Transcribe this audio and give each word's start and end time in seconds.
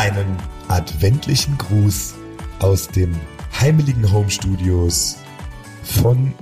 Einen 0.00 0.38
adventlichen 0.68 1.58
Gruß 1.58 2.14
aus 2.60 2.88
dem 2.88 3.14
heimeligen 3.60 4.10
Home 4.10 4.30
Studios 4.30 5.18
von 5.82 6.32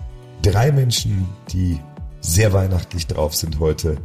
drei 0.43 0.71
Menschen, 0.71 1.27
die 1.51 1.81
sehr 2.21 2.53
weihnachtlich 2.53 3.09
drauf 3.09 3.35
sind 3.35 3.59
heute. 3.59 3.97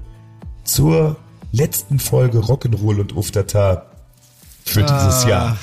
Zur 0.63 1.17
letzten 1.51 1.99
Folge 1.99 2.39
Rock'n'Roll 2.39 2.99
und 2.99 3.15
Uftata 3.15 3.91
für 4.65 4.83
Ah. 4.87 5.05
dieses 5.07 5.23
Jahr. 5.25 5.55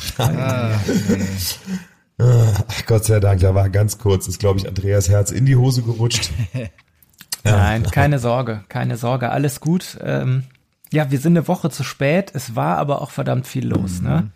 Ach, 2.18 2.82
Gott 2.86 3.04
sei 3.06 3.18
Dank, 3.18 3.40
da 3.40 3.56
war 3.56 3.70
ganz 3.70 3.98
kurz, 3.98 4.28
ist 4.28 4.38
glaube 4.38 4.60
ich 4.60 4.68
Andreas 4.68 5.08
Herz 5.08 5.32
in 5.32 5.46
die 5.46 5.56
Hose 5.56 5.82
gerutscht. 5.82 6.30
Nein, 7.42 7.82
keine 7.90 8.20
Sorge, 8.20 8.62
keine 8.68 8.96
Sorge, 8.96 9.30
alles 9.30 9.58
gut. 9.58 9.98
Ähm, 10.00 10.44
ja, 10.92 11.10
wir 11.10 11.18
sind 11.18 11.36
eine 11.36 11.48
Woche 11.48 11.70
zu 11.70 11.84
spät, 11.84 12.32
es 12.34 12.56
war 12.56 12.78
aber 12.78 13.00
auch 13.00 13.10
verdammt 13.10 13.46
viel 13.46 13.66
los, 13.66 14.00
ne? 14.00 14.30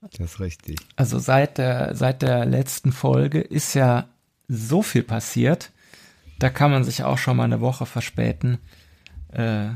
Das 0.00 0.20
ist 0.20 0.40
richtig. 0.40 0.78
Also 0.96 1.18
seit 1.18 1.58
der, 1.58 1.94
seit 1.94 2.22
der 2.22 2.44
letzten 2.44 2.92
Folge 2.92 3.40
ist 3.40 3.74
ja 3.74 4.06
so 4.48 4.82
viel 4.82 5.02
passiert, 5.02 5.70
da 6.38 6.50
kann 6.50 6.70
man 6.70 6.84
sich 6.84 7.04
auch 7.04 7.18
schon 7.18 7.36
mal 7.36 7.44
eine 7.44 7.60
Woche 7.60 7.86
verspäten. 7.86 8.58
Äh, 9.32 9.68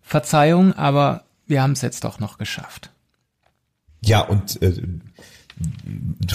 Verzeihung, 0.00 0.72
aber 0.74 1.24
wir 1.46 1.62
haben 1.62 1.72
es 1.72 1.82
jetzt 1.82 2.04
doch 2.04 2.18
noch 2.18 2.38
geschafft. 2.38 2.90
Ja, 4.00 4.20
und 4.20 4.62
äh, 4.62 4.80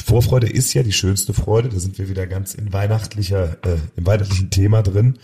Vorfreude 0.06 0.48
ist 0.48 0.74
ja 0.74 0.84
die 0.84 0.92
schönste 0.92 1.34
Freude. 1.34 1.70
Da 1.70 1.80
sind 1.80 1.98
wir 1.98 2.10
wieder 2.10 2.28
ganz 2.28 2.54
in 2.54 2.74
weihnachtlicher, 2.74 3.58
äh, 3.64 3.78
im 3.96 4.06
weihnachtlichen 4.06 4.50
Thema 4.50 4.82
drin. 4.82 5.20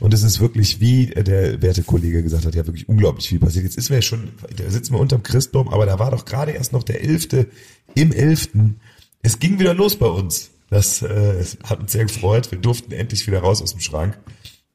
Und 0.00 0.14
es 0.14 0.22
ist 0.22 0.40
wirklich, 0.40 0.80
wie 0.80 1.06
der 1.06 1.62
werte 1.62 1.82
Kollege 1.82 2.22
gesagt 2.22 2.46
hat, 2.46 2.54
ja 2.54 2.66
wirklich 2.66 2.88
unglaublich 2.88 3.28
viel 3.28 3.38
passiert. 3.38 3.64
Jetzt 3.64 3.78
ist 3.78 3.90
wir 3.90 3.96
ja 3.96 4.02
schon, 4.02 4.30
da 4.56 4.70
sitzen 4.70 4.94
wir 4.94 5.00
unterm 5.00 5.22
Christbaum, 5.22 5.68
aber 5.68 5.86
da 5.86 5.98
war 5.98 6.10
doch 6.10 6.24
gerade 6.24 6.52
erst 6.52 6.72
noch 6.72 6.82
der 6.82 7.02
elfte 7.02 7.48
im 7.94 8.12
elften. 8.12 8.80
Es 9.22 9.38
ging 9.38 9.58
wieder 9.58 9.74
los 9.74 9.96
bei 9.96 10.06
uns. 10.06 10.50
Das 10.70 11.02
äh, 11.02 11.44
hat 11.64 11.80
uns 11.80 11.92
sehr 11.92 12.04
gefreut. 12.04 12.50
Wir 12.50 12.58
durften 12.58 12.92
endlich 12.92 13.26
wieder 13.26 13.40
raus 13.40 13.62
aus 13.62 13.72
dem 13.72 13.80
Schrank. 13.80 14.18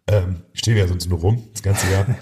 Ähm, 0.08 0.42
stehen 0.54 0.78
ja 0.78 0.88
sonst 0.88 1.10
nur 1.10 1.20
rum 1.20 1.44
das 1.54 1.62
ganze 1.62 1.92
Jahr. 1.92 2.18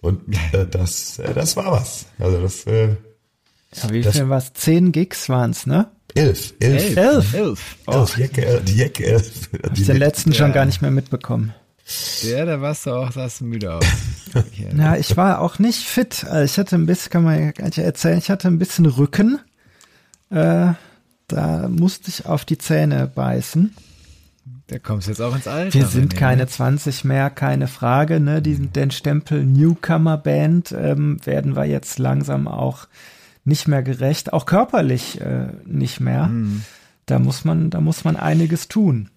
Und 0.00 0.22
äh, 0.52 0.66
das, 0.66 1.18
äh, 1.18 1.34
das 1.34 1.56
war 1.56 1.72
was. 1.72 2.06
Also 2.18 2.40
das 2.40 2.66
äh, 2.66 2.96
Ja, 3.74 3.90
wie 3.90 4.00
Das- 4.02 4.16
viel 4.16 4.28
was? 4.28 4.52
Zehn 4.54 4.92
Gigs 4.92 5.28
waren's, 5.28 5.66
ne? 5.66 5.88
elf, 6.14 6.54
elf, 6.58 6.96
Elf. 6.96 7.34
Elf. 7.34 7.76
elf, 7.86 8.18
Jacke, 8.18 8.44
äh, 8.44 8.60
die 8.62 8.76
Jacke 8.76 9.04
elf. 9.06 9.50
Hab 9.62 9.74
Die 9.74 9.82
ich 9.82 9.86
den 9.86 9.98
Le- 9.98 10.06
letzten 10.06 10.32
schon 10.32 10.52
gar 10.52 10.64
nicht 10.64 10.80
mehr 10.82 10.90
mitbekommen. 10.90 11.54
Ja, 12.22 12.44
da 12.44 12.60
warst 12.60 12.86
du 12.86 12.90
auch, 12.92 13.12
sahst 13.12 13.40
du 13.40 13.44
müde 13.44 13.74
aus. 13.74 13.84
Ja, 14.34 14.42
Na, 14.74 14.98
ich 14.98 15.16
war 15.16 15.40
auch 15.40 15.58
nicht 15.58 15.80
fit. 15.84 16.24
Also 16.28 16.44
Ich 16.44 16.58
hatte 16.58 16.76
ein 16.76 16.84
bisschen, 16.86 17.10
kann 17.10 17.24
man 17.24 17.40
ja 17.42 17.50
gar 17.52 17.64
nicht 17.66 17.78
erzählen, 17.78 18.18
ich 18.18 18.28
hatte 18.30 18.48
ein 18.48 18.58
bisschen 18.58 18.84
Rücken. 18.86 19.38
Äh, 20.30 20.72
da 21.28 21.68
musste 21.68 22.10
ich 22.10 22.26
auf 22.26 22.44
die 22.44 22.58
Zähne 22.58 23.06
beißen. 23.14 23.74
Da 24.66 24.78
kommst 24.78 25.06
du 25.06 25.12
jetzt 25.12 25.20
auch 25.22 25.34
ins 25.34 25.46
Alter. 25.48 25.72
Wir 25.72 25.86
sind 25.86 26.12
René, 26.14 26.18
keine 26.18 26.42
ne? 26.42 26.48
20 26.48 27.04
mehr, 27.04 27.30
keine 27.30 27.68
Frage. 27.68 28.20
Ne? 28.20 28.42
Diesen, 28.42 28.70
den 28.72 28.90
Stempel 28.90 29.44
Newcomer 29.46 30.18
Band 30.18 30.72
ähm, 30.78 31.24
werden 31.24 31.56
wir 31.56 31.64
jetzt 31.64 31.98
langsam 31.98 32.48
auch 32.48 32.86
nicht 33.48 33.66
mehr 33.66 33.82
gerecht, 33.82 34.32
auch 34.32 34.46
körperlich 34.46 35.20
äh, 35.20 35.48
nicht 35.64 36.00
mehr. 36.00 36.26
Mhm. 36.26 36.64
Da 37.06 37.18
muss 37.18 37.44
man, 37.44 37.70
da 37.70 37.80
muss 37.80 38.04
man 38.04 38.16
einiges 38.16 38.68
tun. 38.68 39.10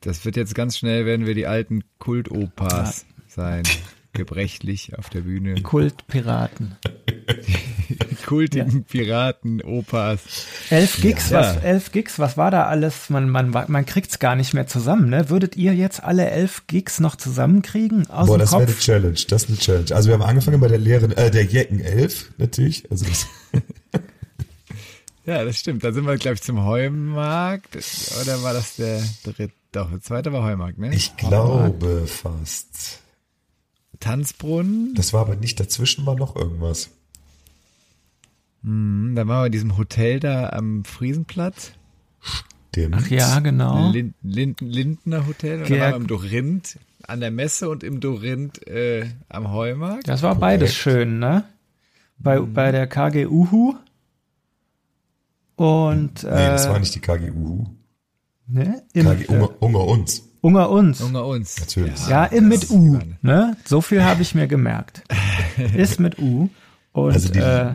Das 0.00 0.24
wird 0.24 0.36
jetzt 0.36 0.54
ganz 0.54 0.78
schnell, 0.78 1.06
werden 1.06 1.26
wir 1.26 1.34
die 1.34 1.46
alten 1.46 1.82
Kultopas 1.98 3.04
sein. 3.28 3.64
Gebrechlich 4.14 4.98
auf 4.98 5.08
der 5.08 5.20
Bühne. 5.22 5.60
Kultpiraten. 5.62 6.76
Kultigen 8.26 8.84
Piraten, 8.84 9.62
Opas. 9.62 10.20
Elf 10.70 11.00
Gigs, 11.00 11.30
Ja. 11.30 11.40
was, 11.40 11.56
elf 11.62 11.92
Gigs, 11.92 12.18
was 12.18 12.36
war 12.36 12.50
da 12.50 12.66
alles? 12.66 13.10
Man, 13.10 13.28
man, 13.30 13.50
man 13.50 13.86
kriegt's 13.86 14.18
gar 14.18 14.36
nicht 14.36 14.52
mehr 14.54 14.66
zusammen, 14.66 15.08
ne? 15.10 15.30
Würdet 15.30 15.56
ihr 15.56 15.74
jetzt 15.74 16.02
alle 16.02 16.30
elf 16.30 16.66
Gigs 16.66 17.00
noch 17.00 17.16
zusammenkriegen? 17.16 18.08
Aus 18.10 18.26
Boah, 18.26 18.36
dem 18.36 18.40
das 18.40 18.52
wäre 18.52 18.62
eine? 18.64 18.76
Challenge. 18.76 19.18
Das 19.28 19.42
ist 19.44 19.48
eine 19.48 19.58
Challenge. 19.58 19.94
Also 19.94 20.08
wir 20.08 20.14
haben 20.14 20.22
angefangen 20.22 20.60
bei 20.60 20.68
der 20.68 20.78
leeren, 20.78 21.12
äh, 21.12 21.30
der 21.30 21.44
Jecken 21.44 21.80
elf 21.80 22.32
natürlich. 22.38 22.90
Also 22.90 23.06
das, 23.06 23.26
Ja, 25.24 25.44
das 25.44 25.58
stimmt. 25.58 25.84
Da 25.84 25.92
sind 25.92 26.04
wir, 26.04 26.16
glaube 26.16 26.34
ich, 26.34 26.42
zum 26.42 26.64
Heumarkt. 26.64 27.76
Oder 28.20 28.42
war 28.42 28.52
das 28.52 28.76
der 28.76 29.00
dritte? 29.24 29.54
Doch, 29.70 29.88
der 29.90 30.00
zweite 30.00 30.32
war 30.32 30.42
Heumarkt, 30.42 30.78
ne? 30.78 30.94
ich 30.94 31.16
glaube 31.16 32.06
fast. 32.06 32.98
Tanzbrunnen. 34.02 34.94
Das 34.94 35.12
war 35.12 35.22
aber 35.22 35.36
nicht 35.36 35.58
dazwischen, 35.58 36.04
war 36.06 36.14
noch 36.16 36.36
irgendwas. 36.36 36.90
Hm, 38.62 39.14
Dann 39.16 39.28
waren 39.28 39.42
wir 39.42 39.46
in 39.46 39.52
diesem 39.52 39.76
Hotel 39.76 40.20
da 40.20 40.50
am 40.50 40.84
Friesenplatz. 40.84 41.72
Stimmt. 42.20 42.94
Ach 42.98 43.06
ja, 43.08 43.38
genau. 43.40 43.90
Lin 43.90 44.14
Linden, 44.22 44.66
Lindner 44.66 45.26
Hotel. 45.26 45.60
Und 45.60 45.66
Georg- 45.66 45.80
dann 45.80 45.80
waren 45.80 45.92
wir 45.92 45.96
im 46.02 46.06
Dorinth 46.06 46.78
an 47.06 47.20
der 47.20 47.30
Messe 47.30 47.68
und 47.68 47.82
im 47.82 48.00
Dorinth 48.00 48.66
äh, 48.66 49.06
am 49.28 49.50
Heumarkt. 49.52 50.06
Das 50.08 50.22
war 50.22 50.34
beides 50.36 50.74
schön, 50.74 51.18
ne? 51.18 51.44
Bei, 52.18 52.38
Mhm. 52.40 52.54
bei 52.54 52.70
der 52.72 52.86
KG 52.86 53.26
Uhu. 53.26 53.74
Und 55.56 56.22
Nee, 56.22 56.28
das 56.30 56.66
äh, 56.66 56.70
war 56.70 56.78
nicht 56.78 56.94
die 56.94 57.00
KGU. 57.00 57.66
ne? 58.46 58.82
Im, 58.94 59.04
KG 59.06 59.26
Unger, 59.26 59.62
Unger 59.62 59.84
uns. 59.84 60.22
Unger 60.42 60.68
uns. 60.70 61.00
Unter 61.00 61.24
uns. 61.24 61.58
Natürlich. 61.60 62.06
Ja, 62.08 62.24
im 62.26 62.48
mit 62.48 62.68
U. 62.70 62.98
Ne? 63.22 63.56
So 63.64 63.80
viel 63.80 64.02
habe 64.04 64.20
ich 64.22 64.34
mir 64.34 64.46
gemerkt. 64.48 65.02
Ist 65.74 65.98
mit 66.00 66.18
U. 66.18 66.50
Und 66.92 67.12
Also 67.14 67.30
die 67.30 67.38
äh, 67.38 67.42
ja. 67.42 67.74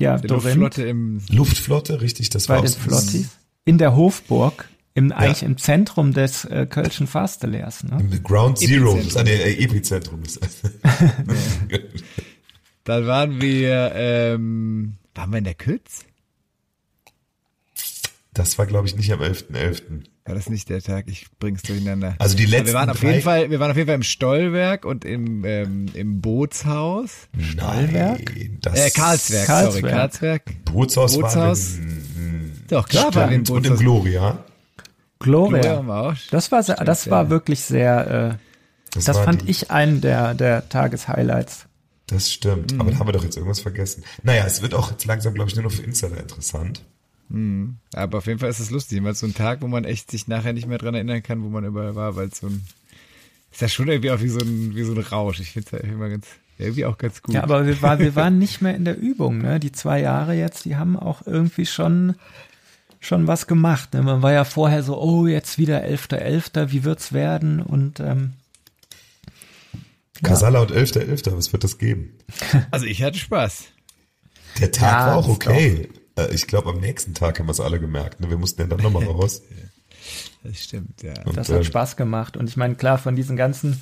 ja, 0.00 0.16
Die 0.18 0.26
Dorinth 0.26 0.56
Luftflotte 0.56 0.82
im 0.88 1.20
Luftflotte, 1.30 2.00
richtig, 2.00 2.30
das 2.30 2.46
bei 2.48 2.54
war 2.56 2.62
den 2.62 2.70
auch 2.70 2.74
so- 2.74 2.80
Flottis. 2.80 3.28
In 3.64 3.78
der 3.78 3.94
Hofburg, 3.94 4.68
im, 4.94 5.12
eigentlich 5.12 5.42
im 5.44 5.58
Zentrum 5.58 6.12
des 6.14 6.44
äh, 6.46 6.66
Kölschen 6.66 7.06
Fastelehrs. 7.06 7.84
Ne? 7.84 7.98
Im 8.00 8.22
Ground 8.24 8.58
Zero, 8.58 8.96
Epizentrum. 8.96 8.96
das 8.98 9.06
ist 9.06 9.16
an 9.16 9.26
der 9.26 9.46
äh, 9.46 9.62
Epizentrum. 9.64 10.22
Das 10.24 10.40
Dann 12.84 13.06
waren 13.06 13.40
wir, 13.40 13.92
ähm, 13.94 14.94
waren 15.14 15.30
wir 15.30 15.38
in 15.38 15.44
der 15.44 15.54
Kütz? 15.54 16.04
Das 18.32 18.56
war, 18.58 18.66
glaube 18.66 18.86
ich, 18.88 18.96
nicht 18.96 19.12
am 19.12 19.20
11.11. 19.20 20.04
War 20.28 20.34
das 20.34 20.48
nicht 20.50 20.68
der 20.68 20.82
Tag? 20.82 21.06
Ich 21.08 21.26
bring's 21.40 21.62
durcheinander. 21.62 22.14
Also 22.18 22.36
die 22.36 22.44
letzten 22.44 22.66
wir 22.66 22.74
waren 22.74 22.90
auf 22.90 23.00
drei- 23.00 23.08
jeden 23.12 23.22
Fall, 23.22 23.50
wir 23.50 23.60
waren 23.60 23.70
auf 23.70 23.76
jeden 23.78 23.86
Fall 23.86 23.94
im 23.96 24.02
Stollwerk 24.02 24.84
und 24.84 25.04
im, 25.06 25.42
ähm, 25.46 25.86
im 25.94 26.20
Bootshaus. 26.20 27.28
Nein, 27.56 28.18
das 28.60 28.78
Äh, 28.78 28.90
Karlswerk, 28.90 29.46
Karlswerk. 29.46 29.72
sorry, 29.72 29.90
Karlswerk. 29.90 30.42
Bootshaus, 30.66 31.14
Bootshaus. 31.16 31.78
war 31.78 31.84
Doch, 32.68 32.88
klar, 32.88 33.14
wir 33.14 33.22
im 33.24 33.32
im, 33.32 33.38
und 33.40 33.46
im 33.48 33.62
Bootshaus. 33.62 33.78
Gloria. 33.78 34.44
Gloria. 35.18 35.60
Gloria 35.62 35.82
wir 35.82 35.94
auch. 35.94 36.14
Das 36.30 36.52
war, 36.52 36.62
sehr, 36.62 36.76
das 36.76 37.10
war 37.10 37.30
wirklich 37.30 37.60
sehr, 37.62 38.38
äh, 38.38 38.94
das, 38.94 39.08
war 39.08 39.24
fand 39.24 39.42
die- 39.42 39.50
ich 39.50 39.70
einen 39.70 40.00
der, 40.00 40.34
der 40.34 40.68
Tageshighlights. 40.68 41.64
Das 42.06 42.30
stimmt. 42.32 42.72
Mhm. 42.74 42.80
Aber 42.80 42.90
da 42.90 42.98
haben 42.98 43.08
wir 43.08 43.12
doch 43.12 43.24
jetzt 43.24 43.36
irgendwas 43.36 43.60
vergessen. 43.60 44.04
Naja, 44.22 44.44
es 44.46 44.62
wird 44.62 44.74
auch 44.74 44.90
jetzt 44.90 45.04
langsam, 45.06 45.34
glaube 45.34 45.50
ich, 45.50 45.56
nur 45.56 45.64
noch 45.64 45.72
für 45.72 45.82
Insider 45.82 46.18
interessant. 46.18 46.82
Aber 47.30 48.18
auf 48.18 48.26
jeden 48.26 48.38
Fall 48.38 48.48
ist 48.48 48.60
es 48.60 48.70
lustig, 48.70 49.02
weil 49.04 49.14
so 49.14 49.26
ein 49.26 49.34
Tag, 49.34 49.60
wo 49.60 49.68
man 49.68 49.84
echt 49.84 50.10
sich 50.10 50.28
nachher 50.28 50.52
nicht 50.52 50.66
mehr 50.66 50.78
dran 50.78 50.94
erinnern 50.94 51.22
kann, 51.22 51.42
wo 51.42 51.48
man 51.48 51.64
überall 51.64 51.94
war, 51.94 52.16
weil 52.16 52.28
es 52.28 52.38
so 52.38 52.46
ein, 52.46 52.64
ist 53.52 53.60
ja 53.60 53.68
schon 53.68 53.88
irgendwie 53.88 54.10
auch 54.10 54.20
wie 54.22 54.28
so 54.28 54.40
ein, 54.40 54.74
wie 54.74 54.82
so 54.82 54.92
ein 54.92 54.98
Rausch. 54.98 55.40
Ich 55.40 55.50
finde 55.50 55.66
es 55.66 55.72
halt 55.72 55.84
immer 55.84 56.08
ganz, 56.08 56.26
irgendwie 56.56 56.86
auch 56.86 56.96
ganz 56.96 57.22
gut. 57.22 57.34
Ja, 57.34 57.42
aber 57.42 57.66
wir, 57.66 57.82
war, 57.82 57.98
wir 57.98 58.14
waren 58.14 58.38
nicht 58.38 58.62
mehr 58.62 58.74
in 58.74 58.84
der 58.84 58.98
Übung. 58.98 59.38
Ne? 59.38 59.60
Die 59.60 59.72
zwei 59.72 60.00
Jahre 60.00 60.34
jetzt, 60.34 60.64
die 60.64 60.76
haben 60.76 60.98
auch 60.98 61.26
irgendwie 61.26 61.66
schon, 61.66 62.14
schon 62.98 63.26
was 63.26 63.46
gemacht. 63.46 63.92
Ne? 63.92 64.02
Man 64.02 64.22
war 64.22 64.32
ja 64.32 64.44
vorher 64.44 64.82
so, 64.82 64.98
oh, 64.98 65.26
jetzt 65.26 65.58
wieder 65.58 65.84
11.11., 65.84 66.70
wie 66.70 66.84
wird's 66.84 67.12
werden? 67.12 67.60
Und 67.60 68.00
ähm, 68.00 68.32
Kasala 70.22 70.60
und 70.60 70.72
11.11., 70.72 71.36
was 71.36 71.52
wird 71.52 71.64
das 71.64 71.78
geben? 71.78 72.14
Also 72.70 72.86
ich 72.86 73.02
hatte 73.02 73.18
Spaß. 73.18 73.64
Der 74.60 74.72
Tag 74.72 74.92
Ja, 74.92 75.06
war 75.08 75.16
auch 75.16 75.28
okay. 75.28 75.88
Äh, 76.18 76.34
ich 76.34 76.46
glaube, 76.46 76.70
am 76.70 76.80
nächsten 76.80 77.14
Tag 77.14 77.38
haben 77.38 77.46
wir 77.46 77.52
es 77.52 77.60
alle 77.60 77.80
gemerkt. 77.80 78.20
Ne? 78.20 78.28
Wir 78.30 78.38
mussten 78.38 78.60
ja 78.60 78.66
dann 78.66 78.80
nochmal 78.80 79.04
raus. 79.06 79.42
Das 80.42 80.62
stimmt, 80.62 81.02
ja. 81.02 81.14
Und, 81.24 81.36
Das 81.36 81.48
hat 81.48 81.60
äh, 81.60 81.64
Spaß 81.64 81.96
gemacht. 81.96 82.36
Und 82.36 82.48
ich 82.48 82.56
meine, 82.56 82.74
klar, 82.74 82.98
von 82.98 83.16
diesen 83.16 83.36
ganzen 83.36 83.80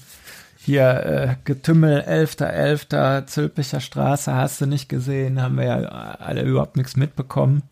hier 0.59 1.07
äh, 1.07 1.37
Getümmel, 1.45 2.01
11.11., 2.03 3.27
Zülpicher 3.27 3.81
Straße, 3.81 4.35
hast 4.35 4.61
du 4.61 4.67
nicht 4.67 4.89
gesehen, 4.89 5.41
haben 5.41 5.57
wir 5.57 5.65
ja 5.65 5.77
alle 5.77 6.43
überhaupt 6.43 6.77
nichts 6.77 6.97
mitbekommen. 6.97 7.63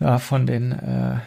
Ja, 0.00 0.18
von 0.18 0.46
den 0.46 0.72
äh, 0.72 1.18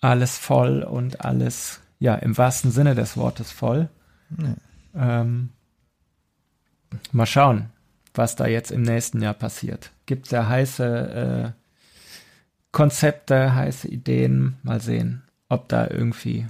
alles 0.00 0.38
voll 0.38 0.82
und 0.82 1.24
alles, 1.24 1.80
ja, 1.98 2.14
im 2.14 2.38
wahrsten 2.38 2.70
Sinne 2.70 2.94
des 2.94 3.16
Wortes 3.16 3.50
voll. 3.50 3.88
Ähm, 4.94 5.50
mal 7.10 7.26
schauen, 7.26 7.70
was 8.14 8.36
da 8.36 8.46
jetzt 8.46 8.70
im 8.70 8.82
nächsten 8.82 9.22
Jahr 9.22 9.34
passiert. 9.34 9.90
Gibt 10.06 10.30
ja 10.30 10.48
heiße 10.48 11.54
äh, 11.54 11.60
Konzepte, 12.72 13.54
heiße 13.54 13.88
Ideen. 13.88 14.56
Mal 14.62 14.80
sehen, 14.80 15.22
ob 15.48 15.68
da 15.68 15.88
irgendwie 15.88 16.46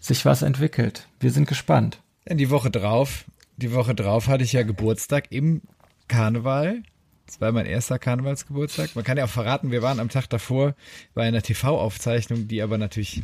sich 0.00 0.24
was 0.24 0.42
entwickelt. 0.42 1.08
Wir 1.20 1.30
sind 1.30 1.48
gespannt. 1.48 2.00
Die 2.30 2.50
Woche 2.50 2.70
drauf, 2.70 3.24
die 3.56 3.72
Woche 3.72 3.94
drauf 3.94 4.28
hatte 4.28 4.44
ich 4.44 4.52
ja 4.52 4.62
Geburtstag 4.62 5.30
im 5.30 5.62
Karneval. 6.08 6.82
Das 7.26 7.40
war 7.40 7.52
mein 7.52 7.66
erster 7.66 7.98
Karnevalsgeburtstag. 7.98 8.94
Man 8.94 9.04
kann 9.04 9.18
ja 9.18 9.24
auch 9.24 9.30
verraten, 9.30 9.70
wir 9.70 9.82
waren 9.82 10.00
am 10.00 10.08
Tag 10.08 10.28
davor 10.28 10.74
bei 11.12 11.24
einer 11.24 11.42
TV-Aufzeichnung, 11.42 12.48
die 12.48 12.62
aber 12.62 12.78
natürlich, 12.78 13.22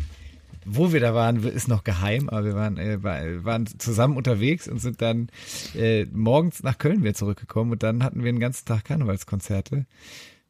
wo 0.65 0.93
wir 0.93 1.01
da 1.01 1.15
waren, 1.15 1.43
ist 1.45 1.69
noch 1.69 1.85
geheim, 1.85 2.29
aber 2.29 2.45
wir 2.45 2.55
waren, 2.55 2.79
äh, 2.79 3.03
war- 3.03 3.21
waren 3.45 3.67
zusammen 3.79 4.17
unterwegs 4.17 4.67
und 4.69 4.79
sind 4.79 5.03
dann 5.03 5.29
äh, 5.77 6.07
morgens 6.13 6.63
nach 6.63 6.79
Köln 6.79 7.03
wieder 7.03 7.15
zurückgekommen 7.15 7.73
und 7.73 7.83
dann 7.83 8.03
hatten 8.03 8.23
wir 8.25 8.33
den 8.33 8.41
ganzen 8.41 8.65
Tag 8.67 8.85
Karnevalskonzerte. 8.85 9.87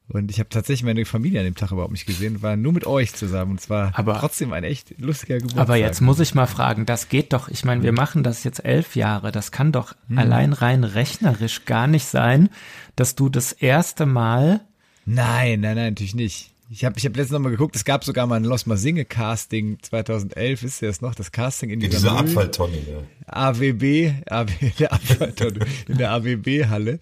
Und 0.07 0.31
ich 0.31 0.39
habe 0.39 0.51
tatsächlich 0.51 0.85
meine 0.85 1.07
Familie 1.07 1.41
an 1.41 1.47
dem 1.47 1.55
Tag 1.55 1.73
überhaupt 1.73 1.93
nicht 1.93 2.05
gesehen, 2.05 2.43
war 2.43 2.57
nur 2.57 2.75
mit 2.75 2.87
euch 2.87 3.15
zusammen 3.15 3.53
und 3.53 3.61
es 3.61 3.71
war 3.71 3.91
Aber- 3.99 4.19
trotzdem 4.21 4.53
ein 4.53 4.63
echt 4.63 4.99
lustiger 4.99 5.37
Geburtstag. 5.37 5.63
Aber 5.63 5.77
jetzt 5.77 6.03
muss 6.03 6.21
ich 6.21 6.35
mal 6.35 6.47
fragen, 6.47 6.85
das 6.85 7.09
geht 7.09 7.33
doch, 7.33 7.49
ich 7.49 7.65
meine, 7.65 7.83
wir 7.83 7.93
machen 7.93 8.23
das 8.23 8.45
jetzt 8.45 8.63
elf 8.67 8.97
Jahre, 8.97 9.33
das 9.33 9.51
kann 9.51 9.73
doch 9.73 9.95
allein 10.15 10.53
rein 10.53 10.85
rechnerisch 10.85 11.65
gar 11.65 11.87
nicht 11.87 12.05
sein, 12.05 12.51
dass 12.97 13.15
du 13.15 13.31
das 13.31 13.53
erste 13.53 14.05
Mal, 14.05 14.61
Nein, 15.07 15.61
nein, 15.61 15.77
nein, 15.77 15.91
natürlich 15.93 16.15
nicht. 16.15 16.51
Ich 16.71 16.85
habe 16.85 16.99
ich 16.99 17.05
hab 17.05 17.17
letztens 17.17 17.33
noch 17.33 17.41
mal 17.41 17.51
geguckt, 17.51 17.77
es 17.77 17.85
gab 17.85 18.05
sogar 18.05 18.27
mal 18.27 18.37
ein 18.37 18.45
Los 18.45 18.65
Singe 18.67 19.05
Casting 19.05 19.79
2011, 19.83 20.63
wisst 20.63 20.83
ihr 20.83 20.89
das 20.89 21.01
noch? 21.01 21.15
Das 21.15 21.31
Casting 21.31 21.71
in 21.71 21.81
in 21.81 21.91
dieser 21.91 21.99
dieser 21.99 22.19
Abfalltonne. 22.19 22.79
Ja. 22.79 23.03
AWB, 23.27 24.13
AB, 24.27 24.51
der 24.79 24.93
Abfalltonne, 24.93 25.67
in 25.89 25.99
der 25.99 26.11
AWB-Halle. 26.13 27.01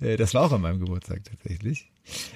Äh, 0.00 0.16
Das 0.16 0.34
war 0.34 0.42
auch 0.42 0.52
an 0.52 0.60
meinem 0.60 0.80
Geburtstag 0.80 1.22
tatsächlich. 1.24 1.90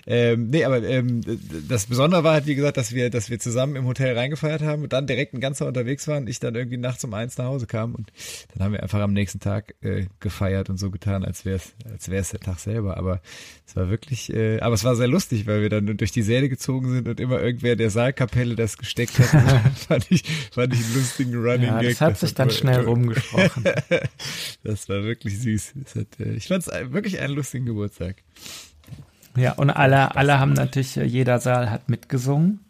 Ähm, 0.06 0.50
nee, 0.50 0.64
aber 0.64 0.82
ähm, 0.82 1.20
das 1.68 1.86
Besondere 1.86 2.24
war 2.24 2.34
halt, 2.34 2.46
wie 2.46 2.54
gesagt, 2.54 2.76
dass 2.76 2.92
wir, 2.92 3.10
dass 3.10 3.30
wir 3.30 3.38
zusammen 3.38 3.76
im 3.76 3.86
Hotel 3.86 4.16
reingefeiert 4.16 4.62
haben 4.62 4.82
und 4.82 4.92
dann 4.92 5.06
direkt 5.06 5.34
ein 5.34 5.40
ganzer 5.40 5.66
unterwegs 5.66 6.08
waren. 6.08 6.26
Ich 6.26 6.40
dann 6.40 6.54
irgendwie 6.54 6.76
nachts 6.76 7.04
um 7.04 7.14
eins 7.14 7.38
nach 7.38 7.46
Hause 7.46 7.66
kam 7.66 7.94
und 7.94 8.12
dann 8.54 8.64
haben 8.64 8.72
wir 8.72 8.82
einfach 8.82 9.00
am 9.00 9.12
nächsten 9.12 9.40
Tag 9.40 9.74
äh, 9.82 10.06
gefeiert 10.20 10.70
und 10.70 10.78
so 10.78 10.90
getan, 10.90 11.24
als 11.24 11.44
wäre 11.44 11.56
es, 11.56 11.72
als 11.90 12.08
wäre 12.08 12.20
es 12.20 12.30
der 12.30 12.40
Tag 12.40 12.58
selber. 12.58 12.96
Aber 12.96 13.20
es 13.66 13.76
war 13.76 13.88
wirklich, 13.90 14.32
äh, 14.32 14.60
aber 14.60 14.74
es 14.74 14.84
war 14.84 14.96
sehr 14.96 15.08
lustig, 15.08 15.46
weil 15.46 15.62
wir 15.62 15.70
dann 15.70 15.96
durch 15.96 16.12
die 16.12 16.22
Säle 16.22 16.48
gezogen 16.48 16.90
sind 16.92 17.08
und 17.08 17.20
immer 17.20 17.40
irgendwer 17.40 17.76
der 17.76 17.90
Saalkapelle 17.90 18.56
das 18.56 18.76
gesteckt 18.76 19.18
hat. 19.18 19.28
fand 19.88 20.06
ich, 20.10 20.24
fand 20.52 20.74
ich 20.74 20.84
einen 20.84 20.94
lustigen 20.94 21.34
Running 21.34 21.62
ja, 21.62 21.80
Gag. 21.80 21.90
das 21.90 22.00
hat 22.00 22.18
sich 22.18 22.34
dann 22.34 22.48
war- 22.48 22.54
schnell 22.54 22.80
rumgesprochen. 22.80 23.64
das 24.64 24.88
war 24.88 25.02
wirklich 25.04 25.38
süß. 25.40 25.74
Hat, 25.94 26.20
äh, 26.20 26.34
ich 26.34 26.48
fand 26.48 26.66
es 26.66 26.92
wirklich 26.92 27.20
einen 27.20 27.34
lustigen 27.34 27.66
Geburtstag. 27.66 28.16
Ja, 29.36 29.52
und 29.52 29.70
alle, 29.70 30.14
alle 30.16 30.38
haben 30.38 30.52
natürlich, 30.52 30.96
äh, 30.96 31.04
jeder 31.04 31.38
Saal 31.40 31.70
hat 31.70 31.88
mitgesungen. 31.88 32.60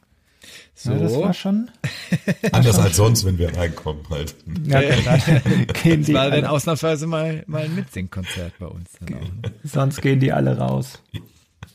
So. 0.74 0.92
Ja, 0.92 0.98
das 0.98 1.14
war 1.14 1.34
schon, 1.34 1.70
Anders 2.52 2.78
als 2.78 2.96
sonst, 2.96 3.24
wenn 3.24 3.38
wir 3.38 3.56
reinkommen 3.56 4.02
halt. 4.10 4.34
ja, 4.64 4.80
dann 4.80 5.20
gehen 5.82 6.00
das 6.00 6.06
die 6.06 6.14
war 6.14 6.30
dann 6.30 6.44
ausnahmsweise 6.44 7.06
mal, 7.06 7.44
mal 7.46 7.62
ein 7.64 7.74
Mitsingkonzert 7.74 8.58
bei 8.58 8.66
uns. 8.66 8.90
Dann 9.00 9.14
auch, 9.14 9.20
ne? 9.20 9.52
sonst 9.64 10.00
gehen 10.02 10.18
die 10.20 10.32
alle 10.32 10.58
raus. 10.58 11.00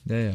Ja, 0.05 0.17
ja. 0.17 0.31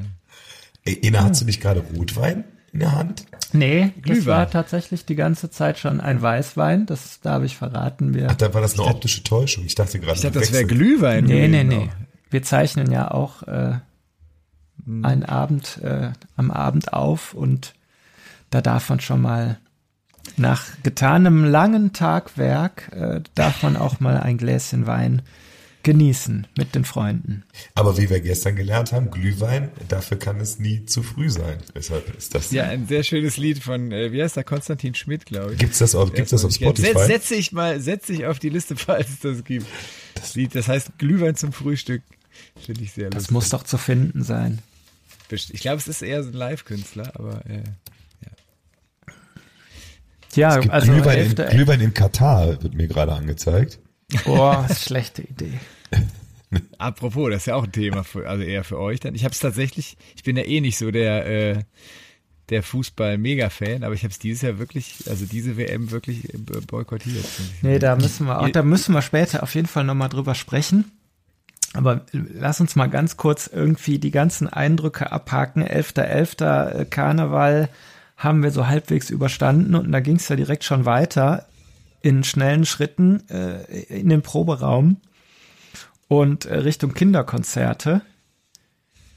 Ey, 0.85 0.99
Ina, 1.03 1.25
hast 1.25 1.43
du 1.43 1.45
nicht 1.45 1.61
gerade 1.61 1.81
Rotwein 1.81 2.45
in 2.73 2.81
der 2.81 2.93
Hand? 2.93 3.25
Nee, 3.53 3.93
das 3.97 4.03
Glühwein. 4.03 4.27
war 4.27 4.51
tatsächlich 4.51 5.05
die 5.05 5.15
ganze 5.17 5.51
Zeit 5.51 5.79
schon 5.79 6.01
ein 6.01 6.23
Weißwein, 6.23 6.87
das 6.87 7.21
darf 7.21 7.43
ich 7.45 7.57
verraten. 7.57 8.15
Wir 8.15 8.29
Ach, 8.31 8.35
da 8.35 8.55
war 8.55 8.63
das 8.63 8.79
eine 8.79 8.89
optische 8.89 9.23
Täuschung. 9.23 9.65
Ich 9.67 9.75
dachte 9.75 10.01
gerade, 10.01 10.15
Ich 10.17 10.23
dachte, 10.23 10.39
das 10.39 10.53
wäre. 10.53 10.65
Glühwein. 10.65 11.25
Nee, 11.25 11.49
nee, 11.49 11.65
nee. 11.65 11.77
auch. 11.77 11.89
Wir 12.31 12.43
zeichnen 12.43 12.91
ja 12.91 13.11
auch 13.11 13.43
äh, 13.43 13.75
einen 14.87 15.25
Abend, 15.25 15.79
äh, 15.83 16.11
am 16.37 16.51
Abend 16.51 16.93
auf 16.93 17.35
und 17.35 17.75
da 18.51 18.61
darf 18.61 18.89
man 18.89 19.01
schon 19.01 19.21
mal 19.21 19.59
nach 20.37 20.65
getanem 20.83 21.45
langen 21.45 21.93
Tagwerk, 21.93 22.91
äh, 22.93 23.21
darf 23.35 23.63
man 23.63 23.77
auch 23.77 24.01
mal 24.01 24.19
ein 24.19 24.39
Gläschen 24.39 24.87
Wein 24.87 25.23
genießen 25.83 26.47
mit 26.57 26.77
den 26.77 26.85
Freunden. 26.85 27.43
Aber 27.75 27.99
wie 27.99 28.09
wir 28.09 28.21
gestern 28.21 28.55
gelernt 28.55 28.93
haben, 28.93 29.11
Glühwein, 29.11 29.71
dafür 29.89 30.17
kann 30.17 30.39
es 30.39 30.61
nie 30.61 30.87
zu 30.87 31.03
früh 31.03 31.29
sein. 31.29 31.59
Deshalb 31.75 32.17
ist 32.17 32.35
das. 32.37 32.53
Ja, 32.53 32.65
ein 32.69 32.87
sehr 32.87 33.03
schönes 33.03 33.37
Lied 33.37 33.59
von, 33.59 33.91
äh, 33.91 34.13
wie 34.13 34.23
heißt 34.23 34.37
der, 34.37 34.45
Konstantin 34.45 34.95
Schmidt, 34.95 35.27
glaube 35.27 35.55
ich. 35.55 35.59
Gibt's 35.59 35.79
das 35.79 35.97
auf, 35.97 36.13
gibt's 36.13 36.31
das 36.31 36.45
auf 36.45 36.53
Setz, 36.53 36.79
Spotify? 36.79 37.07
setze 37.07 37.35
ich 37.35 37.51
mal, 37.51 37.81
setze 37.81 38.13
ich 38.13 38.27
auf 38.27 38.39
die 38.39 38.51
Liste, 38.51 38.77
falls 38.77 39.09
es 39.09 39.21
das 39.21 39.43
gibt. 39.45 39.67
Das 40.15 40.37
Lied, 40.37 40.55
das 40.55 40.69
heißt 40.69 40.99
Glühwein 40.99 41.35
zum 41.35 41.53
Frühstück. 41.53 42.03
Finde 42.65 42.83
ich 42.83 42.93
sehr 42.93 43.11
Das 43.11 43.23
lustig. 43.25 43.31
muss 43.33 43.49
doch 43.49 43.65
zu 43.65 43.77
finden 43.77 44.23
sein. 44.23 44.61
Ich 45.33 45.61
glaube, 45.61 45.79
es 45.79 45.89
ist 45.89 46.03
eher 46.03 46.23
so 46.23 46.31
ein 46.31 46.35
Live-Künstler, 46.35 47.13
aber 47.15 47.45
äh, 47.47 47.63
Ja, 50.35 50.57
Es 50.57 50.61
gibt 50.63 50.73
also 50.73 50.93
Glühwein, 50.93 51.19
in, 51.19 51.25
Hälfte, 51.25 51.49
Glühwein 51.51 51.81
in 51.81 51.95
Katar, 51.95 52.63
wird 52.63 52.75
mir 52.75 52.89
gerade 52.89 53.13
angezeigt. 53.13 53.79
Boah, 54.25 54.67
ist 54.69 54.85
schlechte 54.85 55.23
Idee. 55.23 55.59
Apropos, 56.79 57.31
das 57.31 57.43
ist 57.43 57.47
ja 57.47 57.55
auch 57.55 57.65
ein 57.65 57.73
Thema, 57.73 58.05
für, 58.05 58.29
also 58.29 58.43
eher 58.43 58.65
für 58.65 58.79
euch 58.79 59.01
dann. 59.01 59.15
Ich 59.15 59.25
habe 59.25 59.33
es 59.33 59.41
tatsächlich, 59.41 59.97
ich 60.17 60.23
bin 60.23 60.37
ja 60.37 60.45
eh 60.45 60.61
nicht 60.61 60.77
so 60.77 60.91
der, 60.91 61.27
äh, 61.27 61.63
der 62.51 62.63
Fußball-Mega-Fan, 62.63 63.85
aber 63.85 63.95
ich 63.95 64.03
habe 64.03 64.13
es 64.13 64.19
dieses 64.19 64.43
Jahr 64.43 64.59
wirklich, 64.59 64.97
also 65.09 65.25
diese 65.25 65.57
WM 65.57 65.91
wirklich 65.91 66.33
äh, 66.33 66.39
boykottiert. 66.67 67.25
Nee, 67.63 67.79
da 67.79 67.97
müssen 67.97 68.27
wir 68.27 68.41
auch, 68.41 68.49
da 68.51 68.63
müssen 68.63 68.95
wir 68.95 69.03
später 69.03 69.43
auf 69.43 69.55
jeden 69.55 69.69
Fall 69.69 69.85
nochmal 69.85 70.11
drüber 70.11 70.35
sprechen. 70.35 70.91
Aber 71.75 72.03
lass 72.13 72.61
uns 72.61 72.77
mal 72.77 72.89
ganz 72.91 73.17
kurz 73.17 73.47
irgendwie 73.47 73.99
die 73.99 74.11
ganzen 74.11 74.49
Eindrücke 74.49 75.11
abhaken. 75.11 75.63
11.11. 75.65 76.81
äh, 76.81 76.85
Karneval 76.85 77.69
haben 78.17 78.43
wir 78.43 78.51
so 78.51 78.67
halbwegs 78.67 79.11
überstanden 79.11 79.75
und 79.75 79.91
da 79.91 80.01
ging 80.01 80.17
es 80.17 80.29
ja 80.29 80.37
direkt 80.37 80.65
schon 80.65 80.85
weiter 80.85 81.47
in 82.03 82.25
schnellen 82.25 82.67
Schritten 82.67 83.29
äh, 83.31 83.63
in 83.85 84.09
den 84.11 84.23
Proberaum 84.23 84.99
und 86.09 86.45
äh, 86.45 86.57
Richtung 86.59 86.95
Kinderkonzerte. 86.95 88.03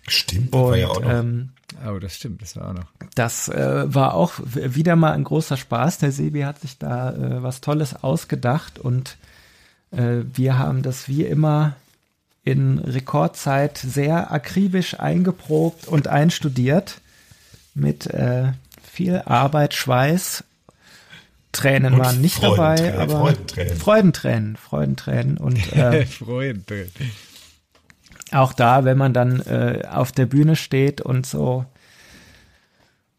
Stimmt, 0.08 0.54
das 0.54 0.62
war 0.62 0.68
Und 0.70 0.78
ja 0.80 0.88
auch 0.88 1.02
noch. 1.02 1.10
ähm, 1.12 1.50
Oh, 1.86 2.00
das 2.00 2.16
stimmt, 2.16 2.42
das 2.42 2.56
war 2.56 2.70
auch 2.70 2.74
noch. 2.74 2.86
das 3.16 3.50
äh, 3.50 3.94
war 3.94 4.14
auch 4.14 4.34
wieder 4.46 4.96
mal 4.96 5.12
ein 5.14 5.24
großer 5.24 5.58
Spaß. 5.58 5.98
Der 5.98 6.12
Sebi 6.12 6.42
hat 6.42 6.60
sich 6.62 6.78
da 6.78 7.12
äh, 7.12 7.44
was 7.44 7.60
Tolles 7.60 8.02
ausgedacht 8.02 8.80
und 8.80 9.18
äh, 9.92 10.20
wir 10.32 10.58
haben 10.60 10.84
das 10.84 11.10
wie 11.10 11.24
immer 11.26 11.76
in 12.46 12.78
Rekordzeit 12.78 13.78
sehr 13.78 14.32
akribisch 14.32 15.00
eingeprobt 15.00 15.88
und 15.88 16.08
einstudiert 16.08 17.02
mit 17.74 18.08
äh, 18.08 18.54
viel 18.84 19.22
Arbeit, 19.26 19.74
Schweiß. 19.74 20.44
Tränen 21.52 21.96
Und 21.96 22.00
waren 22.02 22.22
nicht 22.22 22.44
dabei, 22.44 22.76
Freudentränen, 22.76 23.00
aber 23.00 23.20
Freudentränen. 23.20 23.78
Freudentränen, 23.78 24.56
Freudentränen 24.58 25.38
und 25.38 25.74
äh, 25.76 26.06
Freunde. 26.06 26.88
auch 28.32 28.54
da, 28.54 28.84
wenn 28.84 28.98
man 28.98 29.14
dann 29.14 29.40
äh, 29.42 29.84
auf 29.90 30.12
der 30.12 30.26
Bühne 30.26 30.56
steht 30.56 31.02
und 31.02 31.26
so 31.26 31.66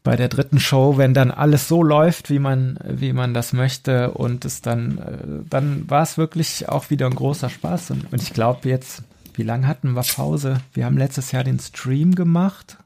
bei 0.05 0.15
der 0.15 0.29
dritten 0.29 0.61
Show, 0.61 0.99
wenn 0.99 1.15
dann 1.15 1.33
alles 1.33 1.67
so 1.67 1.83
läuft, 1.83 2.31
wie 2.31 2.39
man, 2.39 2.79
wie 2.85 3.13
man 3.13 3.35
das 3.35 3.53
möchte 3.53 4.13
und 4.13 4.45
es 4.45 4.61
dann, 4.61 4.99
äh, 4.99 5.49
dann 5.51 5.91
war 5.91 6.03
es 6.03 6.17
wirklich 6.17 6.69
auch 6.69 6.91
wieder 6.91 7.07
ein 7.07 7.15
großer 7.15 7.51
Spaß. 7.51 7.91
Und, 7.91 8.13
und 8.13 8.23
ich 8.23 8.33
glaube 8.33 8.69
jetzt, 8.69 9.03
wie 9.37 9.43
lange 9.43 9.67
hatten 9.67 9.93
wir 9.93 10.03
Pause? 10.03 10.61
Wir 10.73 10.85
haben 10.87 10.97
letztes 10.99 11.33
Jahr 11.33 11.45
den 11.45 11.59
Stream 11.61 12.15
gemacht. 12.15 12.79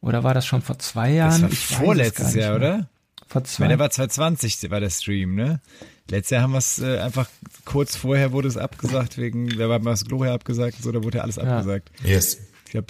Oder 0.00 0.22
war 0.24 0.34
das 0.34 0.46
schon 0.46 0.62
vor 0.62 0.78
zwei 0.78 1.10
Jahren? 1.12 1.32
Das 1.32 1.42
war 1.42 1.50
Ich 1.52 1.66
vorletztes 1.66 2.34
Jahr, 2.34 2.58
mehr. 2.58 2.74
oder? 2.76 2.88
Vor 3.26 3.42
Ich 3.44 3.58
meine, 3.58 3.66
zwei. 3.66 3.68
der 3.68 3.78
war 3.78 3.90
2020 3.90 4.70
war 4.70 4.80
der 4.80 4.90
Stream, 4.90 5.34
ne? 5.34 5.60
Letztes 6.08 6.30
Jahr 6.30 6.42
haben 6.42 6.52
wir 6.52 6.58
es 6.58 6.78
äh, 6.78 6.98
einfach 7.00 7.28
kurz 7.64 7.94
vorher 7.96 8.32
wurde 8.32 8.48
es 8.48 8.56
abgesagt 8.56 9.18
wegen, 9.18 9.48
da 9.58 9.68
war 9.68 9.78
das 9.80 10.04
Gloria 10.06 10.32
abgesagt 10.34 10.76
und 10.78 10.82
so, 10.84 10.92
da 10.92 11.02
wurde 11.04 11.18
ja 11.18 11.24
alles 11.24 11.36
Ja. 11.36 11.42
abgesagt. 11.58 11.90
Yes. 12.02 12.38
Ich 12.64 12.70
glaube, 12.70 12.86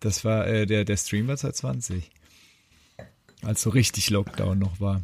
das 0.00 0.24
war 0.24 0.46
äh, 0.46 0.66
der 0.66 0.84
der 0.84 0.96
Stream 0.96 1.26
war 1.28 1.36
2020. 1.36 2.10
Als 3.42 3.62
so 3.62 3.70
richtig 3.70 4.10
Lockdown 4.10 4.58
noch 4.58 4.80
war. 4.80 5.02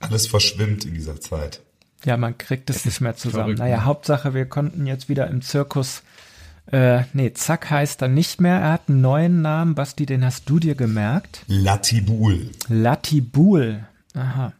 Alles 0.00 0.26
verschwimmt 0.26 0.84
in 0.84 0.94
dieser 0.94 1.20
Zeit. 1.20 1.60
Ja, 2.04 2.16
man 2.16 2.38
kriegt 2.38 2.70
es 2.70 2.84
nicht 2.84 3.00
mehr 3.00 3.16
zusammen. 3.16 3.44
verrückt, 3.44 3.58
naja, 3.58 3.78
ne? 3.78 3.84
Hauptsache, 3.84 4.34
wir 4.34 4.46
konnten 4.46 4.86
jetzt 4.86 5.08
wieder 5.08 5.28
im 5.28 5.42
Zirkus 5.42 6.02
Äh, 6.70 7.04
nee, 7.14 7.32
Zack 7.32 7.70
heißt 7.70 8.02
er 8.02 8.08
nicht 8.08 8.42
mehr. 8.42 8.60
Er 8.60 8.72
hat 8.72 8.88
einen 8.88 9.00
neuen 9.00 9.40
Namen. 9.40 9.74
Basti, 9.74 10.04
den 10.04 10.22
hast 10.22 10.50
du 10.50 10.58
dir 10.58 10.74
gemerkt? 10.74 11.42
Latibul. 11.46 12.50
Latibul. 12.68 13.86
Aha. 14.14 14.52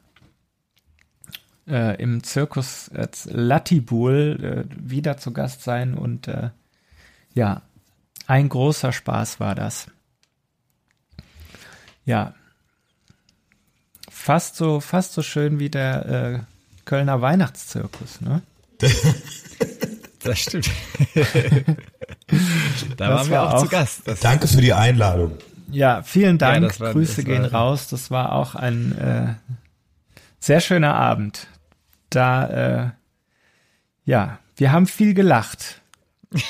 Äh, 1.67 2.03
Im 2.03 2.23
Zirkus 2.25 2.89
äh, 2.89 3.09
Latibul 3.27 4.67
äh, 4.71 4.91
wieder 4.91 5.19
zu 5.19 5.33
Gast 5.35 5.63
sein 5.63 5.93
und 5.93 6.29
äh, 6.29 6.49
ja, 7.35 7.61
ein 8.27 8.49
großer 8.49 8.93
Spaß 8.93 9.39
war 9.39 9.55
das. 9.55 9.89
Ja. 12.07 12.33
Fast 14.09 14.57
so, 14.57 14.81
fast 14.81 15.13
so 15.13 15.23
schön 15.23 15.59
wie 15.59 15.69
der 15.69 16.07
äh, 16.07 16.39
Kölner 16.89 17.21
Weihnachtszirkus, 17.21 18.21
ne? 18.23 18.41
Das 20.25 20.39
stimmt. 20.41 20.69
da 21.15 21.21
Das 22.97 23.09
waren 23.09 23.27
wir 23.31 23.37
war 23.37 23.49
auch, 23.49 23.55
auch- 23.55 23.63
zu 23.63 23.69
Gast. 23.69 24.03
Das, 24.07 24.21
Danke 24.21 24.49
für 24.49 24.61
die 24.61 24.73
Einladung. 24.73 25.39
Ja, 25.71 26.03
vielen 26.03 26.39
Dank. 26.39 26.81
war- 26.81 26.93
Grüße 26.93 27.23
gehen 27.25 27.45
war- 27.45 27.53
raus. 27.53 27.89
Das 27.89 28.11
war 28.11 28.33
auch 28.33 28.55
ein 28.57 28.97
äh, 28.99 29.35
sehr 30.41 30.61
schöner 30.61 30.95
Abend. 30.95 31.47
Da, 32.11 32.47
äh, 32.87 32.91
ja, 34.07 34.39
wir 34.57 34.73
haben 34.73 34.87
viel 34.87 35.15
gelacht. 35.15 35.81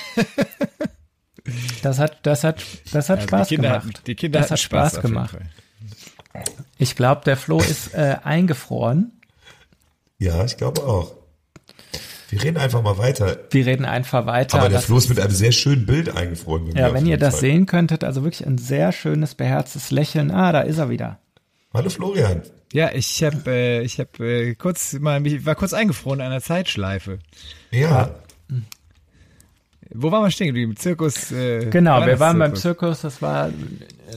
Das 1.83 1.99
hat, 1.99 2.19
das 2.27 2.45
hat, 2.45 2.63
das 2.93 3.09
hat 3.09 3.21
also 3.21 3.29
Spaß 3.29 3.49
die 3.49 3.55
Kinder 3.55 3.79
gemacht. 3.81 4.03
Die 4.07 4.15
Kinder 4.15 4.41
das 4.41 4.51
hat 4.51 4.61
Spaß, 4.61 4.93
jeden 4.97 5.09
gemacht. 5.09 5.37
Ich 6.77 6.95
glaube, 6.95 7.23
der 7.25 7.39
Flo 7.39 7.59
ist 7.61 7.95
äh, 7.95 8.17
eingefroren. 8.23 9.13
Ja, 10.19 10.45
ich 10.45 10.57
glaube 10.57 10.83
auch. 10.83 11.15
Wir 12.31 12.43
reden 12.43 12.59
einfach 12.59 12.83
mal 12.83 12.99
weiter. 12.99 13.39
Wir 13.51 13.65
reden 13.65 13.85
einfach 13.87 14.27
weiter. 14.27 14.59
Aber 14.59 14.69
der 14.69 14.79
Das 14.79 14.87
Flo 14.87 14.99
ist 14.99 15.09
mit 15.09 15.19
einem 15.21 15.31
sehr 15.33 15.53
schönen 15.53 15.87
Bild 15.87 16.15
eingefroren. 16.15 16.67
ja, 16.77 16.93
wenn 16.93 17.07
ihr 17.07 17.17
das 17.17 17.35
Fall. 17.35 17.41
sehen 17.41 17.67
könntet, 17.67 18.05
also 18.05 18.23
wirklich 18.23 18.47
ein 18.47 18.59
sehr 18.59 18.93
schönes, 18.93 19.35
beherztes 19.35 19.91
Lächeln. 19.91 20.31
Ah, 20.31 20.53
da 20.53 20.61
ist 20.61 20.79
er 20.79 20.91
wieder. 20.91 21.19
Hallo 21.73 21.89
Florian. 21.89 22.43
Ja, 22.73 22.91
ich 22.93 23.23
habe 23.25 23.51
äh, 23.51 23.81
ich 23.83 23.99
hab, 23.99 24.21
äh, 24.21 24.55
kurz 24.57 24.93
mal, 24.95 25.21
mich 25.21 25.47
war 25.47 25.55
kurz 25.55 25.73
eingefroren 25.73 26.21
in 26.21 26.27
einer 26.27 26.43
Zeitschleife. 26.43 27.19
Ja, 27.71 28.11
Wo 29.91 30.11
waren 30.13 30.25
wir 30.25 30.31
stehen 30.31 30.49
geblieben? 30.49 30.77
Zirkus. 30.77 31.33
Äh, 31.33 31.67
Genau, 31.71 32.05
wir 32.05 32.21
waren 32.21 32.39
beim. 32.39 32.55
Zirkus, 32.57 33.01
das 33.01 33.23
war, 33.23 33.51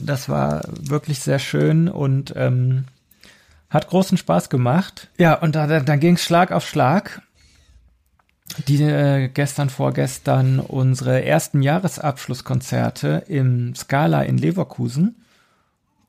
das 0.02 0.28
war 0.28 0.60
wirklich 0.80 1.20
sehr 1.20 1.38
schön 1.38 1.88
und 1.88 2.34
ähm, 2.36 2.84
hat 3.72 3.88
großen 3.88 4.18
Spaß 4.18 4.50
gemacht. 4.50 5.08
Ja, 5.16 5.34
und 5.34 5.54
da, 5.54 5.80
dann 5.80 5.98
ging 5.98 6.14
es 6.14 6.22
Schlag 6.22 6.52
auf 6.52 6.68
Schlag. 6.68 7.22
Die 8.68 8.82
äh, 8.82 9.28
gestern, 9.28 9.70
vorgestern 9.70 10.60
unsere 10.60 11.24
ersten 11.24 11.62
Jahresabschlusskonzerte 11.62 13.24
im 13.28 13.74
Scala 13.74 14.22
in 14.22 14.36
Leverkusen. 14.36 15.24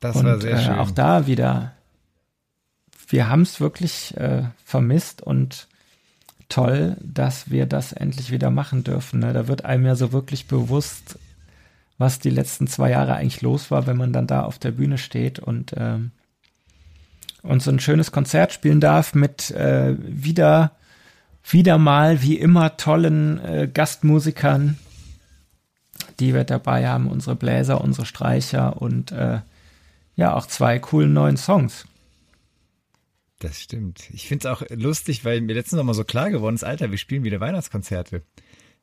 Das 0.01 0.17
und 0.17 0.25
war 0.25 0.41
sehr 0.41 0.57
äh, 0.57 0.61
schön. 0.61 0.73
auch 0.75 0.91
da 0.91 1.25
wieder, 1.25 1.71
wir 3.07 3.29
haben 3.29 3.43
es 3.43 3.61
wirklich 3.61 4.17
äh, 4.17 4.43
vermisst 4.65 5.21
und 5.21 5.69
toll, 6.49 6.97
dass 7.01 7.49
wir 7.49 7.65
das 7.65 7.93
endlich 7.93 8.29
wieder 8.29 8.49
machen 8.49 8.83
dürfen. 8.83 9.21
Ne? 9.21 9.31
Da 9.31 9.47
wird 9.47 9.63
einem 9.63 9.85
ja 9.85 9.95
so 9.95 10.11
wirklich 10.11 10.47
bewusst, 10.47 11.17
was 11.97 12.19
die 12.19 12.29
letzten 12.29 12.67
zwei 12.67 12.89
Jahre 12.89 13.15
eigentlich 13.15 13.41
los 13.41 13.71
war, 13.71 13.87
wenn 13.87 13.95
man 13.95 14.11
dann 14.11 14.27
da 14.27 14.41
auf 14.43 14.59
der 14.59 14.71
Bühne 14.71 14.97
steht 14.97 15.39
und, 15.39 15.73
ähm, 15.77 16.11
und 17.43 17.61
so 17.61 17.69
ein 17.69 17.79
schönes 17.79 18.11
Konzert 18.11 18.53
spielen 18.53 18.79
darf 18.79 19.13
mit 19.13 19.51
äh, 19.51 19.95
wieder, 19.99 20.71
wieder 21.47 21.77
mal 21.77 22.21
wie 22.21 22.39
immer 22.39 22.77
tollen 22.77 23.39
äh, 23.39 23.69
Gastmusikern, 23.71 24.79
die 26.19 26.33
wir 26.33 26.45
dabei 26.45 26.87
haben, 26.87 27.07
unsere 27.07 27.35
Bläser, 27.35 27.81
unsere 27.81 28.05
Streicher 28.05 28.81
und 28.81 29.11
äh, 29.11 29.41
ja, 30.15 30.33
auch 30.33 30.45
zwei 30.47 30.79
coolen 30.79 31.13
neuen 31.13 31.37
Songs. 31.37 31.85
Das 33.39 33.59
stimmt. 33.59 34.09
Ich 34.13 34.27
finde 34.27 34.47
es 34.47 34.53
auch 34.53 34.63
lustig, 34.69 35.25
weil 35.25 35.41
mir 35.41 35.53
letztens 35.53 35.77
noch 35.77 35.83
mal 35.83 35.93
so 35.93 36.05
klar 36.05 36.29
geworden 36.29 36.55
ist, 36.55 36.63
Alter, 36.63 36.91
wir 36.91 36.97
spielen 36.97 37.25
wieder 37.25 37.41
Weihnachtskonzerte. 37.41 38.23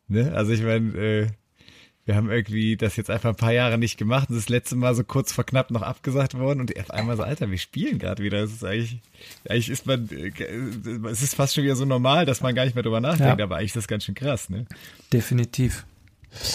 Ne? 0.07 0.33
Also 0.35 0.53
ich 0.53 0.63
meine, 0.63 0.93
äh, 0.99 1.27
wir 2.07 2.17
haben 2.17 2.31
irgendwie 2.31 2.77
das 2.77 2.97
jetzt 2.97 3.11
einfach 3.11 3.29
ein 3.31 3.37
paar 3.37 3.53
Jahre 3.53 3.79
nicht 3.79 3.97
gemacht 3.99 4.31
und 4.31 4.37
das 4.37 4.49
letzte 4.49 4.75
Mal 4.75 4.95
so 4.95 5.05
kurz 5.05 5.33
vor 5.33 5.45
knapp 5.45 5.71
noch 5.71 5.83
abgesagt 5.83 6.37
worden 6.37 6.61
und 6.61 6.77
auf 6.79 6.91
einmal 6.91 7.17
so, 7.17 7.23
Alter, 7.23 7.51
wir 7.51 7.59
spielen 7.59 7.99
gerade 7.99 8.23
wieder. 8.23 8.41
Das 8.41 8.51
ist 8.53 8.65
eigentlich, 8.65 9.01
eigentlich 9.49 9.69
ist 9.69 9.87
man, 9.87 10.09
äh, 10.11 11.09
es 11.11 11.23
ist 11.23 11.35
fast 11.35 11.55
schon 11.55 11.65
wieder 11.65 11.77
so 11.77 11.85
normal, 11.85 12.27
dass 12.27 12.41
man 12.41 12.55
gar 12.55 12.65
nicht 12.65 12.75
mehr 12.75 12.83
drüber 12.83 13.01
nachdenkt, 13.01 13.39
Ja. 13.39 13.45
aber 13.45 13.57
eigentlich 13.57 13.71
ist 13.71 13.77
das 13.77 13.89
ganz 13.89 14.05
schön 14.05 14.15
krass, 14.15 14.49
ne? 14.49 14.67
Definitiv. 15.13 15.85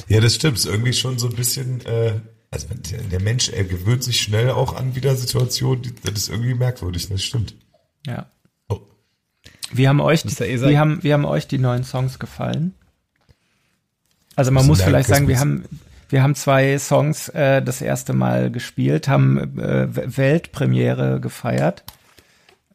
ja, 0.07 0.19
das 0.19 0.35
stimmt. 0.35 0.57
Ist 0.57 0.65
irgendwie 0.65 0.93
schon 0.93 1.19
so 1.19 1.27
ein 1.29 1.35
bisschen, 1.35 1.85
äh, 1.85 2.19
also 2.51 2.67
der, 2.73 3.01
der 3.03 3.21
Mensch, 3.21 3.49
er 3.49 3.63
gewöhnt 3.65 4.03
sich 4.03 4.19
schnell 4.21 4.49
auch 4.49 4.75
an 4.75 4.95
wieder 4.95 5.15
Situationen, 5.15 5.93
das 6.03 6.13
ist 6.15 6.29
irgendwie 6.29 6.53
merkwürdig, 6.55 7.07
das 7.07 7.23
stimmt. 7.23 7.55
Ja. 8.07 8.29
Oh. 8.67 8.79
Wie 9.71 9.87
haben 9.87 9.99
euch, 10.01 10.23
die, 10.23 10.37
wie 10.37 10.77
haben, 10.77 11.03
wie 11.03 11.13
haben 11.13 11.25
euch 11.25 11.47
die 11.47 11.59
neuen 11.59 11.83
Songs 11.83 12.17
gefallen? 12.19 12.73
Also 14.35 14.51
man 14.51 14.65
muss 14.65 14.81
vielleicht 14.81 15.09
sagen, 15.09 15.27
wir 15.27 15.39
haben, 15.39 15.65
wir 16.09 16.23
haben 16.23 16.35
zwei 16.35 16.77
Songs 16.77 17.29
äh, 17.29 17.61
das 17.61 17.81
erste 17.81 18.13
Mal 18.13 18.51
gespielt, 18.51 19.07
haben 19.07 19.59
äh, 19.59 20.17
Weltpremiere 20.17 21.19
gefeiert. 21.19 21.83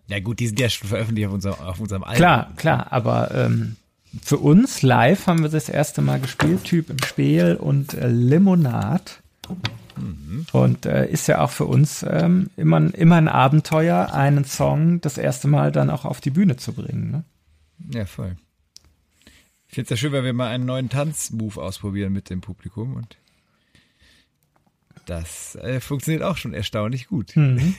Ja 0.08 0.18
gut, 0.20 0.40
die 0.40 0.48
sind 0.48 0.58
ja 0.58 0.68
schon 0.68 0.88
veröffentlicht 0.88 1.28
auf 1.28 1.34
unserem, 1.34 1.60
auf 1.60 1.80
unserem 1.80 2.02
Album. 2.02 2.16
Klar, 2.16 2.52
klar, 2.56 2.86
aber 2.90 3.30
ähm, 3.34 3.76
für 4.22 4.38
uns 4.38 4.82
live 4.82 5.26
haben 5.26 5.42
wir 5.42 5.50
das 5.50 5.68
erste 5.68 6.02
Mal 6.02 6.18
gespielt, 6.18 6.64
Typ 6.64 6.90
im 6.90 7.00
Spiel 7.04 7.56
und 7.60 7.94
äh, 7.94 8.08
Limonad. 8.08 9.22
Und 10.52 10.86
äh, 10.86 11.08
ist 11.10 11.26
ja 11.26 11.42
auch 11.42 11.50
für 11.50 11.66
uns 11.66 12.04
ähm, 12.08 12.48
immer, 12.56 12.92
immer 12.94 13.16
ein 13.16 13.28
Abenteuer, 13.28 14.12
einen 14.12 14.44
Song 14.44 15.00
das 15.00 15.18
erste 15.18 15.46
Mal 15.46 15.72
dann 15.72 15.90
auch 15.90 16.04
auf 16.04 16.20
die 16.20 16.30
Bühne 16.30 16.56
zu 16.56 16.72
bringen. 16.72 17.10
Ne? 17.10 17.24
Ja, 17.92 18.06
voll. 18.06 18.36
Ich 19.70 19.76
finde 19.76 19.84
es 19.84 19.90
ja 19.90 19.96
schön, 19.96 20.12
weil 20.12 20.24
wir 20.24 20.32
mal 20.32 20.48
einen 20.48 20.66
neuen 20.66 20.88
Tanzmove 20.88 21.58
ausprobieren 21.58 22.12
mit 22.12 22.28
dem 22.28 22.40
Publikum 22.40 22.96
und 22.96 23.16
das 25.06 25.54
äh, 25.54 25.78
funktioniert 25.78 26.24
auch 26.24 26.36
schon 26.36 26.54
erstaunlich 26.54 27.06
gut. 27.06 27.36
Mhm. 27.36 27.76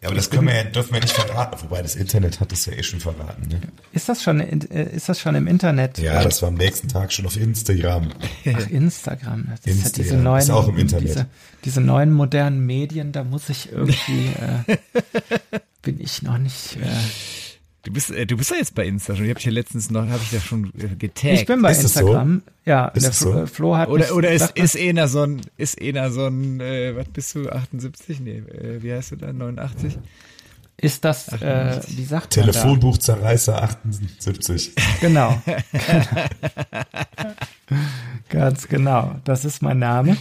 Ja, 0.00 0.06
aber 0.06 0.14
das 0.14 0.30
können 0.30 0.46
wir 0.46 0.54
ja, 0.54 0.62
dürfen 0.62 0.92
wir 0.92 1.00
nicht 1.00 1.12
verraten, 1.12 1.60
wobei 1.60 1.82
das 1.82 1.96
Internet 1.96 2.38
hat 2.38 2.52
es 2.52 2.66
ja 2.66 2.72
eh 2.72 2.84
schon 2.84 3.00
verraten. 3.00 3.48
Ne? 3.48 3.60
Ist 3.90 4.08
das 4.08 4.22
schon, 4.22 4.38
äh, 4.38 4.94
ist 4.94 5.08
das 5.08 5.18
schon 5.18 5.34
im 5.34 5.48
Internet? 5.48 5.98
Ja, 5.98 6.22
das 6.22 6.40
war 6.42 6.50
am 6.50 6.54
nächsten 6.54 6.86
Tag 6.86 7.12
schon 7.12 7.26
auf 7.26 7.36
Instagram. 7.36 8.12
Ach, 8.20 8.70
Instagram. 8.70 9.48
Das 9.50 9.58
ist 9.58 9.66
ja 9.66 9.72
Insta, 9.72 10.02
diese 10.02 10.14
ja. 10.14 10.20
neuen, 10.20 10.42
Ist 10.42 10.50
auch 10.50 10.68
im 10.68 10.78
Internet. 10.78 11.08
Diese, 11.08 11.26
diese 11.64 11.80
neuen 11.80 12.12
modernen 12.12 12.64
Medien, 12.64 13.10
da 13.10 13.24
muss 13.24 13.48
ich 13.48 13.72
irgendwie, 13.72 14.28
äh, 14.68 14.76
bin 15.82 16.00
ich 16.00 16.22
noch 16.22 16.38
nicht. 16.38 16.76
Äh, 16.76 16.86
Du 17.88 17.94
bist, 17.94 18.10
äh, 18.10 18.26
du 18.26 18.36
bist 18.36 18.50
ja 18.50 18.58
jetzt 18.58 18.74
bei 18.74 18.86
Insta 18.86 19.16
schon. 19.16 19.24
Ich 19.24 19.30
habe 19.30 19.38
dich 19.38 19.46
ja 19.46 19.52
letztens 19.52 19.90
noch, 19.90 20.06
habe 20.06 20.20
ich 20.22 20.30
da 20.30 20.40
schon 20.40 20.70
äh, 20.78 20.88
getaggt. 20.94 21.40
ich 21.40 21.46
bin 21.46 21.62
bei 21.62 21.70
Ist 21.70 21.84
das 21.84 21.94
so? 21.94 22.00
Instagram. 22.00 22.42
Ja, 22.66 22.88
Ist 22.88 23.06
der 23.06 23.12
so? 23.14 23.32
äh, 23.32 23.46
Flo 23.46 23.78
hat 23.78 23.88
oder 23.88 24.04
mich- 24.04 24.12
oder 24.12 24.30
ist, 24.30 24.50
ist 24.58 24.76
einer 24.78 25.08
so 25.08 25.22
ein, 25.22 25.40
ist 25.56 25.80
einer 25.80 26.10
so 26.10 26.26
ein, 26.26 26.60
äh, 26.60 26.94
was 26.94 27.08
bist 27.08 27.34
du, 27.34 27.48
78? 27.48 28.20
Nee, 28.20 28.40
äh, 28.40 28.82
wie 28.82 28.92
heißt 28.92 29.12
du 29.12 29.16
da, 29.16 29.32
89? 29.32 29.98
ist 30.76 31.02
das, 31.02 31.28
äh, 31.28 31.80
wie 31.88 32.04
sagt 32.04 32.36
man 32.36 32.44
Telefonbuchzerreißer 32.44 33.62
78. 33.62 34.74
da? 34.74 34.82
Genau. 35.00 35.42
Ganz 38.28 38.68
genau. 38.68 39.14
Das 39.24 39.46
ist 39.46 39.62
mein 39.62 39.78
Name. 39.78 40.18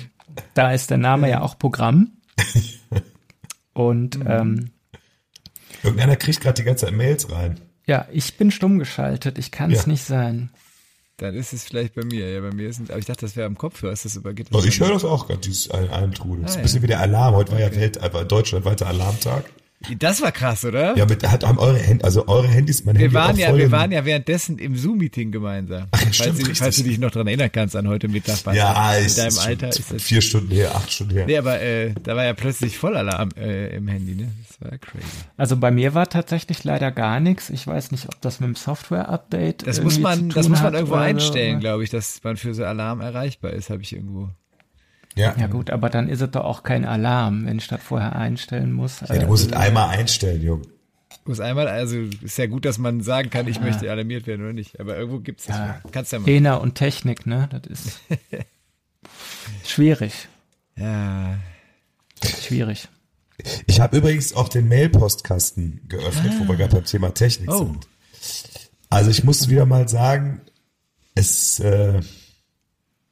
Da 0.53 0.71
ist 0.71 0.89
der 0.89 0.99
Name 0.99 1.29
ja 1.29 1.41
auch 1.41 1.59
Programm. 1.59 2.11
Und 3.73 4.19
ähm, 4.25 4.69
Irgendeiner 5.83 6.15
kriegt 6.15 6.41
gerade 6.41 6.55
die 6.55 6.63
ganze 6.63 6.85
Zeit 6.85 6.95
Mails 6.95 7.31
rein. 7.31 7.59
ja, 7.85 8.07
ich 8.11 8.35
bin 8.37 8.51
stumm 8.51 8.79
geschaltet. 8.79 9.37
Ich 9.37 9.51
kann 9.51 9.71
es 9.71 9.85
Ja. 9.85 9.91
nicht 9.91 10.03
sein. 10.03 10.49
Dann 11.17 11.33
ist 11.33 11.51
es 11.53 11.63
vielleicht 11.63 11.95
bei 11.95 12.03
mir. 12.05 12.29
Ja, 12.31 12.41
bei 12.41 12.51
mir 12.53 12.71
sind, 12.73 12.91
aber 12.91 12.99
ich 12.99 13.05
dachte, 13.05 13.21
das 13.25 13.35
wäre 13.35 13.47
am 13.47 13.57
Kopfhörer. 13.57 13.91
Ist 13.91 14.05
das 14.05 14.15
über, 14.17 14.33
geht 14.33 14.49
das 14.49 14.55
Also 14.55 14.67
ich 14.67 14.79
höre 14.79 14.89
das 14.93 15.03
auch 15.03 15.25
gerade, 15.27 15.39
dieses 15.41 15.69
Al- 15.71 15.89
Almtrudel. 15.89 16.43
Das 16.43 16.51
ist 16.51 16.57
Ah, 16.57 16.59
ein 16.59 16.63
bisschen 16.63 16.81
wie 16.83 16.87
der 16.87 16.99
Alarm. 16.99 17.33
Heute 17.35 17.53
war 17.53 17.59
ja 17.59 17.73
Welt, 17.75 17.99
aber 17.99 18.23
deutschlandweiter 18.23 18.85
Alarmtag. 18.87 19.45
Das 19.99 20.21
war 20.21 20.31
krass, 20.31 20.65
oder? 20.65 20.97
Ja, 20.97 21.05
mit, 21.05 21.25
hat, 21.27 21.45
haben 21.45 21.59
eure 21.59 21.77
Handy, 21.77 22.03
also 22.03 22.27
eure 22.27 22.47
Handys, 22.47 22.83
mein 22.83 22.95
Wir 22.95 23.03
Handy 23.03 23.13
waren 23.13 23.37
ja, 23.37 23.49
voll 23.49 23.59
wir 23.59 23.71
waren 23.71 23.91
ja 23.91 24.03
währenddessen 24.05 24.57
im 24.57 24.75
Zoom-Meeting 24.75 25.31
gemeinsam. 25.31 25.87
Ach 25.91 25.99
ja, 25.99 26.05
falls, 26.05 26.15
stimmt, 26.15 26.33
du, 26.33 26.39
richtig. 26.39 26.57
falls 26.57 26.75
du 26.77 26.83
dich 26.83 26.97
noch 26.97 27.11
dran 27.11 27.27
erinnern 27.27 27.51
kannst 27.51 27.75
an 27.75 27.87
heute 27.87 28.07
Mittag. 28.07 28.37
Ja, 28.55 28.95
in 28.95 29.05
ich, 29.05 29.15
deinem 29.15 29.27
ist 29.27 29.37
Alter 29.37 29.71
schon 29.71 29.81
ist 29.81 29.93
das. 29.93 30.01
vier 30.01 30.21
Stunden 30.21 30.51
her, 30.51 30.75
acht 30.75 30.91
Stunden 30.91 31.13
her. 31.13 31.25
Nee, 31.27 31.37
aber 31.37 31.61
äh, 31.61 31.93
da 32.03 32.15
war 32.15 32.25
ja 32.25 32.33
plötzlich 32.33 32.77
Vollalarm 32.77 33.29
äh, 33.37 33.75
im 33.75 33.87
Handy, 33.87 34.15
ne? 34.15 34.31
Das 34.47 34.59
war 34.61 34.77
crazy. 34.79 35.05
Also 35.37 35.57
bei 35.57 35.69
mir 35.69 35.93
war 35.93 36.09
tatsächlich 36.09 36.63
leider 36.63 36.91
gar 36.91 37.19
nichts. 37.19 37.51
Ich 37.51 37.67
weiß 37.67 37.91
nicht, 37.91 38.07
ob 38.07 38.19
das 38.21 38.39
mit 38.39 38.47
dem 38.47 38.55
Software-Update. 38.55 39.67
Das 39.67 39.81
muss 39.83 39.99
man, 39.99 40.29
das 40.29 40.49
muss 40.49 40.61
man 40.61 40.73
irgendwo 40.73 40.95
einstellen, 40.95 41.59
glaube 41.59 41.83
ich, 41.83 41.91
dass 41.91 42.23
man 42.23 42.35
für 42.35 42.55
so 42.55 42.65
Alarm 42.65 42.99
erreichbar 42.99 43.51
ist, 43.51 43.69
habe 43.69 43.83
ich 43.83 43.93
irgendwo. 43.93 44.29
Ja. 45.17 45.35
Ja 45.37 45.47
gut, 45.47 45.69
aber 45.71 45.89
dann 45.89 46.07
ist 46.09 46.21
es 46.21 46.31
doch 46.31 46.45
auch 46.45 46.63
kein 46.63 46.85
Alarm, 46.85 47.45
wenn 47.45 47.57
ich 47.57 47.67
das 47.67 47.81
vorher 47.81 48.15
einstellen 48.15 48.71
muss. 48.71 49.01
Ja, 49.01 49.17
du 49.17 49.27
musst 49.27 49.47
es 49.47 49.53
einmal 49.53 49.89
einstellen, 49.89 50.41
Junge. 50.41 50.63
Muss 51.25 51.39
einmal, 51.41 51.67
also 51.67 51.97
ist 52.21 52.37
ja 52.37 52.45
gut, 52.47 52.63
dass 52.63 52.77
man 52.77 53.01
sagen 53.01 53.29
kann, 53.29 53.47
ich 53.47 53.59
möchte 53.59 53.91
alarmiert 53.91 54.27
werden 54.27 54.43
oder 54.43 54.53
nicht. 54.53 54.79
Aber 54.79 54.95
irgendwo 54.97 55.19
gibt 55.19 55.41
es 55.41 55.47
das. 55.47 55.57
Ja. 55.57 55.81
Kannst 55.91 56.13
ja 56.13 56.19
mal. 56.19 56.29
ENA 56.29 56.55
und 56.55 56.75
Technik, 56.75 57.25
ne? 57.25 57.49
Das 57.51 57.65
ist 57.65 57.99
schwierig. 59.65 60.27
Ja. 60.77 61.37
Schwierig. 62.23 62.87
Ich 63.67 63.79
habe 63.79 63.97
übrigens 63.97 64.33
auch 64.33 64.49
den 64.49 64.67
Mail-Postkasten 64.67 65.81
geöffnet, 65.87 66.33
wo 66.39 66.47
wir 66.47 66.55
gerade 66.55 66.75
beim 66.77 66.85
Thema 66.85 67.13
Technik 67.13 67.51
Oh. 67.51 67.57
sind. 67.65 67.87
Also 68.89 69.09
ich 69.11 69.23
muss 69.23 69.49
wieder 69.49 69.65
mal 69.65 69.87
sagen, 69.89 70.41
es, 71.13 71.59
äh, 71.59 71.99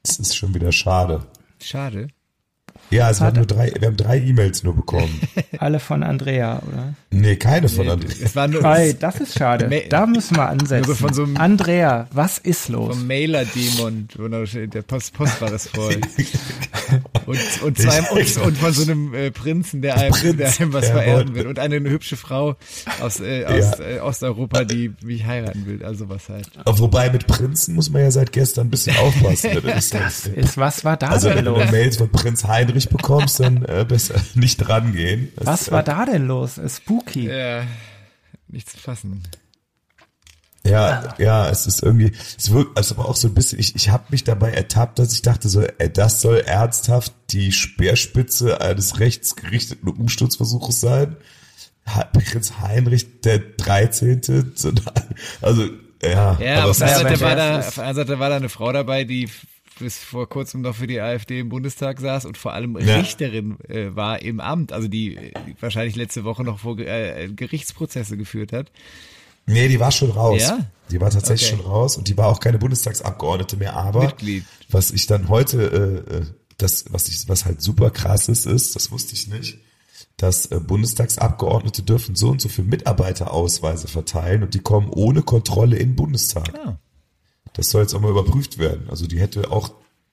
es 0.02 0.18
ist 0.18 0.36
schon 0.36 0.54
wieder 0.54 0.72
schade. 0.72 1.26
Schade. 1.62 2.08
Ja, 2.90 3.10
es 3.10 3.20
waren 3.20 3.34
nur 3.34 3.46
drei, 3.46 3.72
wir 3.80 3.88
haben 3.88 3.96
drei 3.96 4.18
E-Mails 4.20 4.62
nur 4.62 4.76
bekommen. 4.76 5.20
Alle 5.58 5.80
von 5.80 6.02
Andrea, 6.02 6.60
oder? 6.68 6.94
Nee, 7.10 7.36
keine 7.36 7.68
von 7.68 7.86
Nee, 7.86 7.92
André. 7.92 8.22
es 8.22 8.36
war 8.36 8.46
nur 8.48 8.62
Hey, 8.62 8.94
das 8.98 9.18
ist 9.18 9.36
schade. 9.38 9.68
Da 9.88 10.06
müssen 10.06 10.36
wir 10.36 10.48
ansetzen. 10.48 10.84
Also 10.90 10.94
von 10.94 11.12
so 11.14 11.24
einem- 11.24 11.36
Andrea, 11.38 12.06
was 12.12 12.38
ist 12.38 12.68
los? 12.68 12.94
vom 12.96 13.06
Mailer-Dämon, 13.06 14.08
der 14.72 14.82
Post, 14.82 15.14
Postfach 15.14 15.50
ist 15.52 15.68
voll. 15.70 15.98
Und, 17.26 17.38
und, 17.62 17.78
zwei, 17.78 18.00
und, 18.10 18.36
und 18.38 18.56
von 18.58 18.72
so 18.72 18.82
einem 18.82 19.12
äh, 19.14 19.30
Prinzen, 19.30 19.82
der 19.82 19.96
einem, 19.96 20.12
Prinz, 20.12 20.36
der 20.36 20.52
einem 20.60 20.72
was 20.72 20.92
wollte- 20.94 21.34
will. 21.34 21.46
Und 21.46 21.58
eine 21.58 21.76
hübsche 21.78 22.16
Frau 22.16 22.56
aus, 23.00 23.20
äh, 23.20 23.44
aus 23.44 23.78
Ja. 23.78 23.84
äh, 23.84 23.98
Osteuropa, 24.00 24.64
die 24.64 24.92
mich 25.02 25.24
heiraten 25.24 25.66
will. 25.66 25.84
Also 25.84 26.08
was 26.08 26.28
halt. 26.28 26.48
Wobei 26.64 27.10
mit 27.10 27.26
Prinzen 27.26 27.74
muss 27.74 27.90
man 27.90 28.02
ja 28.02 28.10
seit 28.10 28.32
gestern 28.32 28.68
ein 28.68 28.70
bisschen 28.70 28.96
aufpassen. 28.98 29.50
Das 29.64 29.90
Das 29.90 30.26
ist, 30.26 30.56
was 30.56 30.84
war 30.84 30.96
da 30.96 31.08
also 31.08 31.28
denn 31.28 31.38
wenn 31.38 31.44
du 31.46 31.50
los? 31.52 31.70
Mails 31.70 31.96
von 31.96 32.10
Prinz 32.10 32.44
Heinrich 32.44 32.88
bekommst, 32.88 33.40
dann 33.40 33.64
äh, 33.64 33.84
besser 33.88 34.14
nicht 34.34 34.68
rangehen. 34.68 35.32
Das, 35.36 35.46
Was 35.46 35.70
war 35.70 35.80
äh, 35.80 35.84
da 35.84 36.04
denn 36.06 36.26
los? 36.26 36.60
Spooky. 36.68 37.28
Ja, 37.28 37.64
nicht 38.48 38.70
zu 38.70 38.78
fassen. 38.78 39.22
Ja, 40.68 41.14
ja, 41.18 41.48
es 41.48 41.66
ist 41.66 41.82
irgendwie, 41.82 42.12
es 42.38 42.50
wirkt, 42.52 42.76
also 42.76 42.94
aber 42.96 43.08
auch 43.08 43.16
so 43.16 43.28
ein 43.28 43.34
bisschen, 43.34 43.58
ich, 43.58 43.74
ich 43.76 43.88
habe 43.90 44.04
mich 44.10 44.24
dabei 44.24 44.50
ertappt, 44.52 44.98
dass 44.98 45.12
ich 45.12 45.22
dachte 45.22 45.48
so, 45.48 45.62
ey, 45.62 45.92
das 45.92 46.20
soll 46.20 46.38
ernsthaft 46.38 47.12
die 47.30 47.52
Speerspitze 47.52 48.60
eines 48.60 49.00
rechtsgerichteten 49.00 49.88
Umsturzversuches 49.88 50.80
sein. 50.80 51.16
Prinz 52.12 52.54
Heinrich 52.60 53.20
der 53.20 53.38
13. 53.38 54.52
so- 54.54 54.72
Also, 55.40 55.68
ja. 56.02 56.36
Ja, 56.40 56.62
aber 56.62 56.70
auf 56.72 56.78
der 56.78 56.88
Seite 56.88 57.20
war 57.20 57.36
da, 57.36 57.58
auf 57.60 57.78
anderen 57.78 57.94
Seite 58.08 58.18
war 58.18 58.28
da 58.30 58.36
eine 58.36 58.48
Frau 58.48 58.72
dabei, 58.72 59.04
die 59.04 59.28
bis 59.78 59.98
vor 59.98 60.28
kurzem 60.28 60.62
noch 60.62 60.74
für 60.74 60.86
die 60.86 61.00
AfD 61.00 61.38
im 61.40 61.48
Bundestag 61.50 62.00
saß 62.00 62.24
und 62.24 62.38
vor 62.38 62.54
allem 62.54 62.78
Ja. 62.78 62.96
Richterin 62.96 63.58
äh, 63.68 63.94
war 63.94 64.22
im 64.22 64.40
Amt, 64.40 64.72
also 64.72 64.88
die 64.88 65.16
äh, 65.16 65.32
wahrscheinlich 65.60 65.96
letzte 65.96 66.24
Woche 66.24 66.44
noch 66.44 66.58
vor 66.60 66.78
äh, 66.78 67.28
Gerichtsprozesse 67.28 68.16
geführt 68.16 68.52
hat. 68.52 68.72
Nee, 69.46 69.68
die 69.68 69.80
war 69.80 69.92
schon 69.92 70.10
raus. 70.10 70.42
Ja? 70.42 70.58
Die 70.90 71.00
war 71.00 71.10
tatsächlich 71.10 71.52
Okay. 71.52 71.62
schon 71.62 71.70
raus 71.70 71.96
und 71.96 72.08
die 72.08 72.16
war 72.16 72.28
auch 72.28 72.40
keine 72.40 72.58
Bundestagsabgeordnete 72.58 73.56
mehr, 73.56 73.74
aber 73.76 74.02
Mitglied. 74.06 74.44
was 74.70 74.90
ich 74.92 75.06
dann 75.06 75.28
heute, 75.28 76.04
äh, 76.10 76.16
äh, 76.18 76.26
das, 76.58 76.84
was 76.90 77.08
ich, 77.08 77.28
was 77.28 77.44
halt 77.44 77.60
super 77.60 77.90
krass 77.90 78.28
ist, 78.28 78.46
ist, 78.46 78.76
das 78.76 78.90
wusste 78.92 79.14
ich 79.14 79.26
nicht, 79.28 79.58
dass 80.16 80.46
äh, 80.46 80.60
Bundestagsabgeordnete 80.60 81.82
dürfen 81.82 82.14
so 82.14 82.28
und 82.30 82.40
so 82.40 82.48
viele 82.48 82.68
Mitarbeiterausweise 82.68 83.88
verteilen 83.88 84.42
und 84.42 84.54
die 84.54 84.60
kommen 84.60 84.88
ohne 84.90 85.22
Kontrolle 85.22 85.76
in 85.76 85.90
den 85.90 85.96
Bundestag. 85.96 86.54
Ah. 86.64 86.78
Das 87.52 87.70
soll 87.70 87.82
jetzt 87.82 87.94
auch 87.94 88.00
mal 88.00 88.10
überprüft 88.10 88.58
werden. 88.58 88.88
Also 88.88 89.06
die 89.06 89.18
hätte 89.20 89.50
auch 89.50 89.70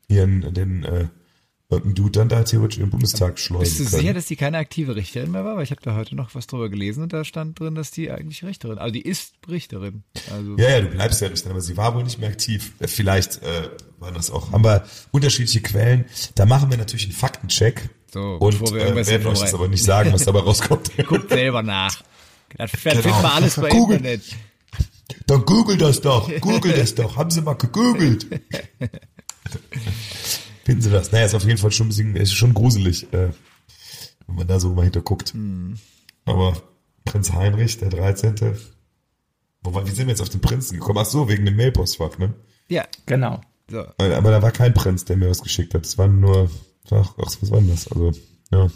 ihren, 0.07 0.53
den, 0.53 0.83
äh, 0.85 1.07
irgendein 1.69 1.95
Dude 1.95 2.11
dann 2.11 2.29
da 2.29 2.43
theoretisch 2.43 2.77
den 2.77 2.89
Bundestag 2.89 3.39
schleusen 3.39 3.61
Bist 3.63 3.79
du 3.79 3.83
können. 3.85 4.01
sicher, 4.01 4.13
dass 4.13 4.25
die 4.27 4.35
keine 4.35 4.57
aktive 4.57 4.95
Richterin 4.95 5.31
mehr 5.31 5.43
war? 5.43 5.55
Weil 5.57 5.63
ich 5.63 5.71
habe 5.71 5.81
da 5.81 5.95
heute 5.95 6.15
noch 6.15 6.35
was 6.35 6.45
drüber 6.47 6.69
gelesen 6.69 7.03
und 7.03 7.13
da 7.13 7.23
stand 7.23 7.59
drin, 7.59 7.73
dass 7.75 7.89
die 7.91 8.11
eigentlich 8.11 8.43
Richterin, 8.43 8.77
also 8.77 8.93
die 8.93 9.01
ist 9.01 9.33
Richterin. 9.49 10.03
Also 10.31 10.55
Ja, 10.57 10.69
ja, 10.69 10.81
du 10.81 10.87
bleibst 10.89 11.21
ja 11.21 11.29
nicht 11.29 11.43
drin, 11.43 11.51
aber 11.51 11.61
sie 11.61 11.75
war 11.77 11.95
wohl 11.95 12.03
nicht 12.03 12.19
mehr 12.19 12.29
aktiv. 12.29 12.73
Äh, 12.79 12.87
Vielleicht 12.87 13.41
äh, 13.41 13.69
waren 13.99 14.13
das 14.13 14.29
auch, 14.29 14.51
haben 14.51 14.63
wir 14.63 14.85
unterschiedliche 15.11 15.61
Quellen. 15.61 16.05
Da 16.35 16.45
machen 16.45 16.69
wir 16.69 16.77
natürlich 16.77 17.05
einen 17.05 17.13
Faktencheck. 17.13 17.89
So, 18.13 18.19
und 18.39 18.59
bevor 18.59 18.75
wir 18.75 18.85
äh, 18.85 19.07
werden 19.07 19.25
euch 19.27 19.39
das 19.39 19.53
aber 19.55 19.67
nicht 19.67 19.83
sagen, 19.83 20.13
was 20.13 20.25
dabei 20.25 20.39
rauskommt. 20.41 20.91
guckt 21.07 21.29
selber 21.29 21.63
nach. 21.63 22.03
Das 22.55 22.71
das 22.71 22.81
Genau. 22.83 22.93
findet 23.01 23.11
man 23.23 23.25
alles 23.31 23.55
bei 23.55 23.69
Google. 23.69 23.97
Internet. 23.97 24.21
Dann 25.25 25.45
google 25.45 25.77
das 25.77 26.01
doch, 26.01 26.29
google 26.41 26.73
das 26.73 26.93
doch. 26.95 27.15
Haben 27.17 27.31
Sie 27.31 27.41
mal 27.41 27.53
gegoogelt? 27.55 28.27
Finden 30.63 30.81
Sie 30.81 30.89
das? 30.89 31.11
Naja, 31.11 31.25
ist 31.25 31.35
auf 31.35 31.43
jeden 31.45 31.57
Fall 31.57 31.71
schon 31.71 31.87
ein 31.87 31.89
bisschen, 31.89 32.15
ist 32.15 32.33
schon 32.33 32.53
gruselig, 32.53 33.11
äh, 33.13 33.29
wenn 34.27 34.35
man 34.35 34.47
da 34.47 34.59
so 34.59 34.69
mal 34.73 34.83
hinterguckt. 34.83 35.33
Hm. 35.33 35.77
Aber 36.25 36.55
Prinz 37.05 37.33
Heinrich, 37.33 37.77
der 37.79 37.89
13. 37.89 38.35
Wobei, 39.61 39.85
wie 39.85 39.91
sind 39.91 40.07
wir 40.07 40.11
jetzt 40.11 40.21
auf 40.21 40.29
den 40.29 40.41
Prinzen 40.41 40.75
gekommen? 40.79 40.99
Ach 40.99 41.05
so, 41.05 41.27
wegen 41.29 41.45
dem 41.45 41.55
Mailpostfach, 41.55 42.17
ne? 42.17 42.33
Ja, 42.69 42.85
Genau. 43.05 43.41
so. 43.69 43.79
Aber, 43.97 44.15
aber 44.17 44.31
da 44.31 44.41
war 44.41 44.51
kein 44.51 44.73
Prinz, 44.73 45.05
der 45.05 45.17
mir 45.17 45.29
was 45.29 45.41
geschickt 45.41 45.73
hat. 45.73 45.85
Es 45.85 45.97
waren 45.97 46.19
nur, 46.19 46.49
ach, 46.91 47.13
ach, 47.17 47.35
was 47.41 47.51
war 47.51 47.59
denn 47.59 47.69
das? 47.69 47.87
Also, 47.89 48.11
ja. 48.51 48.69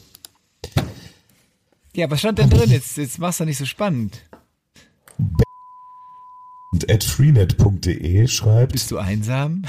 Ja, 1.95 2.09
was 2.11 2.19
stand 2.19 2.37
denn 2.39 2.49
drin? 2.49 2.69
Jetzt, 2.69 2.97
jetzt 2.97 3.17
machst 3.17 3.39
du 3.39 3.45
nicht 3.45 3.57
so 3.57 3.65
spannend. 3.65 4.21
Und 6.73 6.91
at 6.91 7.03
freenet.de 7.03 8.27
schreibt, 8.27 8.73
Bist 8.73 8.91
du 8.91 8.97
einsam? 8.97 9.63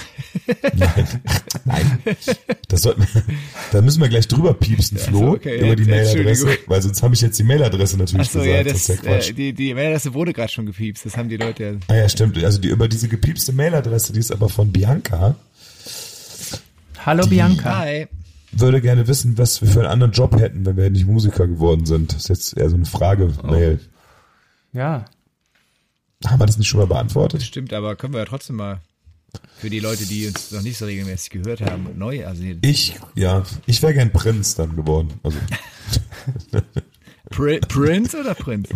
nein, 1.64 1.98
das 2.66 2.82
sollten 2.82 3.02
wir, 3.02 3.22
da 3.70 3.82
müssen 3.82 4.00
wir 4.00 4.08
gleich 4.08 4.26
drüber 4.26 4.52
piepsen, 4.52 4.98
Flo, 4.98 5.34
okay, 5.34 5.60
über 5.60 5.76
die 5.76 5.84
jetzt, 5.84 6.14
Mailadresse, 6.14 6.58
weil 6.66 6.82
sonst 6.82 7.02
habe 7.04 7.14
ich 7.14 7.20
jetzt 7.20 7.38
die 7.38 7.44
Mailadresse 7.44 7.98
natürlich 7.98 8.26
Achso, 8.26 8.40
gesagt. 8.40 8.56
ja, 8.56 8.64
das, 8.64 8.72
das, 8.72 8.82
ist 8.82 9.04
ja 9.04 9.10
Quatsch. 9.12 9.30
äh, 9.30 9.32
die, 9.34 9.52
die 9.52 9.74
Mailadresse 9.74 10.12
wurde 10.12 10.32
gerade 10.32 10.50
schon 10.50 10.66
gepiepst. 10.66 11.06
Das 11.06 11.16
haben 11.16 11.28
die 11.28 11.36
Leute 11.36 11.64
ja. 11.64 11.72
ah 11.86 11.94
ja, 11.94 12.08
stimmt. 12.08 12.42
Also 12.42 12.60
die, 12.60 12.68
über 12.68 12.88
diese 12.88 13.06
gepiepste 13.06 13.52
Mailadresse, 13.52 14.12
die 14.12 14.18
ist 14.18 14.32
aber 14.32 14.48
von 14.48 14.72
Bianca, 14.72 15.36
Hallo 17.06 17.26
Bianca. 17.28 17.78
Hi. 17.78 18.08
würde 18.50 18.80
gerne 18.80 19.06
wissen, 19.06 19.38
was 19.38 19.62
wir 19.62 19.68
für 19.68 19.80
einen 19.80 19.88
anderen 19.88 20.12
Job 20.12 20.38
hätten, 20.38 20.66
wenn 20.66 20.76
wir 20.76 20.90
nicht 20.90 21.06
Musiker 21.06 21.46
geworden 21.46 21.86
sind. 21.86 22.12
Das 22.12 22.22
ist 22.22 22.28
jetzt 22.28 22.56
eher 22.56 22.68
so 22.68 22.74
eine 22.74 22.86
Frage-Mail. 22.86 23.78
Ja. 24.72 25.04
Haben 26.26 26.40
wir 26.40 26.46
das 26.46 26.58
nicht 26.58 26.68
schon 26.68 26.80
mal 26.80 26.86
beantwortet? 26.86 27.42
Stimmt, 27.42 27.72
aber 27.72 27.94
können 27.96 28.12
wir 28.12 28.20
ja 28.20 28.26
trotzdem 28.26 28.56
mal 28.56 28.80
für 29.58 29.70
die 29.70 29.80
Leute, 29.80 30.06
die 30.06 30.26
uns 30.26 30.50
noch 30.52 30.62
nicht 30.62 30.78
so 30.78 30.86
regelmäßig 30.86 31.30
gehört 31.30 31.60
haben, 31.60 31.96
neu, 31.96 32.26
also 32.26 32.42
Ich, 32.62 32.98
ja, 33.14 33.44
ich 33.66 33.82
wäre 33.82 33.94
gern 33.94 34.12
Prinz 34.12 34.54
dann 34.54 34.74
geworden. 34.74 35.20
Also, 35.22 35.38
Pri 37.30 37.60
Prince 37.60 38.18
oder 38.18 38.34
Prinz? 38.34 38.68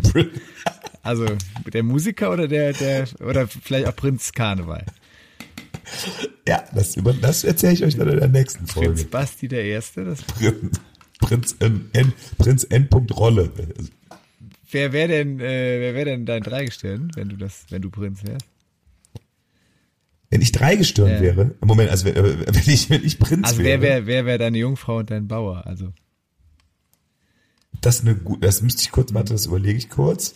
Also 1.02 1.26
der 1.72 1.82
Musiker 1.82 2.32
oder 2.32 2.48
der, 2.48 2.72
der, 2.74 3.08
oder 3.20 3.48
vielleicht 3.48 3.86
auch 3.86 3.96
Prinz 3.96 4.32
Karneval. 4.32 4.84
ja, 6.46 6.62
das, 6.74 6.96
über, 6.96 7.12
das 7.12 7.44
erzähle 7.44 7.72
ich 7.72 7.84
euch 7.84 7.96
dann 7.96 8.08
in 8.08 8.18
der 8.18 8.28
nächsten 8.28 8.66
Prinz 8.66 8.72
Folge. 8.72 9.04
Basti 9.04 9.48
der 9.48 9.64
Erste. 9.64 10.04
Das, 10.04 10.22
Prinz, 10.22 10.80
Prinz 11.18 11.56
N, 11.60 11.88
N, 11.92 12.12
Prinz 12.38 12.64
N. 12.64 12.88
Rolle. 13.12 13.50
Wer 14.72 14.92
wäre 14.92 15.08
denn, 15.08 15.40
äh, 15.40 15.80
wer 15.80 15.94
wäre 15.94 16.04
denn 16.06 16.26
dein 16.26 16.42
Dreigestirn, 16.42 17.10
wenn 17.14 17.28
du 17.28 17.36
das, 17.36 17.66
wenn 17.70 17.82
du 17.82 17.90
Prinz 17.90 18.22
wärst? 18.24 18.46
Wenn 20.30 20.40
ich 20.40 20.52
dreigestirn 20.52 21.10
Ja. 21.16 21.20
wäre, 21.20 21.54
Moment, 21.60 21.90
also 21.90 22.06
wenn, 22.06 22.16
äh, 22.16 22.46
wenn 22.46 22.72
ich, 22.72 22.88
wenn 22.90 23.04
ich 23.04 23.18
Prinz 23.18 23.48
Also 23.48 23.58
wäre, 23.62 23.80
wer 23.80 23.82
wäre, 23.82 24.06
wer 24.06 24.26
wäre 24.26 24.38
deine 24.38 24.58
Jungfrau 24.58 24.98
und 24.98 25.10
dein 25.10 25.28
Bauer? 25.28 25.66
Also 25.66 25.92
das 27.80 27.96
ist 27.96 28.06
eine 28.06 28.14
gut, 28.16 28.42
das 28.44 28.62
müsste 28.62 28.82
ich 28.82 28.90
kurz, 28.92 29.12
warte, 29.12 29.32
das 29.32 29.46
überlege 29.46 29.76
ich 29.76 29.90
kurz. 29.90 30.34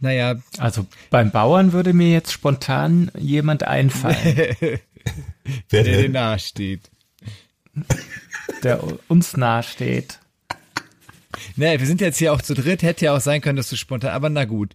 naja, 0.00 0.34
Also 0.58 0.86
beim 1.10 1.30
Bauern 1.30 1.72
würde 1.72 1.92
mir 1.92 2.10
jetzt 2.12 2.32
spontan 2.32 3.10
jemand 3.16 3.62
einfallen, 3.62 4.16
Wer 5.70 5.82
der 5.82 5.82
dir 5.84 6.02
denn? 6.02 6.12
nahe 6.12 6.38
steht. 6.38 6.90
der 8.62 8.82
uns 9.08 9.36
nahe 9.36 9.62
steht. 9.62 10.18
Naja, 11.56 11.78
wir 11.80 11.86
sind 11.86 12.00
jetzt 12.00 12.18
hier 12.18 12.32
auch 12.32 12.42
zu 12.42 12.54
dritt, 12.54 12.82
hätte 12.82 13.04
ja 13.06 13.16
auch 13.16 13.20
sein 13.20 13.40
können, 13.40 13.56
dass 13.56 13.68
du 13.70 13.76
spontan, 13.76 14.10
aber 14.10 14.28
na 14.30 14.44
gut. 14.44 14.72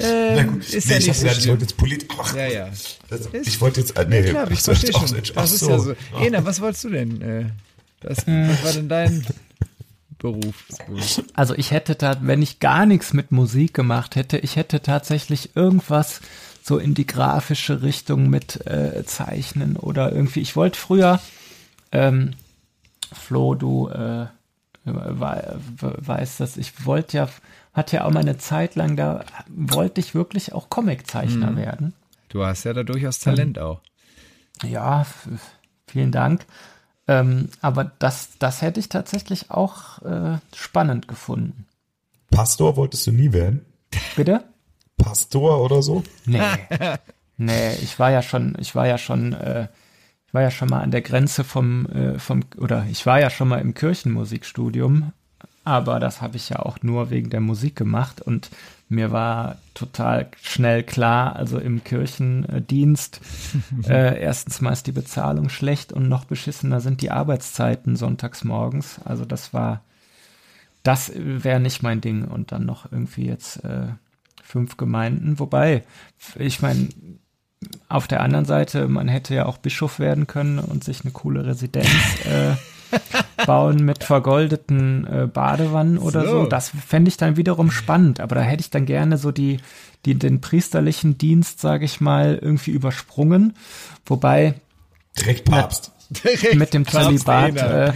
Ähm, 0.00 0.36
Na 0.36 0.42
gut, 0.44 0.68
ist 0.72 0.86
nee, 0.86 0.92
ja 0.94 0.98
ich, 0.98 1.06
nicht 1.06 1.08
hab 1.08 1.16
so 1.16 1.22
gedacht, 1.24 1.38
ich 1.40 1.48
wollte 1.48 1.62
jetzt 1.64 1.76
politisch. 1.76 2.08
Ach, 2.20 2.36
Ja, 2.36 2.46
ja. 2.46 2.68
Das, 3.10 3.28
ich 3.32 3.60
wollte 3.60 3.80
jetzt, 3.80 3.96
äh, 3.98 4.06
nee, 4.08 4.20
Ja, 4.20 4.30
klar, 4.30 4.44
ach 4.46 4.50
ich 4.52 4.60
verstehe 4.60 4.90
ach 4.94 4.98
schon. 5.00 5.08
so, 5.08 5.14
Das 5.16 5.32
ach 5.36 5.44
ist 5.44 5.58
so. 5.58 5.70
ja 5.70 5.78
so. 5.80 5.94
Ach. 6.14 6.20
Ena, 6.22 6.44
was 6.44 6.60
wolltest 6.60 6.84
du 6.84 6.90
denn? 6.90 7.20
Äh, 7.20 7.44
was, 8.02 8.18
was 8.26 8.64
war 8.64 8.72
denn 8.74 8.88
dein 8.88 9.26
Beruf? 10.18 10.64
Also 11.34 11.54
ich 11.54 11.70
hätte 11.72 11.94
da, 11.96 12.18
wenn 12.22 12.42
ich 12.42 12.60
gar 12.60 12.86
nichts 12.86 13.12
mit 13.12 13.32
Musik 13.32 13.74
gemacht 13.74 14.14
hätte, 14.14 14.38
ich 14.38 14.54
hätte 14.56 14.82
tatsächlich 14.82 15.56
irgendwas 15.56 16.20
so 16.62 16.78
in 16.78 16.94
die 16.94 17.06
grafische 17.06 17.82
Richtung 17.82 18.28
mit 18.30 18.66
äh, 18.66 19.04
Zeichnen 19.04 19.76
oder 19.76 20.12
irgendwie. 20.12 20.40
Ich 20.40 20.54
wollte 20.54 20.78
früher, 20.78 21.20
ähm, 21.92 22.32
Flo, 23.12 23.54
du 23.54 23.88
äh, 23.88 24.26
wei- 24.94 25.54
weißt 25.80 26.40
das, 26.40 26.56
ich 26.56 26.84
wollte 26.86 27.16
ja, 27.16 27.28
hatte 27.74 27.96
ja 27.96 28.04
auch 28.04 28.10
mal 28.10 28.20
eine 28.20 28.38
Zeit 28.38 28.74
lang, 28.74 28.96
da 28.96 29.24
wollte 29.48 30.00
ich 30.00 30.14
wirklich 30.14 30.52
auch 30.52 30.68
Comiczeichner 30.70 31.56
werden. 31.56 31.94
Du 32.28 32.44
hast 32.44 32.64
ja 32.64 32.72
da 32.72 32.82
durchaus 32.82 33.18
Talent 33.20 33.58
auch. 33.58 33.80
Ja, 34.62 35.06
vielen 35.86 36.12
Dank. 36.12 36.44
Ähm, 37.06 37.48
aber 37.62 37.90
das, 37.98 38.30
das 38.38 38.60
hätte 38.60 38.80
ich 38.80 38.88
tatsächlich 38.90 39.50
auch 39.50 40.02
äh, 40.02 40.38
spannend 40.54 41.08
gefunden. 41.08 41.66
Pastor 42.30 42.76
wolltest 42.76 43.06
du 43.06 43.12
nie 43.12 43.32
werden? 43.32 43.64
Bitte? 44.14 44.44
Pastor 44.98 45.62
oder 45.64 45.80
so? 45.82 46.02
Nee. 46.26 46.40
Nee, 47.38 47.74
ich 47.76 47.98
war 47.98 48.10
ja 48.10 48.20
schon, 48.20 48.56
ich 48.58 48.74
war 48.74 48.86
ja 48.86 48.98
schon, 48.98 49.32
äh, 49.32 49.68
ich 50.28 50.34
war 50.34 50.42
ja 50.42 50.50
schon 50.50 50.68
mal 50.68 50.82
an 50.82 50.90
der 50.90 51.00
Grenze 51.00 51.42
vom, 51.42 51.86
äh, 51.86 52.18
vom, 52.18 52.44
oder 52.58 52.84
ich 52.90 53.06
war 53.06 53.18
ja 53.18 53.30
schon 53.30 53.48
mal 53.48 53.60
im 53.60 53.72
Kirchenmusikstudium, 53.72 55.12
aber 55.64 56.00
das 56.00 56.20
habe 56.20 56.36
ich 56.36 56.50
ja 56.50 56.58
auch 56.58 56.82
nur 56.82 57.08
wegen 57.08 57.30
der 57.30 57.40
Musik 57.40 57.76
gemacht 57.76 58.20
und 58.20 58.50
mir 58.90 59.10
war 59.10 59.56
total 59.72 60.28
schnell 60.42 60.82
klar, 60.82 61.36
also 61.36 61.58
im 61.58 61.82
Kirchendienst, 61.82 63.20
äh, 63.88 64.20
erstens 64.20 64.60
mal 64.60 64.72
ist 64.72 64.86
die 64.86 64.92
Bezahlung 64.92 65.48
schlecht 65.48 65.94
und 65.94 66.08
noch 66.08 66.24
beschissener 66.24 66.80
sind 66.80 67.00
die 67.00 67.10
Arbeitszeiten 67.10 67.96
sonntags 67.96 68.44
morgens. 68.44 69.00
Also 69.04 69.24
das 69.24 69.54
war, 69.54 69.82
das 70.82 71.12
wäre 71.14 71.60
nicht 71.60 71.82
mein 71.82 72.00
Ding 72.00 72.24
und 72.24 72.52
dann 72.52 72.66
noch 72.66 72.90
irgendwie 72.92 73.26
jetzt 73.26 73.64
äh, 73.64 73.88
fünf 74.42 74.76
Gemeinden, 74.76 75.38
wobei, 75.38 75.84
ich 76.36 76.62
meine, 76.62 76.88
auf 77.88 78.06
der 78.06 78.20
anderen 78.20 78.44
Seite, 78.44 78.88
man 78.88 79.08
hätte 79.08 79.34
ja 79.34 79.46
auch 79.46 79.58
Bischof 79.58 79.98
werden 79.98 80.26
können 80.26 80.58
und 80.58 80.84
sich 80.84 81.02
eine 81.02 81.12
coole 81.12 81.46
Residenz 81.46 81.88
äh, 82.24 82.54
bauen 83.46 83.84
mit 83.84 84.04
vergoldeten 84.04 85.06
äh, 85.06 85.26
Badewannen 85.26 85.98
oder 85.98 86.24
so. 86.24 86.42
So. 86.42 86.46
Das 86.46 86.70
fände 86.70 87.08
ich 87.08 87.16
dann 87.16 87.36
wiederum 87.36 87.70
spannend, 87.70 88.20
aber 88.20 88.36
da 88.36 88.42
hätte 88.42 88.60
ich 88.60 88.70
dann 88.70 88.86
gerne 88.86 89.18
so 89.18 89.32
die, 89.32 89.58
die 90.04 90.14
den 90.14 90.40
priesterlichen 90.40 91.18
Dienst, 91.18 91.60
sage 91.60 91.84
ich 91.84 92.00
mal, 92.00 92.38
irgendwie 92.40 92.70
übersprungen. 92.70 93.54
Wobei 94.06 94.54
Direkt 95.18 95.44
Papst. 95.46 95.92
Direkt 96.10 96.54
mit 96.54 96.72
dem 96.72 96.86
Zölibat, 96.86 97.56
äh, 97.56 97.92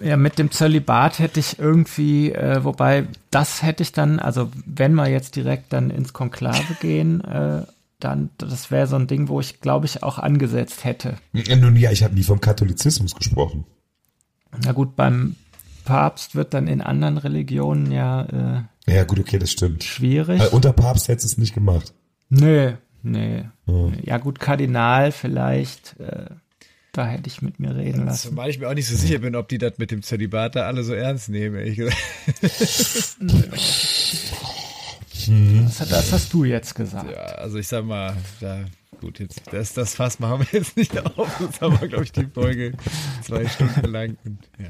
ja, 0.00 0.16
mit 0.16 0.38
dem 0.38 0.50
Zölibat 0.50 1.18
hätte 1.18 1.40
ich 1.40 1.58
irgendwie, 1.58 2.32
äh, 2.32 2.62
wobei 2.62 3.06
das 3.30 3.62
hätte 3.62 3.82
ich 3.82 3.92
dann, 3.92 4.18
also 4.18 4.50
wenn 4.64 4.94
wir 4.94 5.08
jetzt 5.08 5.36
direkt 5.36 5.72
dann 5.72 5.90
ins 5.90 6.12
Konklave 6.12 6.74
gehen, 6.80 7.22
äh, 7.22 7.62
dann, 8.04 8.30
das 8.38 8.70
wäre 8.70 8.86
so 8.86 8.96
ein 8.96 9.06
Ding, 9.06 9.28
wo 9.28 9.40
ich, 9.40 9.60
glaube 9.60 9.86
ich, 9.86 10.02
auch 10.02 10.18
angesetzt 10.18 10.84
hätte. 10.84 11.16
Nun 11.32 11.76
ja, 11.76 11.90
ich 11.90 12.04
habe 12.04 12.14
nie 12.14 12.22
vom 12.22 12.40
Katholizismus 12.40 13.14
gesprochen. 13.14 13.64
Na 14.62 14.72
gut, 14.72 14.94
beim 14.94 15.36
Papst 15.84 16.34
wird 16.34 16.54
dann 16.54 16.68
in 16.68 16.80
anderen 16.80 17.18
Religionen 17.18 17.90
ja 17.90 18.66
äh, 18.86 18.92
Ja 18.94 19.04
gut, 19.04 19.18
okay, 19.20 19.38
das 19.38 19.50
stimmt. 19.50 19.84
schwierig. 19.84 20.40
Äh, 20.40 20.48
unter 20.48 20.72
Papst 20.72 21.08
hättest 21.08 21.24
du 21.24 21.28
es 21.28 21.38
nicht 21.38 21.54
gemacht. 21.54 21.94
Nö, 22.28 22.74
nee. 23.02 23.44
Oh. 23.66 23.90
Ja 24.02 24.18
gut, 24.18 24.38
Kardinal 24.38 25.10
vielleicht, 25.10 25.98
äh, 25.98 26.26
da 26.92 27.06
hätte 27.06 27.28
ich 27.28 27.42
mit 27.42 27.58
mir 27.58 27.74
reden 27.74 28.04
lassen. 28.04 28.28
Zumal 28.28 28.50
ich 28.50 28.58
mir 28.58 28.68
auch 28.68 28.74
nicht 28.74 28.86
so 28.88 28.96
sicher 28.96 29.18
bin, 29.18 29.34
ob 29.34 29.48
die 29.48 29.58
das 29.58 29.78
mit 29.78 29.90
dem 29.90 30.02
Zölibat 30.02 30.56
da 30.56 30.66
alle 30.66 30.84
so 30.84 30.92
ernst 30.92 31.28
nehmen, 31.30 31.56
ehrlich 31.56 31.76
gesagt. 31.76 31.96
Das, 35.28 35.88
das 35.88 36.12
hast 36.12 36.32
du 36.32 36.44
jetzt 36.44 36.74
gesagt. 36.74 37.10
Ja, 37.10 37.22
also 37.36 37.58
ich 37.58 37.68
sag 37.68 37.84
mal, 37.84 38.16
da, 38.40 38.64
gut, 39.00 39.18
jetzt, 39.18 39.42
das, 39.50 39.72
das 39.72 39.94
Fass 39.94 40.18
machen 40.18 40.40
wir 40.40 40.60
jetzt 40.60 40.76
nicht 40.76 40.98
auf. 40.98 41.28
Das 41.38 41.60
haben 41.60 41.80
wir, 41.80 41.88
glaube 41.88 42.04
ich, 42.04 42.12
die 42.12 42.26
Folge 42.26 42.72
zwei 43.22 43.46
Stunden 43.48 43.90
lang. 43.90 44.16
Und, 44.24 44.38
ja. 44.58 44.66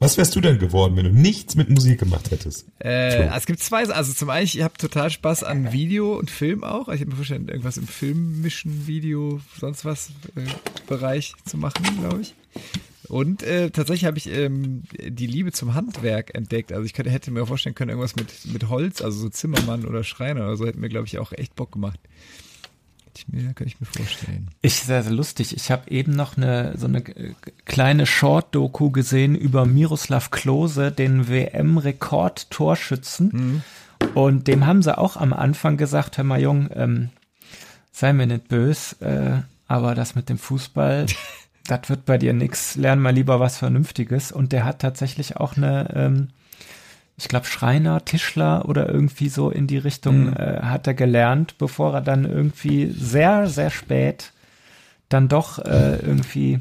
Was 0.00 0.18
wärst 0.18 0.36
du 0.36 0.40
denn 0.40 0.58
geworden, 0.58 0.96
wenn 0.96 1.04
du 1.04 1.12
nichts 1.12 1.54
mit 1.54 1.70
Musik 1.70 2.00
gemacht 2.00 2.30
hättest? 2.30 2.66
Äh, 2.78 3.26
es 3.28 3.46
gibt 3.46 3.60
zwei, 3.60 3.88
also 3.88 4.12
zum 4.12 4.28
einen, 4.28 4.44
ich 4.44 4.60
habe 4.60 4.74
total 4.76 5.08
Spaß 5.08 5.44
an 5.44 5.72
Video 5.72 6.18
und 6.18 6.30
Film 6.30 6.62
auch. 6.62 6.88
Ich 6.88 7.00
habe 7.00 7.06
mir 7.06 7.12
vorgestellt, 7.12 7.48
irgendwas 7.48 7.76
im 7.76 7.86
Filmmischen, 7.86 8.86
Video, 8.86 9.40
sonst 9.58 9.84
was 9.84 10.10
äh, 10.36 10.42
Bereich 10.88 11.34
zu 11.46 11.56
machen, 11.56 11.84
glaube 12.00 12.20
ich. 12.20 12.34
Und 13.08 13.42
äh, 13.42 13.70
tatsächlich 13.70 14.06
habe 14.06 14.18
ich 14.18 14.30
ähm, 14.30 14.82
die 14.98 15.26
Liebe 15.26 15.52
zum 15.52 15.74
Handwerk 15.74 16.34
entdeckt. 16.34 16.72
Also 16.72 16.84
ich 16.84 16.94
könnte, 16.94 17.10
hätte 17.10 17.30
mir 17.30 17.46
vorstellen 17.46 17.74
können, 17.74 17.90
irgendwas 17.90 18.16
mit, 18.16 18.52
mit 18.52 18.68
Holz, 18.68 19.02
also 19.02 19.18
so 19.18 19.28
Zimmermann 19.28 19.84
oder 19.84 20.04
Schreiner 20.04 20.42
oder 20.42 20.56
so, 20.56 20.66
hätte 20.66 20.78
mir, 20.78 20.88
glaube 20.88 21.06
ich, 21.06 21.18
auch 21.18 21.32
echt 21.32 21.54
Bock 21.54 21.72
gemacht. 21.72 22.00
Ich 23.16 23.28
mir, 23.28 23.52
kann 23.52 23.66
ich 23.66 23.80
mir 23.80 23.86
vorstellen. 23.86 24.48
Ich 24.60 24.74
sehr, 24.74 25.02
sehr 25.02 25.12
lustig. 25.12 25.54
Ich 25.54 25.70
habe 25.70 25.90
eben 25.90 26.14
noch 26.16 26.36
eine 26.36 26.74
so 26.76 26.86
eine 26.86 26.98
äh, 26.98 27.32
kleine 27.64 28.06
Short-Doku 28.06 28.90
gesehen 28.90 29.36
über 29.36 29.66
Miroslav 29.66 30.30
Klose, 30.30 30.90
den 30.90 31.28
WM-Rekord-Torschützen. 31.28 33.62
Und 34.14 34.48
dem 34.48 34.66
haben 34.66 34.82
sie 34.82 34.98
auch 34.98 35.16
am 35.16 35.32
Anfang 35.32 35.76
gesagt, 35.76 36.18
hör 36.18 36.24
mal 36.24 36.40
Jung, 36.40 36.68
ähm, 36.74 37.10
sei 37.92 38.12
mir 38.12 38.26
nicht 38.26 38.48
bös, 38.48 38.94
äh, 38.94 39.42
aber 39.66 39.94
das 39.94 40.14
mit 40.14 40.28
dem 40.28 40.38
Fußball, 40.38 41.06
das 41.66 41.88
wird 41.88 42.04
bei 42.04 42.18
dir 42.18 42.32
nix. 42.32 42.76
Lern 42.76 43.00
mal 43.00 43.14
lieber 43.14 43.40
was 43.40 43.58
Vernünftiges. 43.58 44.32
Und 44.32 44.52
der 44.52 44.64
hat 44.64 44.80
tatsächlich 44.80 45.36
auch 45.38 45.56
eine, 45.56 45.90
ähm, 45.94 46.28
ich 47.16 47.28
glaube, 47.28 47.46
Schreiner, 47.46 48.04
Tischler 48.04 48.68
oder 48.68 48.88
irgendwie 48.88 49.28
so 49.28 49.50
in 49.50 49.66
die 49.66 49.78
Richtung 49.78 50.32
äh, 50.34 50.60
hat 50.62 50.86
er 50.86 50.94
gelernt, 50.94 51.56
bevor 51.58 51.94
er 51.94 52.00
dann 52.00 52.24
irgendwie 52.24 52.90
sehr, 52.90 53.46
sehr 53.46 53.70
spät 53.70 54.32
dann 55.08 55.28
doch 55.28 55.58
äh, 55.58 55.96
irgendwie 55.96 56.60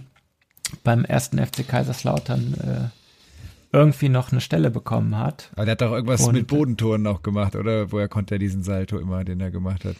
beim 0.84 1.06
ersten 1.06 1.44
FC 1.44 1.68
Kaiserslautern 1.68 2.54
äh, 2.92 3.76
irgendwie 3.76 4.10
noch 4.10 4.32
eine 4.32 4.42
Stelle 4.42 4.70
bekommen 4.70 5.18
hat. 5.18 5.50
Aber 5.56 5.66
der 5.66 5.72
hat 5.74 5.82
doch 5.82 5.92
irgendwas 5.92 6.22
Und- 6.22 6.36
mit 6.36 6.48
Bodentoren 6.48 7.06
auch 7.08 7.24
gemacht, 7.24 7.56
oder? 7.56 7.92
Woher 7.92 8.08
konnte 8.08 8.36
er 8.36 8.40
diesen 8.40 8.62
Salto 8.64 9.00
immer, 9.00 9.24
den 9.24 9.40
er 9.40 9.50
gemacht 9.50 9.86
hat? 9.86 9.96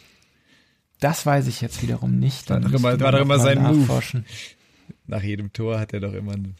Das 1.00 1.26
weiß 1.26 1.48
ich 1.48 1.60
jetzt 1.60 1.82
wiederum 1.82 2.18
nicht. 2.20 2.48
War 2.50 2.60
Da 2.60 2.68
doch 2.68 2.78
immer- 2.78 2.88
war 3.00 3.12
doch 3.12 3.18
noch 3.18 3.20
immer 3.20 3.38
sein 3.40 3.60
Move. 3.62 4.02
Nach 5.06 5.22
jedem 5.22 5.52
Tor 5.52 5.78
hat 5.78 5.92
er 5.92 6.00
doch 6.00 6.14
immer 6.14 6.32
einen 6.32 6.56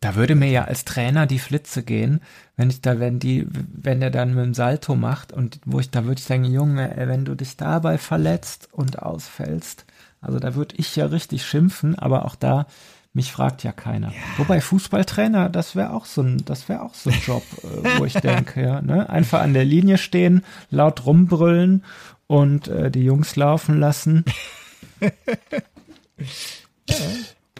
Da 0.00 0.14
würde 0.14 0.34
mir 0.34 0.50
ja 0.50 0.64
als 0.64 0.84
Trainer 0.84 1.26
die 1.26 1.38
Flitze 1.38 1.82
gehen, 1.82 2.20
wenn 2.56 2.70
ich 2.70 2.80
da, 2.80 3.00
wenn 3.00 3.18
die, 3.18 3.46
wenn 3.48 4.00
der 4.00 4.10
dann 4.10 4.34
mit 4.34 4.44
dem 4.44 4.54
Salto 4.54 4.96
macht 4.96 5.32
und 5.32 5.60
wo 5.64 5.80
ich, 5.80 5.90
da 5.90 6.04
würde 6.04 6.18
ich 6.18 6.24
sagen, 6.24 6.44
Junge, 6.44 6.92
wenn 6.96 7.24
du 7.24 7.34
dich 7.34 7.56
dabei 7.56 7.98
verletzt 7.98 8.68
und 8.72 9.00
ausfällst, 9.00 9.86
also 10.20 10.38
da 10.38 10.54
würde 10.54 10.74
ich 10.78 10.94
ja 10.96 11.06
richtig 11.06 11.44
schimpfen, 11.46 11.98
aber 11.98 12.24
auch 12.26 12.34
da, 12.34 12.66
mich 13.12 13.32
fragt 13.32 13.64
ja 13.64 13.72
keiner. 13.72 14.12
Wobei 14.36 14.60
Fußballtrainer, 14.60 15.48
das 15.48 15.74
wäre 15.74 15.92
auch 15.92 16.04
so 16.04 16.22
ein, 16.22 16.44
das 16.44 16.68
wäre 16.68 16.82
auch 16.82 16.94
so 16.94 17.10
ein 17.10 17.20
Job, 17.26 17.42
äh, 17.62 17.98
wo 17.98 18.04
ich 18.04 18.12
denke, 18.22 18.62
ja, 18.62 18.80
ne, 18.80 19.10
einfach 19.10 19.40
an 19.40 19.54
der 19.54 19.64
Linie 19.64 19.98
stehen, 19.98 20.44
laut 20.70 21.06
rumbrüllen 21.06 21.84
und 22.26 22.68
äh, 22.68 22.90
die 22.90 23.02
Jungs 23.02 23.34
laufen 23.36 23.80
lassen. 23.80 24.24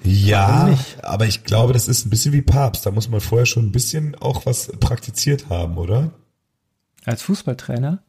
Ja, 0.02 0.68
nicht? 0.68 1.04
aber 1.04 1.26
ich 1.26 1.44
glaube, 1.44 1.72
das 1.72 1.88
ist 1.88 2.06
ein 2.06 2.10
bisschen 2.10 2.32
wie 2.32 2.42
Papst. 2.42 2.86
Da 2.86 2.90
muss 2.90 3.08
man 3.08 3.20
vorher 3.20 3.46
schon 3.46 3.66
ein 3.66 3.72
bisschen 3.72 4.14
auch 4.14 4.46
was 4.46 4.72
praktiziert 4.80 5.48
haben, 5.50 5.76
oder? 5.76 6.12
Als 7.04 7.22
Fußballtrainer? 7.22 8.02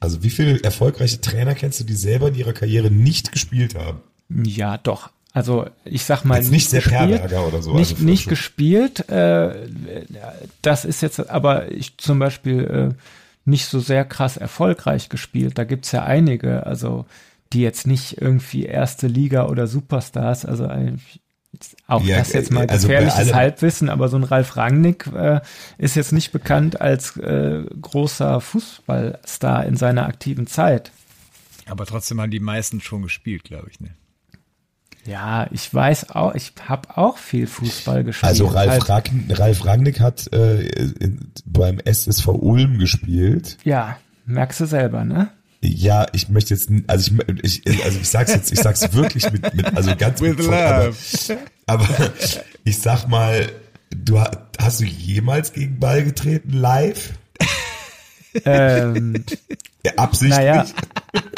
Also 0.00 0.22
wie 0.22 0.30
viele 0.30 0.62
erfolgreiche 0.62 1.20
Trainer 1.20 1.54
kennst 1.54 1.80
du, 1.80 1.84
die 1.84 1.94
selber 1.94 2.28
in 2.28 2.34
ihrer 2.34 2.52
Karriere 2.52 2.90
nicht 2.90 3.32
gespielt 3.32 3.74
haben? 3.74 4.00
Ja, 4.28 4.78
doch. 4.78 5.10
Also 5.32 5.66
ich 5.84 6.04
sag 6.04 6.24
mal 6.24 6.36
Jetzt 6.38 6.52
nicht 6.52 6.70
Sepp 6.70 6.84
gespielt, 6.84 7.24
oder 7.24 7.62
so, 7.62 7.74
Nicht, 7.74 7.94
also 7.94 8.04
nicht 8.04 8.28
gespielt. 8.28 9.08
Äh, 9.08 9.68
das 10.62 10.84
ist 10.84 11.00
jetzt, 11.00 11.28
aber 11.28 11.72
ich 11.72 11.96
zum 11.96 12.20
Beispiel 12.20 12.94
äh, 12.94 13.02
nicht 13.44 13.66
so 13.66 13.80
sehr 13.80 14.04
krass 14.04 14.36
erfolgreich 14.36 15.08
gespielt. 15.08 15.58
Da 15.58 15.64
gibt's 15.64 15.90
ja 15.90 16.04
einige, 16.04 16.64
also 16.66 17.06
die 17.54 17.62
jetzt 17.62 17.86
nicht 17.86 18.20
irgendwie 18.20 18.64
erste 18.66 19.06
Liga 19.06 19.46
oder 19.46 19.66
Superstars, 19.66 20.44
also 20.44 20.68
auch 21.86 22.02
Ja, 22.02 22.18
das 22.18 22.32
jetzt 22.32 22.50
mal 22.50 22.66
also 22.66 22.88
gefährliches 22.88 23.18
allem- 23.28 23.34
Halbwissen, 23.34 23.88
aber 23.88 24.08
so 24.08 24.16
ein 24.16 24.24
Ralf 24.24 24.56
Rangnick 24.56 25.06
äh, 25.14 25.40
ist 25.78 25.94
jetzt 25.94 26.12
nicht 26.12 26.32
bekannt 26.32 26.80
als 26.80 27.16
äh, 27.16 27.62
großer 27.80 28.40
Fußballstar 28.40 29.64
in 29.64 29.76
seiner 29.76 30.06
aktiven 30.06 30.46
Zeit. 30.46 30.90
Aber 31.66 31.86
trotzdem 31.86 32.20
haben 32.20 32.30
die 32.32 32.40
meisten 32.40 32.80
schon 32.80 33.02
gespielt, 33.02 33.44
glaube 33.44 33.68
ich, 33.70 33.80
ne? 33.80 33.90
Ja, 35.06 35.46
ich 35.50 35.72
weiß 35.72 36.10
auch, 36.10 36.34
ich 36.34 36.52
habe 36.66 36.96
auch 36.96 37.18
viel 37.18 37.46
Fußball 37.46 38.04
gespielt. 38.04 38.28
Also 38.28 38.46
Ralf, 38.46 38.88
Halt- 38.88 39.38
Ralf 39.38 39.64
Rangnick 39.64 40.00
hat 40.00 40.32
äh, 40.32 40.62
in, 40.66 41.30
beim 41.44 41.78
SSV 41.78 42.26
Ulm 42.28 42.78
gespielt. 42.78 43.58
Ja, 43.64 43.98
merkst 44.24 44.60
du 44.60 44.66
selber, 44.66 45.04
ne? 45.04 45.30
Ja, 45.66 46.06
ich 46.12 46.28
möchte 46.28 46.52
jetzt, 46.52 46.68
also 46.88 47.12
ich, 47.42 47.66
ich 47.66 47.84
also 47.84 47.98
ich 47.98 48.08
sag's 48.08 48.32
jetzt, 48.34 48.52
ich 48.52 48.60
sag's 48.60 48.92
wirklich 48.92 49.30
mit, 49.32 49.54
mit 49.54 49.74
also 49.76 49.96
ganz 49.96 50.20
With 50.20 50.36
mit, 50.36 50.48
aber, 50.50 50.84
love. 50.86 51.38
aber 51.66 51.88
ich 52.64 52.78
sag 52.78 53.08
mal, 53.08 53.48
du 53.94 54.20
ha- 54.20 54.48
hast 54.58 54.80
du 54.80 54.84
jemals 54.84 55.52
gegen 55.54 55.78
Ball 55.80 56.04
getreten 56.04 56.52
live? 56.52 57.12
ähm, 58.44 59.24
Ja, 59.86 59.92
absichtlich? 59.96 60.36
naja, 60.38 60.66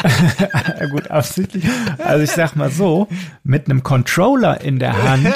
ja, 0.81 0.87
gut, 0.87 1.11
absichtlich. 1.11 1.65
Also 1.99 2.25
ich 2.25 2.31
sag 2.31 2.57
mal 2.57 2.71
so, 2.71 3.09
mit 3.45 3.67
einem 3.69 3.83
Controller 3.83 4.61
in 4.61 4.79
der 4.79 5.03
Hand 5.03 5.29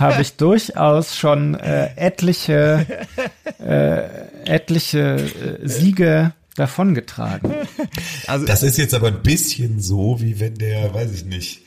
habe 0.00 0.22
ich 0.22 0.36
durchaus 0.36 1.16
schon 1.16 1.54
äh, 1.54 1.90
etliche, 1.96 2.86
äh, 3.58 4.02
etliche 4.46 5.16
äh, 5.16 5.68
Siege 5.68 6.32
davongetragen. 6.56 7.52
Also, 8.26 8.46
Das 8.46 8.62
ist 8.62 8.78
jetzt 8.78 8.94
aber 8.94 9.08
ein 9.08 9.22
bisschen 9.22 9.80
so, 9.80 10.20
wie 10.20 10.40
wenn 10.40 10.54
der, 10.54 10.92
weiß 10.92 11.12
ich 11.12 11.24
nicht, 11.24 11.60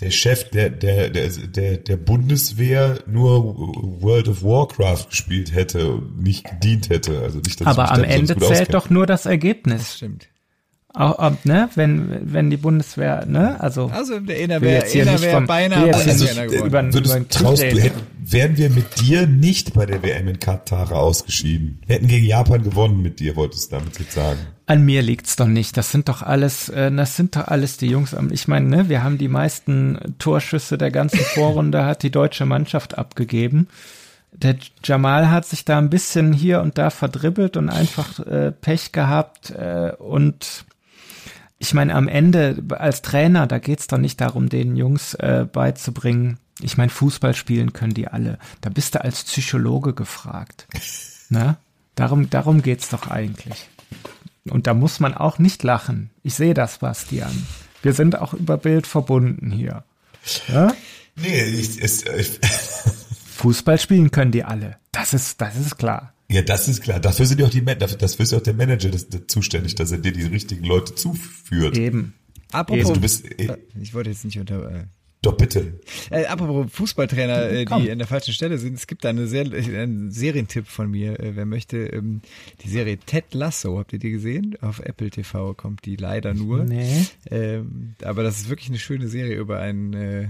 der 0.00 0.10
Chef 0.10 0.50
der, 0.50 0.70
der, 0.70 1.10
der, 1.10 1.28
der, 1.28 1.76
der 1.76 1.96
Bundeswehr 1.96 2.98
nur 3.06 3.56
World 4.02 4.28
of 4.28 4.42
Warcraft 4.42 5.06
gespielt 5.10 5.54
hätte 5.54 5.92
und 5.92 6.20
nicht 6.20 6.44
gedient 6.44 6.90
hätte. 6.90 7.20
Also 7.20 7.38
nicht, 7.38 7.60
dass 7.60 7.68
Aber 7.68 7.92
am 7.92 8.02
Ende 8.02 8.36
zählt 8.36 8.74
doch 8.74 8.90
nur 8.90 9.06
das 9.06 9.26
Ergebnis. 9.26 9.96
Stimmt. 9.96 10.28
Auch, 10.94 11.18
ob, 11.18 11.44
ne, 11.46 11.70
wenn, 11.74 12.18
wenn 12.32 12.50
die 12.50 12.58
Bundeswehr, 12.58 13.24
ne, 13.26 13.58
also. 13.60 13.86
Also 13.94 14.20
der 14.20 14.38
Inner 14.40 14.60
will 14.60 14.68
wäre 14.68 14.82
jetzt 14.82 14.92
hier 14.92 15.02
Inner 15.04 15.12
nicht 15.12 15.22
wär 15.22 15.32
vom- 15.32 15.46
beinahe 15.46 15.86
nicht 15.86 16.18
geworden. 16.50 16.66
über- 16.66 16.92
Würdest, 16.92 17.16
über 17.16 17.28
traust 17.30 17.62
hätten, 17.62 18.00
wären 18.22 18.56
wir 18.58 18.68
mit 18.68 19.00
dir 19.00 19.26
nicht 19.26 19.72
bei 19.72 19.86
der 19.86 20.02
WM 20.02 20.28
in 20.28 20.38
Katar 20.38 20.92
ausgeschieden. 20.92 21.80
Wir 21.86 21.96
hätten 21.96 22.08
gegen 22.08 22.26
Japan 22.26 22.62
gewonnen 22.62 23.00
mit 23.00 23.20
dir, 23.20 23.36
wolltest 23.36 23.72
du 23.72 23.76
damit 23.78 23.98
jetzt 23.98 24.12
sagen. 24.12 24.38
An 24.66 24.84
mir 24.84 25.00
liegt's 25.00 25.36
doch 25.36 25.46
nicht. 25.46 25.78
Das 25.78 25.90
sind 25.90 26.10
doch 26.10 26.20
alles, 26.22 26.68
äh, 26.68 26.90
das 26.92 27.16
sind 27.16 27.36
doch 27.36 27.48
alles 27.48 27.78
die 27.78 27.88
Jungs. 27.88 28.14
Ich 28.30 28.46
meine, 28.46 28.68
ne, 28.68 28.88
wir 28.90 29.02
haben 29.02 29.16
die 29.16 29.28
meisten 29.28 29.98
Torschüsse 30.18 30.76
der 30.76 30.90
ganzen 30.90 31.20
Vorrunde 31.20 31.86
hat 31.86 32.02
die 32.02 32.10
deutsche 32.10 32.44
Mannschaft 32.44 32.98
abgegeben. 32.98 33.66
Der 34.34 34.56
Jamal 34.84 35.30
hat 35.30 35.46
sich 35.46 35.64
da 35.64 35.78
ein 35.78 35.90
bisschen 35.90 36.32
hier 36.34 36.60
und 36.60 36.76
da 36.78 36.90
verdribbelt 36.90 37.56
und 37.56 37.70
einfach 37.70 38.18
äh, 38.20 38.52
Pech 38.52 38.92
gehabt 38.92 39.50
äh, 39.50 39.92
und 39.98 40.64
ich 41.62 41.74
meine, 41.74 41.94
am 41.94 42.08
Ende 42.08 42.60
als 42.70 43.02
Trainer, 43.02 43.46
da 43.46 43.60
geht's 43.60 43.86
doch 43.86 43.96
nicht 43.96 44.20
darum, 44.20 44.48
den 44.48 44.74
Jungs 44.74 45.14
äh, 45.14 45.46
beizubringen. 45.50 46.38
Ich 46.60 46.76
meine, 46.76 46.90
Fußball 46.90 47.36
spielen 47.36 47.72
können 47.72 47.94
die 47.94 48.08
alle. 48.08 48.40
Da 48.62 48.68
bist 48.68 48.96
du 48.96 49.04
als 49.04 49.22
Psychologe 49.24 49.94
gefragt. 49.94 50.66
Ne? 51.28 51.56
Darum, 51.94 52.28
darum 52.28 52.60
geht's 52.60 52.90
doch 52.90 53.08
eigentlich. 53.08 53.70
Und 54.50 54.66
da 54.66 54.74
muss 54.74 55.00
man 55.00 55.14
auch 55.14 55.38
nicht 55.38 55.62
lachen. 55.62 56.10
Ich 56.22 56.34
sehe 56.34 56.52
das, 56.52 56.80
Bastian. 56.80 57.46
Wir 57.80 57.94
sind 57.94 58.18
auch 58.18 58.34
über 58.34 58.58
Bild 58.58 58.86
verbunden 58.86 59.50
hier. 59.50 59.82
Ja? 60.48 60.74
Nee, 61.16 61.42
ich, 61.44 61.82
es, 61.82 62.04
ich, 62.04 62.38
Fußball 63.36 63.78
spielen 63.78 64.10
können 64.10 64.30
die 64.30 64.44
alle. 64.44 64.76
Das 64.90 65.14
ist, 65.14 65.40
das 65.40 65.56
ist 65.56 65.78
klar. 65.78 66.11
Ja, 66.32 66.42
das 66.42 66.68
ist 66.68 66.80
klar. 66.82 66.98
Dafür 67.00 67.26
sind 67.26 67.40
ja 67.40 67.46
auch 67.46 67.50
die, 67.50 67.60
Man- 67.62 67.78
dafür, 67.78 67.98
dafür 67.98 68.22
ist 68.24 68.32
ja 68.32 68.38
auch 68.38 68.42
der 68.42 68.54
Manager 68.54 68.90
das, 68.90 69.08
das 69.08 69.22
zuständig, 69.28 69.74
dass 69.74 69.92
er 69.92 69.98
dir 69.98 70.12
die 70.12 70.22
richtigen 70.24 70.64
Leute 70.64 70.94
zuführt. 70.94 71.76
Eben. 71.76 72.14
Apropos, 72.50 72.80
Also 72.82 72.94
du 72.94 73.00
bist, 73.00 73.24
äh, 73.40 73.56
ich 73.80 73.94
wollte 73.94 74.10
jetzt 74.10 74.24
nicht 74.24 74.38
unter. 74.38 74.70
Äh, 74.70 74.84
doch 75.22 75.36
bitte. 75.36 75.78
Äh, 76.10 76.24
apropos 76.26 76.66
Fußballtrainer, 76.72 77.48
äh, 77.50 77.64
die 77.64 77.90
an 77.92 77.98
der 77.98 78.08
falschen 78.08 78.34
Stelle 78.34 78.58
sind. 78.58 78.74
Es 78.74 78.88
gibt 78.88 79.04
da 79.04 79.10
eine 79.10 79.28
sehr, 79.28 79.46
äh, 79.52 79.78
einen 79.80 80.10
Serientipp 80.10 80.66
von 80.66 80.90
mir, 80.90 81.20
äh, 81.20 81.36
wer 81.36 81.46
möchte. 81.46 81.76
Ähm, 81.78 82.22
die 82.64 82.68
Serie 82.68 82.98
Ted 82.98 83.32
Lasso, 83.32 83.78
habt 83.78 83.92
ihr 83.92 84.00
die 84.00 84.10
gesehen? 84.10 84.56
Auf 84.60 84.80
Apple 84.80 85.10
TV 85.10 85.54
kommt 85.54 85.84
die 85.84 85.94
leider 85.94 86.34
nur. 86.34 86.64
Nee. 86.64 87.06
Ähm, 87.30 87.94
aber 88.02 88.24
das 88.24 88.38
ist 88.40 88.48
wirklich 88.48 88.68
eine 88.70 88.80
schöne 88.80 89.06
Serie 89.08 89.36
über 89.36 89.60
einen. 89.60 89.92
Äh, 89.94 90.28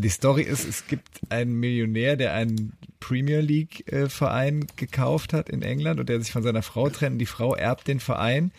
die 0.00 0.08
Story 0.08 0.42
ist, 0.42 0.66
es 0.66 0.86
gibt 0.86 1.08
einen 1.28 1.54
Millionär, 1.54 2.16
der 2.16 2.34
einen 2.34 2.72
Premier 3.00 3.40
League 3.40 3.90
äh, 3.92 4.08
Verein 4.08 4.66
gekauft 4.76 5.32
hat 5.32 5.48
in 5.48 5.62
England 5.62 6.00
und 6.00 6.08
der 6.08 6.20
sich 6.20 6.32
von 6.32 6.42
seiner 6.42 6.62
Frau 6.62 6.88
trennt. 6.88 7.20
Die 7.20 7.26
Frau 7.26 7.54
erbt 7.54 7.86
den 7.86 8.00
Verein 8.00 8.50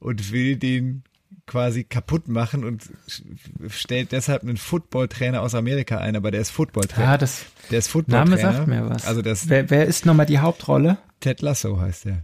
und 0.00 0.32
will 0.32 0.56
den 0.56 1.02
quasi 1.46 1.84
kaputt 1.84 2.28
machen 2.28 2.64
und 2.64 2.90
stellt 3.68 4.12
deshalb 4.12 4.42
einen 4.42 4.56
Footballtrainer 4.56 5.42
aus 5.42 5.54
Amerika 5.54 5.98
ein, 5.98 6.16
aber 6.16 6.30
der 6.30 6.40
ist 6.40 6.50
Footballtrainer. 6.50 7.06
Ja, 7.06 7.18
das 7.18 7.46
der 7.70 7.78
ist 7.78 7.88
Footballtrainer. 7.88 8.42
Name 8.42 8.56
sagt 8.56 8.68
mir 8.68 8.88
was. 8.88 9.06
Also 9.06 9.22
das 9.22 9.48
wer, 9.48 9.70
wer 9.70 9.86
ist 9.86 10.06
nochmal 10.06 10.26
die 10.26 10.38
Hauptrolle? 10.38 10.98
Ted 11.20 11.42
Lasso 11.42 11.80
heißt 11.80 12.06
der. 12.06 12.22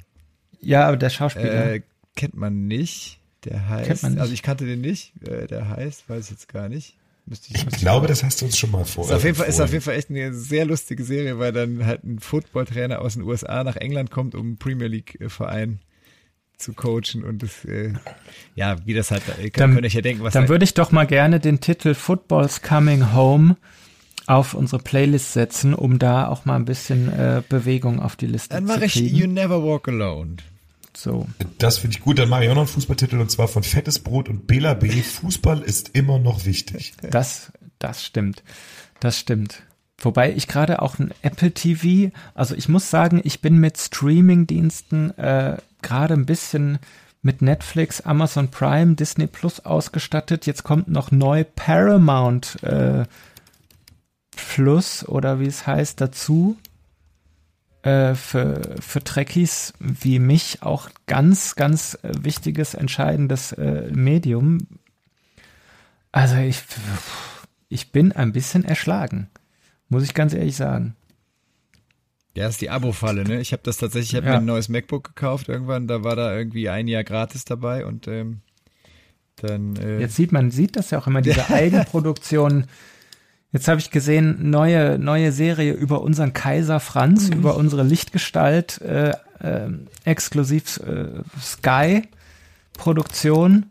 Ja, 0.60 0.88
aber 0.88 0.96
der 0.96 1.10
Schauspieler. 1.10 1.74
Äh, 1.74 1.82
kennt 2.16 2.36
man 2.36 2.66
nicht. 2.66 3.18
Der 3.44 3.68
heißt, 3.68 4.04
also 4.04 4.32
ich 4.32 4.42
kannte 4.42 4.66
den 4.66 4.80
nicht. 4.80 5.12
Äh, 5.26 5.46
der 5.46 5.68
heißt, 5.68 6.08
weiß 6.08 6.26
ich 6.26 6.30
jetzt 6.30 6.48
gar 6.48 6.68
nicht. 6.68 6.96
Müsste 7.26 7.54
ich, 7.54 7.62
Ich 7.66 7.78
glaube, 7.78 8.06
das 8.08 8.24
hast 8.24 8.40
du 8.40 8.46
uns 8.46 8.58
schon 8.58 8.70
mal 8.72 8.84
vor. 8.84 9.04
ist 9.04 9.12
auf 9.12 9.22
jeden 9.24 9.36
Fall 9.36 9.46
ist 9.48 9.60
auf 9.60 9.72
jeden 9.72 9.82
Fall 9.84 9.94
echt 9.94 10.10
eine 10.10 10.34
sehr 10.34 10.64
lustige 10.64 11.04
Serie, 11.04 11.38
weil 11.38 11.52
dann 11.52 11.86
halt 11.86 12.02
ein 12.04 12.18
Footballtrainer 12.18 13.00
aus 13.00 13.14
den 13.14 13.22
USA 13.22 13.62
nach 13.64 13.76
England 13.76 14.10
kommt, 14.10 14.34
um 14.34 14.40
einen 14.46 14.56
Premier 14.58 14.88
League 14.88 15.20
äh, 15.20 15.28
Verein 15.28 15.80
zu 16.58 16.74
coachen 16.74 17.24
und 17.24 17.42
das, 17.42 17.64
äh, 17.64 17.92
ja, 18.54 18.76
wie 18.86 18.94
das 18.94 19.10
halt, 19.10 19.22
ihr 19.28 19.50
könnt, 19.50 19.58
Dann- 19.58 19.74
könnt 19.74 19.86
euch 19.86 19.94
ja 19.94 20.00
denken, 20.00 20.22
was 20.22 20.32
Dann 20.32 20.44
da- 20.44 20.48
würde 20.48 20.64
ich 20.64 20.74
doch 20.74 20.92
mal 20.92 21.06
gerne 21.06 21.40
den 21.40 21.60
Titel 21.60 21.94
Football's 21.94 22.62
Coming 22.62 23.12
Home 23.14 23.56
auf 24.26 24.54
unsere 24.54 24.80
Playlist 24.82 25.32
setzen, 25.32 25.74
um 25.74 25.98
da 25.98 26.28
auch 26.28 26.44
mal 26.44 26.54
ein 26.56 26.64
bisschen 26.64 27.08
äh, 27.12 27.42
Bewegung 27.48 27.98
auf 28.00 28.14
die 28.14 28.26
Liste 28.28 28.50
dann 28.54 28.66
zu 28.66 28.72
mache 28.74 28.84
ich 28.84 28.92
kriegen. 28.92 29.16
You 29.16 29.26
Never 29.26 29.62
Walk 29.64 29.88
Alone. 29.88 30.36
So. 30.96 31.26
Das 31.58 31.78
finde 31.78 31.96
ich 31.96 32.02
gut. 32.02 32.18
Dann 32.18 32.28
mache 32.28 32.44
ich 32.44 32.50
auch 32.50 32.54
noch 32.54 32.62
einen 32.62 32.68
Fußballtitel 32.68 33.18
und 33.18 33.30
zwar 33.30 33.48
von 33.48 33.62
Fettes 33.62 33.98
Brot 33.98 34.28
und 34.28 34.46
Bela 34.46 34.74
B. 34.74 34.90
Fußball 34.90 35.62
ist 35.62 35.90
immer 35.94 36.18
noch 36.18 36.44
wichtig. 36.44 36.94
Das, 37.10 37.52
das 37.78 38.04
stimmt. 38.04 38.42
Das 39.00 39.18
stimmt. 39.18 39.62
Wobei 39.98 40.32
ich 40.32 40.48
gerade 40.48 40.82
auch 40.82 40.98
ein 40.98 41.12
Apple 41.22 41.52
TV, 41.52 42.12
also 42.34 42.54
ich 42.54 42.68
muss 42.68 42.90
sagen, 42.90 43.20
ich 43.24 43.40
bin 43.40 43.58
mit 43.58 43.78
Streaming-Diensten 43.78 45.16
äh, 45.16 45.56
gerade 45.80 46.14
ein 46.14 46.26
bisschen 46.26 46.78
mit 47.22 47.40
Netflix, 47.40 48.00
Amazon 48.00 48.48
Prime, 48.48 48.96
Disney 48.96 49.28
Plus 49.28 49.60
ausgestattet. 49.60 50.46
Jetzt 50.46 50.64
kommt 50.64 50.88
noch 50.88 51.12
neu 51.12 51.44
Paramount 51.44 52.62
äh, 52.64 53.04
Plus 54.34 55.06
oder 55.06 55.38
wie 55.38 55.46
es 55.46 55.66
heißt 55.66 56.00
dazu. 56.00 56.56
Äh, 57.82 58.14
für, 58.14 58.76
für 58.80 59.02
Trekkies 59.02 59.72
wie 59.80 60.20
mich 60.20 60.62
auch 60.62 60.88
ganz, 61.06 61.56
ganz 61.56 61.98
äh, 62.02 62.12
wichtiges, 62.22 62.74
entscheidendes 62.74 63.50
äh, 63.52 63.90
Medium. 63.92 64.58
Also 66.12 66.36
ich, 66.36 66.62
ich 67.68 67.90
bin 67.90 68.12
ein 68.12 68.32
bisschen 68.32 68.64
erschlagen, 68.64 69.28
muss 69.88 70.04
ich 70.04 70.14
ganz 70.14 70.32
ehrlich 70.32 70.54
sagen. 70.56 70.94
Ja, 72.36 72.46
ist 72.46 72.60
die 72.60 72.70
Abo-Falle, 72.70 73.24
ne? 73.24 73.40
Ich 73.40 73.52
habe 73.52 73.62
das 73.64 73.78
tatsächlich, 73.78 74.10
ich 74.12 74.16
habe 74.16 74.26
Ja. 74.26 74.32
mir 74.34 74.38
ein 74.38 74.44
neues 74.46 74.68
MacBook 74.68 75.04
gekauft 75.16 75.48
irgendwann, 75.48 75.88
da 75.88 76.04
war 76.04 76.14
da 76.14 76.34
irgendwie 76.36 76.68
ein 76.68 76.86
Jahr 76.86 77.02
gratis 77.04 77.44
dabei 77.44 77.84
und 77.84 78.06
ähm, 78.06 78.42
dann 79.36 79.74
äh, 79.76 79.98
Jetzt 79.98 80.14
sieht 80.16 80.30
man, 80.30 80.50
sieht 80.52 80.76
das 80.76 80.90
ja 80.92 80.98
auch 80.98 81.08
immer, 81.08 81.20
diese 81.20 81.48
Eigenproduktion. 81.50 82.66
Jetzt 83.52 83.68
habe 83.68 83.80
ich 83.80 83.90
gesehen, 83.90 84.50
neue, 84.50 84.98
neue 84.98 85.30
Serie 85.30 85.72
über 85.74 86.00
unseren 86.00 86.32
Kaiser 86.32 86.80
Franz, 86.80 87.28
Mhm. 87.28 87.34
über 87.36 87.56
unsere 87.56 87.82
Lichtgestalt, 87.82 88.80
äh, 88.80 89.10
äh, 89.40 89.68
exklusiv 90.04 90.78
äh, 90.78 91.22
Sky 91.40 92.08
Produktion. 92.74 93.66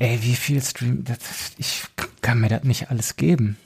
Ey, 0.00 0.18
wie 0.22 0.34
viel 0.34 0.60
Stream, 0.62 1.04
das, 1.04 1.18
ich 1.58 1.84
kann 2.22 2.40
mir 2.40 2.48
das 2.48 2.64
nicht 2.64 2.90
alles 2.90 3.16
geben. 3.16 3.56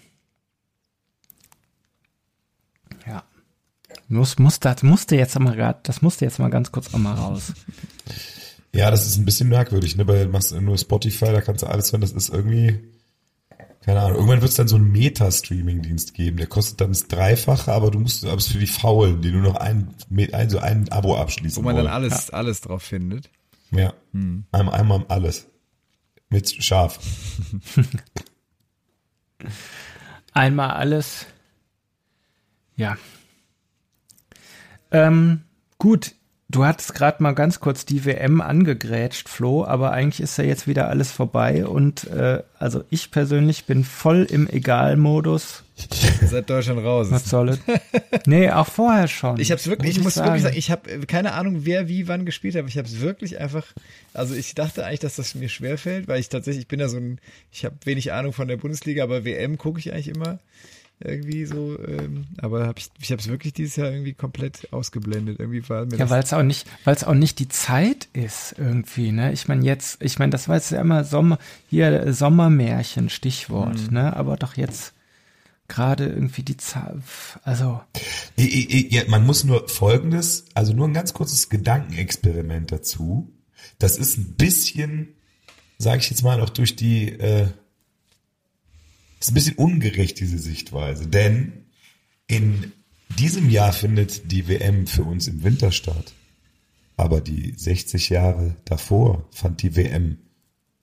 Ja. 3.07 3.23
Muss, 4.09 4.39
muss, 4.39 4.61
das 4.61 4.83
musste 4.83 5.17
jetzt 5.17 5.39
mal 5.39 5.57
grad, 5.57 5.89
das 5.89 6.03
musste 6.03 6.25
jetzt 6.25 6.39
mal 6.39 6.51
ganz 6.51 6.73
kurz 6.73 6.93
auch 6.93 6.99
mal 6.99 7.15
raus. 7.15 7.53
Ja, 8.73 8.91
das 8.91 9.07
ist 9.07 9.17
ein 9.17 9.25
bisschen 9.25 9.49
merkwürdig, 9.49 9.97
ne? 9.97 10.07
Weil 10.07 10.25
du 10.27 10.31
machst 10.31 10.53
nur 10.53 10.77
Spotify, 10.77 11.27
da 11.27 11.41
kannst 11.41 11.63
du 11.63 11.67
alles 11.69 11.93
hören, 11.93 12.01
das 12.01 12.13
ist 12.13 12.29
irgendwie, 12.29 12.81
keine 13.85 14.01
Ahnung, 14.01 14.17
irgendwann 14.17 14.41
wird 14.41 14.51
es 14.51 14.57
dann 14.57 14.69
so 14.69 14.77
einen 14.77 14.91
Meta-Streaming-Dienst 14.93 16.15
geben, 16.15 16.39
der 16.39 16.47
kostet 16.47 16.81
dann 16.81 16.89
das 16.89 17.07
Dreifache, 17.07 17.71
aber 17.71 17.91
du 17.91 18.01
musst, 18.01 18.25
aber 18.25 18.39
es 18.39 18.47
für 18.47 18.59
die 18.59 18.67
Faulen, 18.67 19.21
die 19.21 19.31
nur 19.31 19.43
noch 19.43 19.57
ein, 19.57 19.95
ein 20.33 20.49
so 20.49 20.59
ein 20.59 20.91
Abo 20.91 21.17
abschließen 21.17 21.63
wo 21.63 21.67
man 21.67 21.77
dann 21.77 21.85
wollen. 21.85 21.95
alles, 21.95 22.31
alles 22.31 22.63
drauf 22.63 22.83
findet. 22.83 23.29
Ja, 23.71 23.93
einmal, 24.53 24.75
einmal 24.75 25.05
alles. 25.09 25.49
Mit 26.31 26.49
scharf. 26.65 26.99
Einmal 30.33 30.71
alles. 30.71 31.27
Ja. 32.77 32.97
Ähm, 34.91 35.43
gut, 35.79 36.15
du 36.55 36.65
hattest 36.65 36.95
gerade 36.95 37.23
mal 37.23 37.33
ganz 37.33 37.59
kurz 37.59 37.85
die 37.85 38.05
WM 38.05 38.41
angegrätscht, 38.41 39.29
Flo, 39.29 39.65
aber 39.65 39.91
eigentlich 39.91 40.21
ist 40.21 40.39
ja 40.39 40.45
jetzt 40.45 40.69
wieder 40.69 40.89
alles 40.89 41.11
vorbei 41.11 41.67
und 41.67 42.05
äh, 42.05 42.43
also 42.59 42.85
ich 42.91 43.11
persönlich 43.11 43.65
bin 43.65 43.83
voll 43.83 44.27
im 44.31 44.49
Egal-Modus. 44.49 45.65
Seit 46.25 46.49
Deutschland 46.49 46.85
raus. 46.85 47.09
Was 47.11 47.25
soll 47.25 47.49
es? 47.49 47.59
nee, 48.27 48.49
auch 48.49 48.69
vorher 48.69 49.09
schon. 49.09 49.41
Ich 49.41 49.51
hab's 49.51 49.67
wirklich, 49.67 49.89
muss 49.89 49.99
ich 49.99 50.05
muss 50.05 50.15
sagen. 50.15 50.29
wirklich 50.29 50.43
sagen, 50.45 50.57
ich 50.57 50.71
habe 50.71 51.07
keine 51.07 51.33
Ahnung, 51.33 51.65
wer 51.65 51.89
wie 51.89 52.07
wann 52.07 52.25
gespielt 52.25 52.55
hat, 52.55 52.61
aber 52.61 52.69
ich 52.69 52.79
habe 52.79 52.87
es 52.87 53.01
wirklich 53.01 53.41
einfach, 53.41 53.67
also 54.13 54.35
ich 54.37 54.55
dachte 54.55 54.87
eigentlich, 54.87 55.01
dass 55.01 55.17
das 55.17 55.35
mir 55.35 55.49
schwerfällt, 55.49 56.07
weil 56.07 56.21
ich 56.21 56.29
tatsächlich, 56.29 56.63
ich 56.63 56.69
bin 56.69 56.79
ja 56.79 56.89
so 56.89 56.99
ein, 56.99 57.19
ich 57.51 57.65
habe 57.65 57.75
wenig 57.85 58.13
Ahnung 58.13 58.33
von 58.33 58.47
der 58.47 58.57
Bundesliga, 58.57 59.03
aber 59.03 59.25
WM 59.25 59.59
gucke 59.59 59.81
ich 59.81 59.93
eigentlich 59.93 60.09
immer 60.09 60.39
irgendwie 61.01 61.45
so, 61.45 61.79
ähm, 61.87 62.27
aber 62.39 62.67
hab 62.67 62.79
ich, 62.79 62.89
ich 63.01 63.11
habe 63.11 63.21
es 63.21 63.29
wirklich 63.29 63.53
dieses 63.53 63.77
Jahr 63.77 63.91
irgendwie 63.91 64.15
komplett 64.15 64.73
ausgeblendet. 64.73 65.39
Irgendwie 65.41 65.69
war 65.69 65.85
mir 65.85 65.97
Ja, 65.97 66.09
weil 66.09 66.23
es 66.23 66.33
auch 66.33 66.43
nicht, 66.43 66.67
weil 66.85 66.95
es 66.95 67.05
auch 67.05 67.15
nicht 67.15 67.39
die 67.41 67.49
Zeit 67.49 68.09
ist 68.13 68.55
irgendwie, 68.59 69.13
ne? 69.13 69.33
Ich 69.33 69.49
meine 69.49 69.65
jetzt, 69.65 70.03
ich 70.03 70.19
meine, 70.19 70.31
das 70.31 70.49
war 70.49 70.57
jetzt 70.57 70.71
ja 70.71 70.81
immer 70.81 71.05
Sommer, 71.05 71.39
hier 71.69 71.89
äh, 71.93 72.13
Sommermärchen, 72.13 73.11
Stichwort, 73.11 73.79
Mhm. 73.89 73.95
ne? 73.95 74.17
Aber 74.17 74.37
doch 74.37 74.57
jetzt 74.57 74.93
gerade 75.67 76.07
irgendwie 76.07 76.43
die 76.43 76.57
Zeit, 76.59 76.95
also 77.43 77.81
Ja, 78.37 79.03
man 79.09 79.25
muss 79.27 79.45
nur 79.45 79.69
Folgendes, 79.69 80.45
also 80.55 80.73
nur 80.75 80.87
ein 80.89 80.95
ganz 80.95 81.13
kurzes 81.15 81.49
Gedankenexperiment 81.49 82.71
dazu. 82.71 83.33
Das 83.79 83.97
ist 83.97 84.19
ein 84.19 84.35
bisschen, 84.37 85.15
sage 85.79 86.01
ich 86.01 86.11
jetzt 86.11 86.23
mal, 86.23 86.41
auch 86.41 86.51
durch 86.51 86.77
die 86.77 87.09
äh, 87.09 87.49
ist 89.25 89.31
ein 89.31 89.35
bisschen 89.35 89.57
ungerecht, 89.57 90.21
diese 90.21 90.39
Sichtweise. 90.39 91.07
Denn 91.07 91.65
in 92.27 92.73
diesem 93.19 93.49
Jahr 93.49 93.73
findet 93.73 94.31
die 94.31 94.49
WM 94.49 94.87
für 94.87 95.03
uns 95.03 95.29
im 95.29 95.43
Winter 95.43 95.73
statt. 95.73 96.13
Aber 96.97 97.21
die 97.23 97.55
60 97.57 98.11
Jahre 98.11 98.55
davor 98.67 99.25
fand 99.31 99.63
die 99.63 99.77
WM 99.77 100.19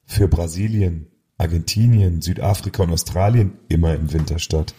für 0.05 0.27
Brasilien, 0.27 1.07
Argentinien, 1.37 2.21
Südafrika 2.21 2.83
und 2.83 2.91
Australien 2.91 3.53
immer 3.69 3.93
im 3.93 4.11
Winter 4.11 4.39
statt. 4.39 4.73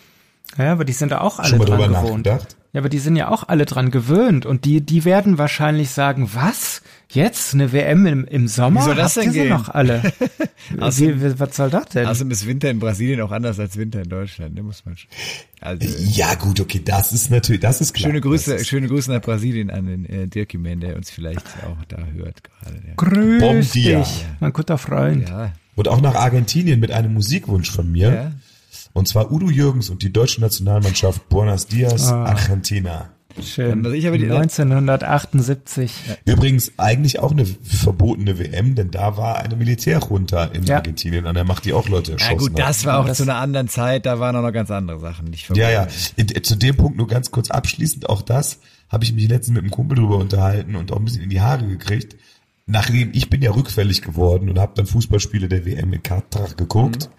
Ja, 0.59 0.73
aber 0.73 0.85
die 0.85 0.93
sind 0.93 1.13
da 1.13 1.21
auch 1.21 1.39
alle 1.39 1.49
Schon 1.49 1.59
mal 1.59 1.65
drüber 1.65 1.89
gewohnt. 1.89 2.27
nachgedacht? 2.27 2.57
Ja, 2.75 2.81
aber 2.81 2.89
die 2.89 2.99
sind 3.01 3.17
ja 3.17 3.29
auch 3.29 3.49
alle 3.49 3.67
dran 3.67 3.91
gewöhnt 3.91 4.47
und 4.47 4.65
die, 4.65 4.81
die 4.81 5.05
werden 5.05 5.37
wahrscheinlich 5.37 5.91
sagen, 5.91 6.31
was? 6.33 6.81
Jetzt 7.11 7.53
eine 7.53 7.71
WM 7.73 8.07
im, 8.07 8.25
im 8.25 8.49
Sommer? 8.49 8.81
Wie 8.81 8.85
soll 8.87 8.95
das 8.95 9.17
Habt 9.17 9.27
denn 9.27 9.33
gehen? 9.35 9.49
noch 9.51 9.69
alle? 9.69 10.03
wie, 10.71 11.21
wie, 11.23 11.39
was 11.39 11.55
soll 11.55 11.69
das 11.69 11.85
denn? 11.91 12.07
Außerdem 12.07 12.31
ist 12.31 12.47
Winter 12.47 12.71
in 12.71 12.79
Brasilien 12.79 13.21
auch 13.21 13.31
anders 13.33 13.59
als 13.61 13.77
Winter 13.77 14.01
in 14.01 14.09
Deutschland, 14.09 14.55
ne, 14.55 14.63
muss 14.63 14.87
man 14.87 14.97
schon. 14.97 15.11
Also, 15.61 15.87
Ja, 15.99 16.35
gut, 16.37 16.61
okay, 16.61 16.81
das 16.83 17.13
ist 17.13 17.31
natürlich, 17.31 17.61
das 17.61 17.83
ist 17.83 17.93
klar. 17.93 18.09
schöne 18.09 18.23
Grüße, 18.23 18.65
schöne 18.65 18.89
Grüße 18.89 19.13
nach 19.13 19.21
Brasilien 19.21 19.71
an 19.71 19.85
den 19.85 20.07
äh, 20.07 20.27
Dirkie 20.27 20.57
Man, 20.57 20.81
der 20.81 20.97
uns 20.97 21.11
vielleicht 21.11 21.45
auch 21.67 21.85
da 21.89 21.99
hört 22.15 22.43
gerade. 22.43 22.77
Ja. 22.87 22.95
Grüß 22.97 23.41
Bom 23.43 23.61
dich, 23.61 24.25
mein 24.41 24.53
guter 24.55 24.79
Freund. 24.79 25.29
ja, 25.29 25.53
und 25.77 25.89
auch 25.89 26.01
nach 26.01 26.15
Argentinien 26.15 26.81
mit 26.81 26.91
einem 26.91 27.13
Musikwunsch 27.13 27.71
von 27.71 27.93
mir. 27.93 28.13
ja. 28.15 28.33
Und 28.93 29.09
zwar 29.09 29.33
Udo 29.33 29.51
Jürgens 29.51 29.89
und 29.91 30.03
die 30.03 30.13
deutsche 30.13 30.41
Nationalmannschaft 30.41 31.29
Buenos 31.29 31.67
Dias, 31.67 32.09
Ah. 32.13 32.25
Argentina. 32.27 33.11
Schön. 33.43 33.85
Also 33.87 33.97
ich 33.97 34.05
habe 34.05 34.19
die- 34.19 34.27
1978. 34.27 35.93
Übrigens 36.27 36.73
eigentlich 36.77 37.19
auch 37.21 37.31
eine 37.33 37.47
verbotene 37.47 38.39
WM, 38.39 38.75
denn 38.75 38.91
da 38.91 39.17
war 39.17 39.39
eine 39.39 39.57
Militärjunta 39.57 40.45
in 40.47 40.65
Ja. 40.65 40.77
Argentinien 40.77 41.27
an 41.27 41.35
der 41.35 41.45
Macht, 41.45 41.65
die 41.65 41.73
auch 41.73 41.89
Leute 41.89 42.13
erschossen 42.13 42.33
Ja 42.33 42.39
gut, 42.39 42.59
das 42.59 42.85
war 42.85 42.99
auch 42.99 43.07
Das- 43.07 43.17
zu 43.17 43.23
einer 43.23 43.37
anderen 43.37 43.69
Zeit, 43.69 44.05
da 44.05 44.21
waren 44.21 44.37
auch 44.37 44.43
noch 44.43 44.53
ganz 44.53 44.71
andere 44.71 45.01
Sachen 45.01 45.27
nicht 45.31 45.49
Ja, 45.57 45.71
ja. 45.71 45.87
In- 46.17 46.29
Zu 46.43 46.57
dem 46.57 46.77
Punkt 46.77 46.99
nur 46.99 47.07
ganz 47.07 47.31
kurz 47.31 47.51
abschließend, 47.51 48.09
auch 48.11 48.21
das 48.23 48.59
habe 48.91 49.05
ich 49.05 49.15
mich 49.15 49.29
letztens 49.29 49.55
mit 49.55 49.63
einem 49.63 49.71
Kumpel 49.71 49.97
drüber 49.97 50.17
unterhalten 50.19 50.77
und 50.77 50.93
auch 50.93 50.97
ein 50.99 51.05
bisschen 51.07 51.23
in 51.23 51.31
die 51.31 51.41
Haare 51.41 51.67
gekriegt. 51.67 52.17
Nachdem 52.67 53.11
ich 53.13 53.29
bin 53.29 53.43
ja 53.43 53.51
rückfällig 53.51 54.03
geworden 54.03 54.49
und 54.49 54.59
habe 54.59 54.73
dann 54.77 54.87
Fußballspiele 54.87 55.49
der 55.49 55.67
WM 55.67 55.93
in 55.93 56.03
Katar 56.03 56.49
geguckt. 56.55 57.11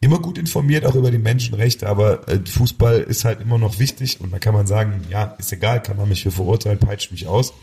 Immer 0.00 0.18
gut 0.18 0.36
informiert 0.36 0.84
auch 0.84 0.94
über 0.94 1.10
die 1.10 1.18
Menschenrechte, 1.18 1.88
aber 1.88 2.28
äh, 2.28 2.40
Fußball 2.44 3.00
ist 3.00 3.24
halt 3.24 3.40
immer 3.40 3.56
noch 3.56 3.78
wichtig 3.78 4.20
und 4.20 4.30
da 4.30 4.38
kann 4.38 4.52
man 4.52 4.66
sagen, 4.66 5.00
ja, 5.08 5.24
ist 5.38 5.52
egal, 5.52 5.82
kann 5.82 5.96
man 5.96 6.10
mich 6.10 6.22
für 6.22 6.30
verurteilen, 6.30 6.78
peitscht 6.78 7.10
mich 7.10 7.26
aus. 7.26 7.54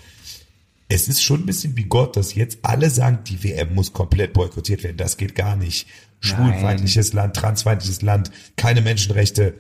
Es 0.88 1.08
ist 1.08 1.22
schon 1.22 1.42
ein 1.42 1.46
bisschen 1.46 1.78
wie 1.78 1.84
Gott, 1.84 2.18
dass 2.18 2.34
jetzt 2.34 2.58
alle 2.64 2.90
sagen, 2.90 3.20
die 3.28 3.44
WM 3.44 3.76
muss 3.76 3.94
komplett 3.94 4.34
boykottiert 4.34 4.84
werden. 4.84 4.98
Das 4.98 5.18
geht 5.18 5.36
gar 5.36 5.56
nicht. 5.56 5.88
Schwulenfeindliches 6.20 7.14
Land, 7.14 7.36
transfeindliches 7.36 8.02
Land, 8.02 8.32
keine 8.56 8.82
Menschenrechte, 8.82 9.54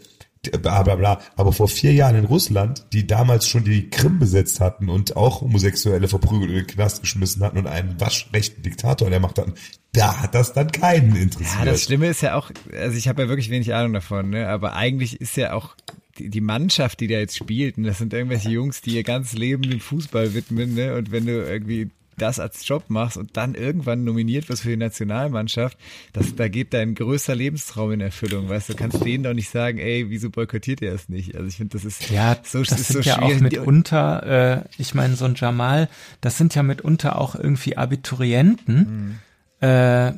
bla 0.61 0.83
bla 0.83 0.95
bla. 0.95 1.21
Aber 1.35 1.51
vor 1.51 1.67
vier 1.67 1.93
Jahren 1.93 2.15
in 2.15 2.25
Russland, 2.25 2.85
die 2.93 3.05
damals 3.07 3.47
schon 3.47 3.63
die 3.63 3.89
Krim 3.89 4.19
besetzt 4.19 4.59
hatten 4.59 4.89
und 4.89 5.15
auch 5.15 5.41
Homosexuelle 5.41 6.07
verprügelt 6.07 6.49
in 6.49 6.57
den 6.57 6.67
Knast 6.67 7.01
geschmissen 7.01 7.43
hatten 7.43 7.57
und 7.57 7.67
einen 7.67 7.99
waschrechten 7.99 8.63
Diktator 8.63 9.07
in 9.07 9.11
der 9.11 9.19
Macht 9.19 9.37
hatten, 9.37 9.53
da 9.91 10.21
hat 10.21 10.35
das 10.35 10.53
dann 10.53 10.71
keinen 10.71 11.15
interessiert. 11.15 11.59
Ja, 11.59 11.65
das 11.65 11.83
Schlimme 11.83 12.07
ist 12.07 12.21
ja 12.21 12.35
auch, 12.35 12.51
also 12.73 12.97
ich 12.97 13.07
habe 13.07 13.23
ja 13.23 13.27
wirklich 13.27 13.49
wenig 13.49 13.73
Ahnung 13.73 13.93
davon, 13.93 14.29
ne? 14.29 14.47
aber 14.47 14.75
eigentlich 14.75 15.19
ist 15.19 15.35
ja 15.35 15.53
auch 15.53 15.75
die, 16.17 16.41
Mannschaft, 16.41 16.99
die 16.99 17.07
da 17.07 17.17
jetzt 17.17 17.37
spielt, 17.37 17.77
und 17.77 17.85
das 17.85 17.97
sind 17.97 18.13
irgendwelche 18.13 18.49
Jungs, 18.49 18.81
die 18.81 18.91
ihr 18.91 19.03
ganzes 19.03 19.37
Leben 19.37 19.63
dem 19.63 19.79
Fußball 19.79 20.33
widmen, 20.33 20.75
ne? 20.75 20.95
und 20.95 21.11
wenn 21.11 21.25
du 21.25 21.31
irgendwie 21.31 21.89
das 22.19 22.39
als 22.39 22.67
Job 22.67 22.83
machst 22.89 23.17
und 23.17 23.35
dann 23.35 23.55
irgendwann 23.55 24.03
nominiert 24.03 24.47
wirst 24.49 24.61
für 24.61 24.69
die 24.69 24.77
Nationalmannschaft, 24.77 25.77
das, 26.13 26.35
da 26.35 26.47
geht 26.47 26.73
dein 26.73 26.93
größter 26.93 27.33
Lebenstraum 27.33 27.93
in 27.93 28.01
Erfüllung, 28.01 28.47
weißt 28.49 28.69
du, 28.69 28.73
du 28.73 28.77
kannst 28.79 29.03
denen 29.03 29.23
doch 29.23 29.33
nicht 29.33 29.49
sagen, 29.49 29.79
ey, 29.79 30.05
wieso 30.09 30.29
boykottiert 30.29 30.81
ihr 30.81 30.91
das 30.91 31.09
nicht? 31.09 31.35
Also 31.35 31.47
ich 31.47 31.55
finde, 31.55 31.73
das 31.77 31.85
ist 31.85 32.09
Ja, 32.11 32.37
so, 32.43 32.61
das 32.61 32.79
ist 32.79 32.87
sind 32.89 33.03
so 33.03 33.09
ja 33.09 33.19
auch 33.21 33.29
schwierig. 33.29 33.41
mitunter, 33.41 34.63
äh, 34.67 34.69
ich 34.77 34.93
meine, 34.93 35.15
so 35.15 35.25
ein 35.25 35.33
Jamal, 35.35 35.89
das 36.21 36.37
sind 36.37 36.53
ja 36.53 36.61
mitunter 36.61 37.17
auch 37.19 37.33
irgendwie 37.35 37.77
Abiturienten. 37.77 39.19
Äh, 39.61 40.13